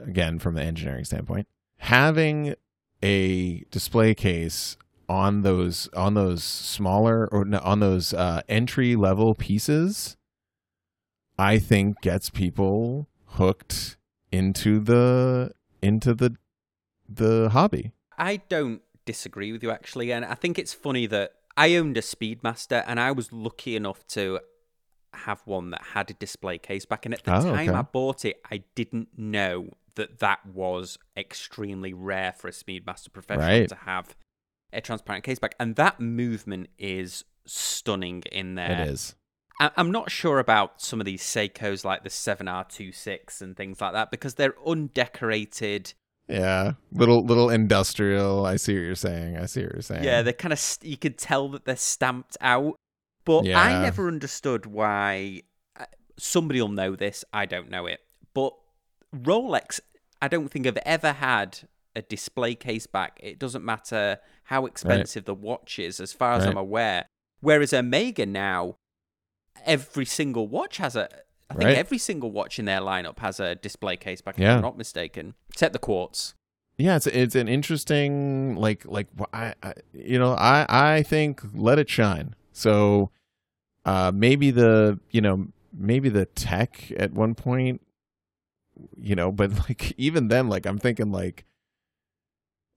again 0.00 0.38
from 0.38 0.54
the 0.54 0.62
engineering 0.62 1.04
standpoint. 1.04 1.46
Having 1.78 2.54
a 3.02 3.60
display 3.70 4.14
case 4.14 4.76
on 5.08 5.42
those 5.42 5.88
on 5.94 6.14
those 6.14 6.42
smaller 6.42 7.28
or 7.30 7.44
no, 7.44 7.58
on 7.62 7.80
those 7.80 8.12
uh, 8.12 8.42
entry 8.48 8.96
level 8.96 9.34
pieces, 9.34 10.16
I 11.38 11.58
think 11.58 12.00
gets 12.00 12.30
people 12.30 13.08
hooked 13.26 13.96
into 14.32 14.80
the 14.80 15.52
into 15.82 16.14
the 16.14 16.36
the 17.08 17.50
hobby. 17.50 17.92
I 18.18 18.38
don't 18.48 18.82
disagree 19.12 19.50
with 19.52 19.62
you 19.62 19.70
actually, 19.70 20.12
and 20.12 20.24
I 20.24 20.34
think 20.34 20.58
it's 20.58 20.74
funny 20.74 21.06
that 21.06 21.32
I 21.56 21.74
owned 21.76 21.96
a 21.96 22.02
Speedmaster 22.02 22.84
and 22.86 23.00
I 23.00 23.10
was 23.12 23.32
lucky 23.32 23.74
enough 23.74 24.06
to 24.08 24.40
have 25.14 25.40
one 25.46 25.70
that 25.70 25.82
had 25.94 26.10
a 26.10 26.14
display 26.14 26.58
case 26.58 26.84
back. 26.84 27.04
And 27.06 27.14
at 27.14 27.24
the 27.24 27.34
Oh, 27.36 27.42
time 27.42 27.68
okay. 27.70 27.78
I 27.78 27.82
bought 27.82 28.24
it, 28.24 28.36
I 28.50 28.62
didn't 28.74 29.08
know 29.18 29.70
that 29.94 30.18
that 30.18 30.44
was 30.46 30.98
extremely 31.16 31.92
rare 31.92 32.32
for 32.32 32.46
a 32.48 32.52
Speedmaster 32.52 33.10
professional 33.12 33.48
Right. 33.60 33.68
to 33.68 33.74
have 33.74 34.14
a 34.72 34.80
transparent 34.82 35.24
case 35.24 35.38
back, 35.38 35.54
and 35.58 35.74
that 35.76 35.98
movement 35.98 36.68
is 36.78 37.24
stunning 37.46 38.22
in 38.30 38.54
there. 38.54 38.82
It 38.82 38.88
is. 38.90 39.14
I- 39.58 39.72
I'm 39.76 39.90
not 39.90 40.10
sure 40.10 40.38
about 40.38 40.80
some 40.82 41.00
of 41.00 41.06
these 41.06 41.22
Seikos 41.22 41.84
like 41.84 42.02
the 42.04 42.10
7R26 42.10 43.40
and 43.40 43.56
things 43.56 43.80
like 43.80 43.94
that 43.94 44.10
because 44.10 44.34
they're 44.34 44.54
undecorated. 44.64 45.94
Yeah, 46.28 46.72
little 46.92 47.24
little 47.24 47.48
industrial. 47.50 48.44
I 48.44 48.56
see 48.56 48.74
what 48.74 48.82
you're 48.84 48.94
saying. 48.94 49.38
I 49.38 49.46
see 49.46 49.62
what 49.62 49.72
you're 49.72 49.82
saying. 49.82 50.04
Yeah, 50.04 50.22
they're 50.22 50.32
kind 50.34 50.52
of 50.52 50.58
st- 50.58 50.90
you 50.90 50.96
could 50.98 51.16
tell 51.18 51.48
that 51.50 51.64
they're 51.64 51.76
stamped 51.76 52.36
out. 52.40 52.76
But 53.24 53.44
Yeah. 53.46 53.60
I 53.60 53.80
never 53.82 54.08
understood 54.08 54.66
why. 54.66 55.42
uh, 55.78 55.86
Somebody 56.18 56.60
will 56.60 56.68
know 56.68 56.96
this. 56.96 57.24
I 57.32 57.46
don't 57.46 57.70
know 57.70 57.86
it. 57.86 58.00
But 58.34 58.52
Rolex, 59.14 59.80
I 60.20 60.28
don't 60.28 60.48
think 60.50 60.66
I've 60.66 60.78
ever 60.84 61.12
had 61.12 61.60
a 61.96 62.02
display 62.02 62.54
case 62.54 62.86
back. 62.86 63.18
It 63.22 63.38
doesn't 63.38 63.64
matter 63.64 64.18
how 64.44 64.66
expensive 64.66 65.24
the 65.24 65.34
watch 65.34 65.78
is, 65.78 65.98
as 66.00 66.12
far 66.12 66.32
as 66.34 66.42
Right. 66.44 66.50
I'm 66.50 66.56
aware. 66.58 67.06
Whereas 67.40 67.72
Omega 67.72 68.26
now, 68.26 68.76
every 69.64 70.04
single 70.04 70.46
watch 70.48 70.76
has 70.78 70.94
a. 70.96 71.08
I 71.50 71.54
think 71.54 71.64
Right. 71.64 71.76
every 71.78 71.98
single 71.98 72.30
watch 72.30 72.58
in 72.58 72.64
their 72.66 72.80
lineup 72.80 73.18
has 73.20 73.40
a 73.40 73.54
display 73.54 73.96
case 73.96 74.20
back. 74.20 74.34
If 74.36 74.40
Yeah. 74.42 74.56
I'm 74.56 74.62
not 74.62 74.76
mistaken. 74.76 75.34
Except 75.50 75.72
the 75.72 75.78
quartz. 75.78 76.34
yeah 76.76 76.94
it's 76.96 77.06
it's 77.08 77.34
an 77.34 77.48
interesting 77.48 78.54
like 78.56 78.84
like 78.86 79.08
I, 79.32 79.54
I 79.62 79.72
you 79.92 80.16
know 80.18 80.34
i 80.34 80.64
i 80.68 81.02
think 81.02 81.40
let 81.54 81.78
it 81.80 81.90
shine 81.90 82.34
So 82.52 83.10
uh, 83.84 84.12
maybe 84.14 84.50
the 84.50 85.00
you 85.10 85.20
know 85.20 85.48
maybe 85.72 86.08
the 86.08 86.26
tech 86.26 86.92
at 86.96 87.12
one 87.12 87.34
point, 87.34 87.80
you 88.96 89.14
know, 89.16 89.30
but 89.32 89.50
like 89.68 89.92
even 89.96 90.28
then, 90.28 90.48
like 90.48 90.66
I'm 90.66 90.78
thinking 90.78 91.10
like 91.10 91.44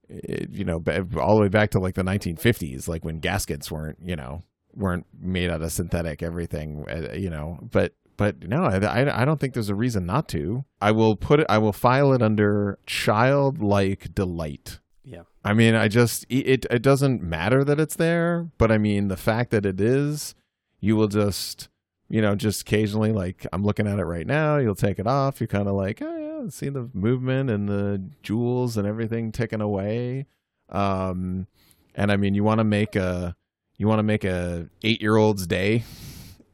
it, 0.10 0.50
you 0.52 0.66
know 0.66 0.82
all 1.20 1.36
the 1.36 1.42
way 1.42 1.48
back 1.50 1.72
to 1.72 1.80
like 1.80 1.96
the 1.96 2.04
1950s, 2.04 2.88
like 2.88 3.04
when 3.06 3.20
gaskets 3.20 3.72
weren't 3.72 3.98
you 4.04 4.16
know 4.16 4.44
weren't 4.74 5.06
made 5.20 5.50
out 5.50 5.62
of 5.62 5.72
synthetic 5.72 6.24
everything, 6.24 6.86
uh, 6.90 7.14
you 7.14 7.30
know, 7.30 7.60
but 7.62 7.94
but 8.22 8.48
no, 8.48 8.66
I, 8.66 9.22
I 9.24 9.26
don't 9.26 9.40
think 9.40 9.56
there's 9.56 9.70
a 9.70 9.74
reason 9.74 10.06
not 10.06 10.28
to. 10.28 10.64
I 10.80 10.92
will 10.92 11.16
put 11.16 11.40
it, 11.40 11.48
I 11.50 11.58
will 11.58 11.74
file 11.74 12.14
it 12.14 12.22
under 12.22 12.78
childlike 12.86 14.14
delight. 14.14 14.80
Yeah. 15.04 15.24
I 15.44 15.56
mean, 15.56 15.74
I 15.74 15.88
just, 15.88 16.28
it, 16.30 16.68
it 16.70 16.84
doesn't 16.84 17.24
matter 17.24 17.64
that 17.64 17.80
it's 17.80 17.96
there, 17.96 18.52
but 18.60 18.72
I 18.72 18.78
mean, 18.78 19.08
the 19.08 19.18
fact 19.18 19.50
that 19.50 19.66
it 19.66 19.82
is, 19.82 20.36
you 20.80 20.96
will 20.96 21.08
just, 21.08 21.68
you 22.10 22.22
know, 22.22 22.36
just 22.36 22.62
occasionally, 22.62 23.12
like, 23.12 23.48
I'm 23.52 23.64
looking 23.64 23.88
at 23.88 23.98
it 23.98 24.06
right 24.06 24.28
now, 24.28 24.58
you'll 24.58 24.76
take 24.76 25.00
it 25.00 25.08
off. 25.08 25.42
You're 25.42 25.48
kind 25.48 25.68
of 25.68 25.74
like, 25.74 26.00
oh, 26.04 26.44
yeah, 26.44 26.50
see 26.52 26.70
the 26.70 26.92
movement 26.94 27.50
and 27.50 27.68
the 27.68 28.04
jewels 28.22 28.78
and 28.78 28.86
everything 28.86 29.32
ticking 29.32 29.62
away. 29.62 30.28
Um, 30.70 31.48
and 31.96 32.12
I 32.12 32.18
mean, 32.18 32.36
you 32.36 32.44
want 32.44 32.60
to 32.60 32.66
make 32.66 32.96
a, 32.96 33.36
you 33.78 33.88
want 33.88 33.98
to 33.98 34.04
make 34.04 34.26
a 34.26 34.70
eight 34.84 35.02
year 35.02 35.16
old's 35.16 35.48
day. 35.48 35.86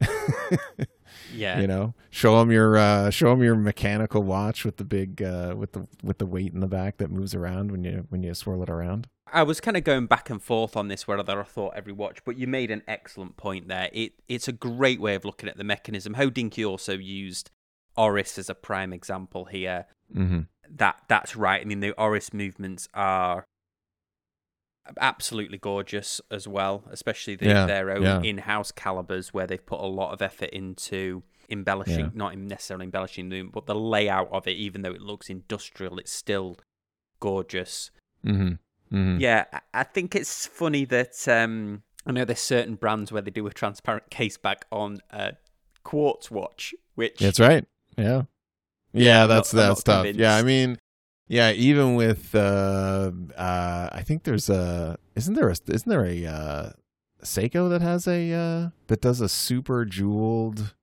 Yeah. 1.38 1.60
You 1.60 1.66
know, 1.66 1.94
show 2.10 2.38
them 2.38 2.50
your 2.50 2.76
uh, 2.76 3.10
show 3.10 3.30
them 3.30 3.42
your 3.42 3.56
mechanical 3.56 4.22
watch 4.22 4.64
with 4.64 4.76
the 4.76 4.84
big 4.84 5.22
uh, 5.22 5.54
with 5.56 5.72
the 5.72 5.86
with 6.02 6.18
the 6.18 6.26
weight 6.26 6.52
in 6.52 6.60
the 6.60 6.66
back 6.66 6.98
that 6.98 7.10
moves 7.10 7.34
around 7.34 7.70
when 7.70 7.84
you 7.84 8.06
when 8.08 8.22
you 8.22 8.34
swirl 8.34 8.62
it 8.62 8.70
around. 8.70 9.08
I 9.32 9.42
was 9.42 9.60
kind 9.60 9.76
of 9.76 9.84
going 9.84 10.06
back 10.06 10.30
and 10.30 10.42
forth 10.42 10.76
on 10.76 10.88
this 10.88 11.06
whether 11.06 11.38
I 11.38 11.42
thought 11.42 11.74
every 11.76 11.92
watch, 11.92 12.24
but 12.24 12.38
you 12.38 12.46
made 12.46 12.70
an 12.70 12.82
excellent 12.88 13.36
point 13.36 13.68
there. 13.68 13.90
It 13.92 14.12
it's 14.28 14.48
a 14.48 14.52
great 14.52 15.00
way 15.00 15.14
of 15.14 15.24
looking 15.24 15.48
at 15.48 15.56
the 15.56 15.64
mechanism. 15.64 16.14
Hodinkee 16.14 16.68
also 16.68 16.94
used 16.94 17.50
Oris 17.96 18.38
as 18.38 18.48
a 18.48 18.54
prime 18.54 18.92
example 18.92 19.46
here. 19.46 19.86
Mm-hmm. 20.14 20.40
That 20.76 21.02
that's 21.08 21.36
right. 21.36 21.60
I 21.60 21.64
mean, 21.64 21.80
the 21.80 21.92
Oris 21.92 22.32
movements 22.32 22.88
are 22.94 23.44
absolutely 25.00 25.58
gorgeous 25.58 26.20
as 26.30 26.46
well, 26.48 26.84
especially 26.90 27.36
the, 27.36 27.46
Yeah, 27.46 27.66
their 27.66 27.90
own 27.90 28.02
yeah. 28.02 28.20
in-house 28.22 28.72
calibers 28.72 29.32
where 29.34 29.46
they've 29.46 29.64
put 29.64 29.80
a 29.80 29.86
lot 29.86 30.12
of 30.12 30.22
effort 30.22 30.50
into 30.50 31.22
embellishing, 31.50 31.98
Yeah. 32.06 32.10
not 32.14 32.36
necessarily 32.38 32.84
embellishing 32.84 33.28
them, 33.28 33.50
but 33.52 33.66
the 33.66 33.74
layout 33.74 34.28
of 34.32 34.46
it. 34.46 34.56
Even 34.56 34.82
though 34.82 34.92
it 34.92 35.00
looks 35.00 35.28
industrial, 35.30 35.98
it's 35.98 36.12
still 36.12 36.58
gorgeous. 37.20 37.90
Mm-hmm. 38.24 38.96
Mm-hmm. 38.96 39.20
Yeah, 39.20 39.44
I- 39.74 39.84
think 39.84 40.14
it's 40.14 40.46
funny 40.46 40.84
that 40.86 41.26
um, 41.28 41.82
I 42.06 42.12
know 42.12 42.24
there's 42.24 42.40
certain 42.40 42.74
brands 42.76 43.12
where 43.12 43.22
they 43.22 43.30
do 43.30 43.46
a 43.46 43.52
transparent 43.52 44.10
case 44.10 44.36
back 44.36 44.66
on 44.72 44.98
a 45.10 45.34
quartz 45.84 46.30
watch, 46.30 46.74
which 46.94 47.18
That's 47.18 47.40
right. 47.40 47.66
Yeah. 47.96 48.22
Yeah, 48.92 49.26
that's 49.26 49.52
not- 49.52 49.60
that's 49.68 49.82
tough. 49.82 50.06
Yeah, 50.14 50.34
I 50.36 50.42
mean, 50.42 50.78
yeah, 51.28 51.52
even 51.52 51.94
with 51.94 52.34
uh 52.34 53.12
uh 53.36 53.88
I 53.92 54.02
think 54.02 54.24
there's 54.24 54.48
a 54.50 54.98
isn't 55.14 55.34
there 55.34 55.48
a 55.48 55.56
isn't 55.66 55.88
there 55.88 56.04
a 56.04 56.26
uh 56.26 56.70
Seiko 57.22 57.68
that 57.70 57.82
has 57.82 58.06
a 58.06 58.32
uh 58.32 58.70
that 58.86 59.00
does 59.00 59.20
a 59.20 59.28
super 59.28 59.84
jeweled 59.84 60.74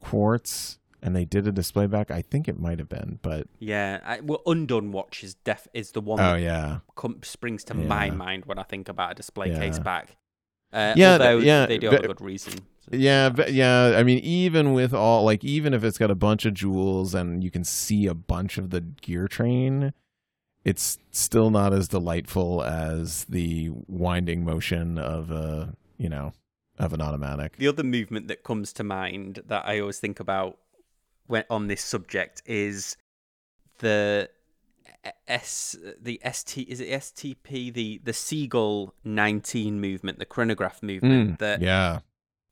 quartz 0.00 0.78
and 1.00 1.14
they 1.14 1.24
did 1.24 1.46
a 1.46 1.52
display 1.52 1.86
back. 1.86 2.10
I 2.10 2.22
think 2.22 2.48
it 2.48 2.58
might 2.58 2.78
have 2.78 2.88
been, 2.88 3.18
but 3.22 3.46
yeah, 3.58 4.00
I, 4.04 4.20
well, 4.20 4.42
undone 4.46 4.90
watch 4.92 5.22
is 5.22 5.34
def 5.34 5.68
is 5.72 5.92
the 5.92 6.00
one 6.00 6.20
oh 6.20 6.32
that 6.32 6.40
yeah. 6.40 6.78
com- 6.96 7.20
springs 7.22 7.64
to 7.64 7.74
my 7.74 8.10
mind 8.10 8.46
when 8.46 8.58
I 8.58 8.64
think 8.64 8.88
about 8.88 9.12
a 9.12 9.14
display 9.14 9.50
case 9.50 9.78
back. 9.78 10.16
Uh, 10.72 10.94
Yeah, 10.96 11.38
yeah, 11.38 11.66
they 11.66 11.78
do 11.78 11.90
have 11.90 12.04
a 12.04 12.08
good 12.08 12.20
reason. 12.20 12.54
Yeah, 12.90 13.28
but 13.28 13.52
yeah, 13.52 13.94
I 13.96 14.02
mean 14.02 14.18
even 14.20 14.72
with 14.72 14.94
all 14.94 15.24
like 15.24 15.44
even 15.44 15.74
if 15.74 15.84
it's 15.84 15.98
got 15.98 16.10
a 16.10 16.14
bunch 16.14 16.46
of 16.46 16.54
jewels 16.54 17.14
and 17.14 17.44
you 17.44 17.50
can 17.50 17.64
see 17.64 18.06
a 18.06 18.14
bunch 18.14 18.58
of 18.58 18.70
the 18.70 18.80
gear 18.80 19.28
train, 19.28 19.92
it's 20.64 20.98
still 21.10 21.50
not 21.50 21.72
as 21.72 21.88
delightful 21.88 22.62
as 22.62 23.24
the 23.24 23.70
winding 23.86 24.44
motion 24.44 24.98
of 24.98 25.30
a, 25.30 25.74
you 25.98 26.08
know, 26.08 26.32
of 26.78 26.92
an 26.92 27.00
automatic. 27.00 27.56
The 27.56 27.68
other 27.68 27.84
movement 27.84 28.28
that 28.28 28.42
comes 28.42 28.72
to 28.74 28.84
mind 28.84 29.42
that 29.46 29.66
I 29.66 29.80
always 29.80 29.98
think 29.98 30.20
about 30.20 30.58
when 31.26 31.44
on 31.50 31.66
this 31.68 31.82
subject 31.82 32.42
is 32.46 32.96
the 33.78 34.30
S 35.26 35.76
the 36.00 36.20
ST 36.32 36.68
is 36.68 36.80
it 36.80 36.88
STP 36.88 37.72
the 37.72 38.00
the 38.04 38.12
Seagull 38.12 38.94
19 39.04 39.80
movement 39.80 40.18
the 40.18 40.24
chronograph 40.26 40.82
movement 40.82 41.32
Mm, 41.32 41.38
that 41.38 41.60
yeah. 41.62 42.00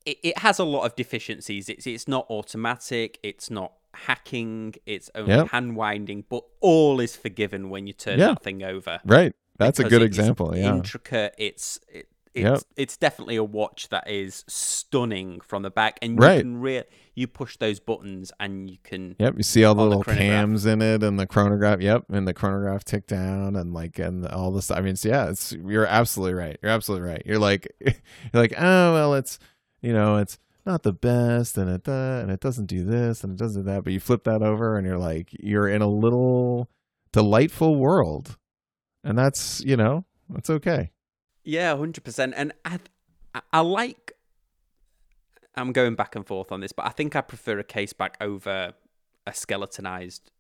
it, 0.05 0.19
it 0.23 0.39
has 0.39 0.59
a 0.59 0.65
lot 0.65 0.85
of 0.87 0.95
deficiencies. 0.97 1.69
It's 1.69 1.87
it's 1.87 2.07
not 2.09 2.27
automatic. 2.31 3.19
It's 3.23 3.51
not 3.51 3.73
hacking. 3.95 4.75
It's 4.85 5.11
only 5.15 5.35
Yep. 5.35 5.49
hand 5.49 5.77
winding. 5.77 6.25
But 6.29 6.45
all 6.61 7.01
is 7.01 7.17
forgiven 7.17 7.71
when 7.71 7.87
you 7.87 7.93
turn 7.93 8.19
Yeah. 8.19 8.29
that 8.29 8.43
thing 8.43 8.63
over. 8.63 9.01
Right. 9.05 9.35
That's 9.59 9.79
a 9.81 9.85
good 9.85 10.03
example, 10.03 10.55
yeah. 10.57 10.75
Intricate. 10.75 11.35
It's 11.39 11.81
it, 11.89 12.09
it's 12.37 12.45
Yep. 12.45 12.61
it's 12.77 12.97
definitely 12.97 13.37
a 13.37 13.43
watch 13.45 13.89
that 13.89 14.09
is 14.11 14.45
stunning 14.47 15.41
from 15.41 15.63
the 15.63 15.71
back, 15.71 15.99
and 16.03 16.13
you 16.13 16.19
Right. 16.19 16.41
can 16.41 16.61
real 16.61 16.85
you 17.15 17.27
push 17.27 17.57
those 17.57 17.81
buttons 17.81 18.31
and 18.39 18.69
you 18.71 18.77
can. 18.85 19.17
Yep, 19.19 19.35
you 19.39 19.43
see 19.43 19.65
all 19.65 19.75
the 19.75 19.83
on 19.83 19.89
the 19.91 19.97
little 19.97 20.15
cams 20.15 20.67
in 20.67 20.83
it 20.83 21.03
and 21.03 21.19
the 21.19 21.27
chronograph. 21.27 21.81
Yep, 21.81 22.05
and 22.11 22.29
the 22.29 22.35
chronograph 22.35 22.85
tick 22.85 23.07
down 23.07 23.57
and 23.57 23.73
like 23.73 23.99
and 23.99 24.27
all 24.29 24.51
this. 24.53 24.71
I 24.71 24.81
mean, 24.83 24.97
yeah, 25.03 25.31
it's 25.31 25.53
you're 25.53 25.87
absolutely 25.87 26.35
right. 26.35 26.59
You're 26.63 26.73
absolutely 26.73 27.09
right. 27.09 27.23
You're 27.25 27.39
like 27.39 27.69
you're 27.81 27.95
like 28.35 28.55
oh 28.59 28.93
well, 28.93 29.15
it's 29.15 29.39
you 29.81 29.93
know 29.95 30.19
it's 30.19 30.39
not 30.67 30.83
the 30.83 30.93
best 30.93 31.57
and 31.57 31.71
it 31.71 31.85
does 31.85 32.23
and 32.23 32.31
it 32.31 32.41
doesn't 32.41 32.67
do 32.67 32.85
this 32.85 33.23
and 33.25 33.33
it 33.33 33.39
doesn't 33.39 33.63
do 33.63 33.71
that. 33.71 33.85
But 33.85 33.93
you 33.95 34.01
flip 34.01 34.25
that 34.25 34.43
over 34.43 34.77
and 34.77 34.87
you're 34.87 34.99
like 34.99 35.29
you're 35.33 35.69
in 35.69 35.81
a 35.81 35.89
little 35.89 36.69
delightful 37.13 37.77
world, 37.77 38.37
and 39.03 39.17
that's 39.17 39.63
you 39.65 39.77
know 39.77 40.05
that's 40.29 40.51
okay. 40.51 40.91
Yeah, 41.47 41.77
hundred 41.77 42.05
percent. 42.05 42.35
And 42.37 42.53
I, 42.65 42.79
I, 43.53 43.61
like. 43.61 44.13
I'm 45.55 45.73
going 45.73 45.95
back 45.95 46.15
and 46.15 46.27
forth 46.27 46.53
on 46.53 46.61
this, 46.61 46.73
but 46.73 46.85
I 46.85 46.91
think 46.91 47.17
I 47.17 47.23
prefer 47.23 47.59
a 47.59 47.65
case 47.65 47.95
back 47.95 48.19
over 48.21 48.75
a 49.27 49.33
skeletonized 49.33 50.31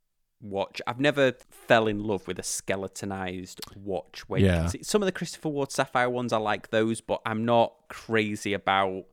watch. 0.43 0.83
I've 0.87 1.01
never 1.01 1.33
fell 1.49 1.87
in 1.87 2.05
love 2.05 2.27
with 2.27 2.39
a 2.39 2.43
skeletonized 2.43 3.61
watch. 3.75 4.29
Where 4.29 4.41
you 4.41 4.47
Yeah. 4.47 4.61
can 4.63 4.69
see 4.69 4.83
some 4.83 5.01
of 5.01 5.07
the 5.07 5.13
Christopher 5.13 5.49
Ward 5.49 5.73
Sapphire 5.73 6.11
ones, 6.11 6.35
I 6.35 6.37
like 6.39 6.69
those, 6.71 7.01
but 7.01 7.23
I'm 7.25 7.47
not 7.47 7.73
crazy 7.89 8.53
about 8.53 9.05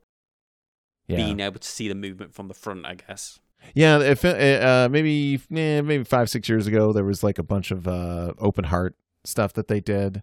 Yeah. 1.08 1.16
being 1.16 1.40
able 1.40 1.60
to 1.60 1.68
see 1.68 1.88
the 1.88 1.94
movement 1.94 2.34
from 2.34 2.48
the 2.48 2.54
front. 2.54 2.84
I 2.84 2.96
guess. 2.96 3.38
Yeah, 3.74 4.00
if 4.00 4.24
uh, 4.26 4.88
maybe 4.90 5.36
eh, 5.54 5.80
maybe 5.80 6.04
five 6.04 6.28
six 6.28 6.50
years 6.50 6.66
ago, 6.66 6.92
there 6.92 7.04
was 7.04 7.22
like 7.22 7.38
a 7.38 7.42
bunch 7.42 7.70
of 7.70 7.88
uh, 7.88 8.34
open 8.38 8.64
heart 8.64 8.94
stuff 9.24 9.54
that 9.54 9.68
they 9.68 9.80
did, 9.80 10.22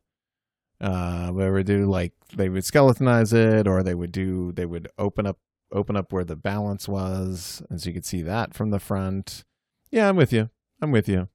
uh, 0.81 1.29
where 1.29 1.45
they 1.45 1.51
would 1.51 1.67
do 1.67 1.85
like 1.85 2.13
they 2.35 2.49
would 2.49 2.63
skeletonize 2.63 3.33
it, 3.33 3.67
or 3.67 3.83
they 3.83 3.93
would 3.93 4.11
do 4.11 4.51
they 4.51 4.65
would 4.65 4.87
open 4.97 5.25
up 5.25 5.37
open 5.71 5.95
up 5.95 6.11
where 6.11 6.23
the 6.23 6.35
balance 6.35 6.87
was, 6.87 7.61
and 7.69 7.79
so 7.79 7.87
you 7.87 7.93
could 7.93 8.05
see 8.05 8.21
that 8.23 8.53
from 8.53 8.71
the 8.71 8.79
front. 8.79 9.43
Yeah, 9.91 10.09
I'm 10.09 10.15
with 10.15 10.33
you. 10.33 10.49
I'm 10.81 10.91
with 10.91 11.07
you. 11.07 11.29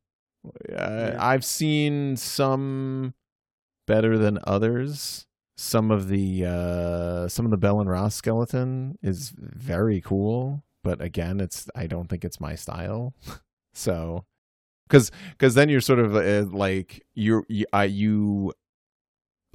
Uh, 0.75 1.13
I've 1.19 1.45
seen 1.45 2.17
some 2.17 3.15
better 3.87 4.19
than 4.19 4.39
others. 4.45 5.27
Some 5.57 5.91
of 5.91 6.09
the 6.09 6.45
uh, 6.45 7.29
some 7.29 7.45
of 7.45 7.51
the 7.51 7.57
Bell 7.57 7.81
and 7.81 7.89
Ross 7.89 8.15
skeleton 8.15 8.99
is 9.01 9.33
very 9.37 10.01
cool, 10.01 10.65
but 10.85 11.01
again, 11.01 11.41
it's 11.41 11.69
I 11.75 11.87
don't 11.87 12.09
think 12.09 12.25
it's 12.25 12.41
my 12.41 12.57
style. 12.57 13.15
so, 13.75 14.27
because 14.89 15.11
because 15.31 15.55
then 15.55 15.69
you're 15.69 15.81
sort 15.81 16.01
of 16.01 16.15
uh, 16.15 16.45
like 16.55 17.07
you're 17.15 17.45
you, 17.49 17.65
uh, 17.73 17.87
you 17.89 18.53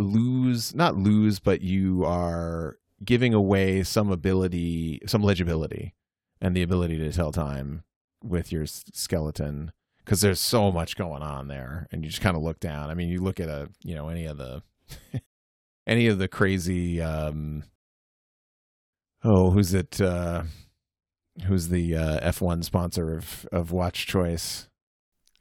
lose 0.01 0.75
not 0.75 0.97
lose, 0.97 1.39
but 1.39 1.61
you 1.61 2.03
are 2.05 2.77
giving 3.03 3.33
away 3.33 3.83
some 3.83 4.11
ability, 4.11 5.01
some 5.05 5.23
legibility, 5.23 5.93
and 6.39 6.55
the 6.55 6.61
ability 6.61 6.97
to 6.99 7.11
tell 7.11 7.31
time 7.31 7.83
with 8.23 8.51
your 8.51 8.65
skeleton 8.65 9.71
because 10.03 10.21
there's 10.21 10.39
so 10.39 10.71
much 10.71 10.95
going 10.95 11.21
on 11.21 11.47
there, 11.47 11.87
and 11.91 12.03
you 12.03 12.09
just 12.09 12.21
kind 12.21 12.35
of 12.35 12.43
look 12.43 12.59
down. 12.59 12.89
I 12.89 12.93
mean, 12.93 13.09
you 13.09 13.21
look 13.21 13.39
at 13.39 13.49
a 13.49 13.69
you 13.83 13.95
know 13.95 14.09
any 14.09 14.25
of 14.25 14.37
the 14.37 14.63
any 15.87 16.07
of 16.07 16.17
the 16.17 16.27
crazy 16.27 17.01
um 17.01 17.63
oh 19.23 19.51
who's 19.51 19.73
it 19.73 19.99
uh 20.01 20.43
who's 21.45 21.69
the 21.69 21.95
uh 21.95 22.31
F1 22.31 22.63
sponsor 22.63 23.15
of 23.15 23.47
of 23.51 23.71
Watch 23.71 24.05
Choice 24.07 24.67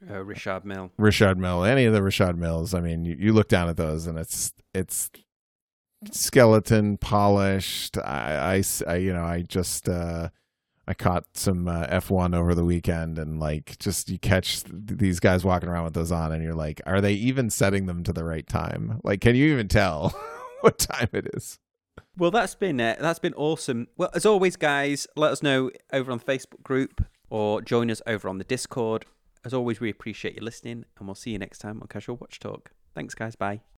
Uh, 0.09 0.23
Richard 0.23 0.65
Mille. 0.65 0.91
Richard 0.97 1.37
Mille 1.37 1.63
any 1.63 1.85
of 1.85 1.93
the 1.93 2.01
Richard 2.01 2.37
Milles 2.37 2.73
I 2.77 2.81
mean 2.81 3.05
you, 3.05 3.15
you 3.19 3.33
look 3.33 3.47
down 3.47 3.69
at 3.69 3.77
those 3.77 4.07
and 4.07 4.17
it's 4.17 4.53
it's 4.73 5.09
skeleton 6.11 6.97
polished 6.97 7.97
I 7.97 8.63
I 8.87 8.95
you 8.95 9.13
know 9.13 9.23
I 9.23 9.43
just 9.43 9.87
uh 9.87 10.29
I 10.87 10.95
caught 10.95 11.25
some 11.35 11.67
uh, 11.67 11.85
F1 11.87 12.35
over 12.35 12.55
the 12.55 12.65
weekend 12.65 13.19
and 13.19 13.39
like 13.39 13.77
just 13.77 14.09
you 14.09 14.17
catch 14.17 14.63
th- 14.63 14.75
these 14.97 15.19
guys 15.19 15.45
walking 15.45 15.69
around 15.69 15.83
with 15.85 15.93
those 15.93 16.11
on 16.11 16.31
and 16.31 16.43
you're 16.43 16.55
like 16.55 16.81
are 16.87 16.99
they 17.01 17.13
even 17.13 17.49
setting 17.51 17.85
them 17.85 18.03
to 18.03 18.11
the 18.11 18.23
right 18.23 18.47
time 18.47 18.99
like 19.03 19.21
can 19.21 19.35
you 19.35 19.53
even 19.53 19.67
tell 19.67 20.09
what 20.61 20.79
time 20.79 21.09
it 21.13 21.27
is 21.35 21.59
Well, 22.17 22.31
that's 22.31 22.55
been 22.55 22.79
uh, 22.81 22.95
that's 22.99 23.19
been 23.19 23.33
awesome. 23.35 23.87
Well, 23.97 24.09
as 24.13 24.25
always, 24.25 24.55
guys, 24.55 25.07
let 25.15 25.31
us 25.31 25.43
know 25.43 25.71
over 25.93 26.11
on 26.11 26.17
the 26.17 26.23
Facebook 26.23 26.63
group 26.63 27.05
or 27.29 27.61
join 27.61 27.89
us 27.91 28.01
over 28.07 28.27
on 28.27 28.37
the 28.37 28.43
Discord. 28.43 29.05
As 29.43 29.53
always, 29.53 29.79
we 29.79 29.89
appreciate 29.89 30.35
you 30.35 30.41
listening, 30.41 30.85
and 30.97 31.07
we'll 31.07 31.15
see 31.15 31.31
you 31.31 31.39
next 31.39 31.59
time 31.59 31.81
on 31.81 31.87
Casual 31.87 32.17
Watch 32.17 32.39
Talk. 32.39 32.71
Thanks, 32.93 33.15
guys. 33.15 33.35
Bye. 33.35 33.61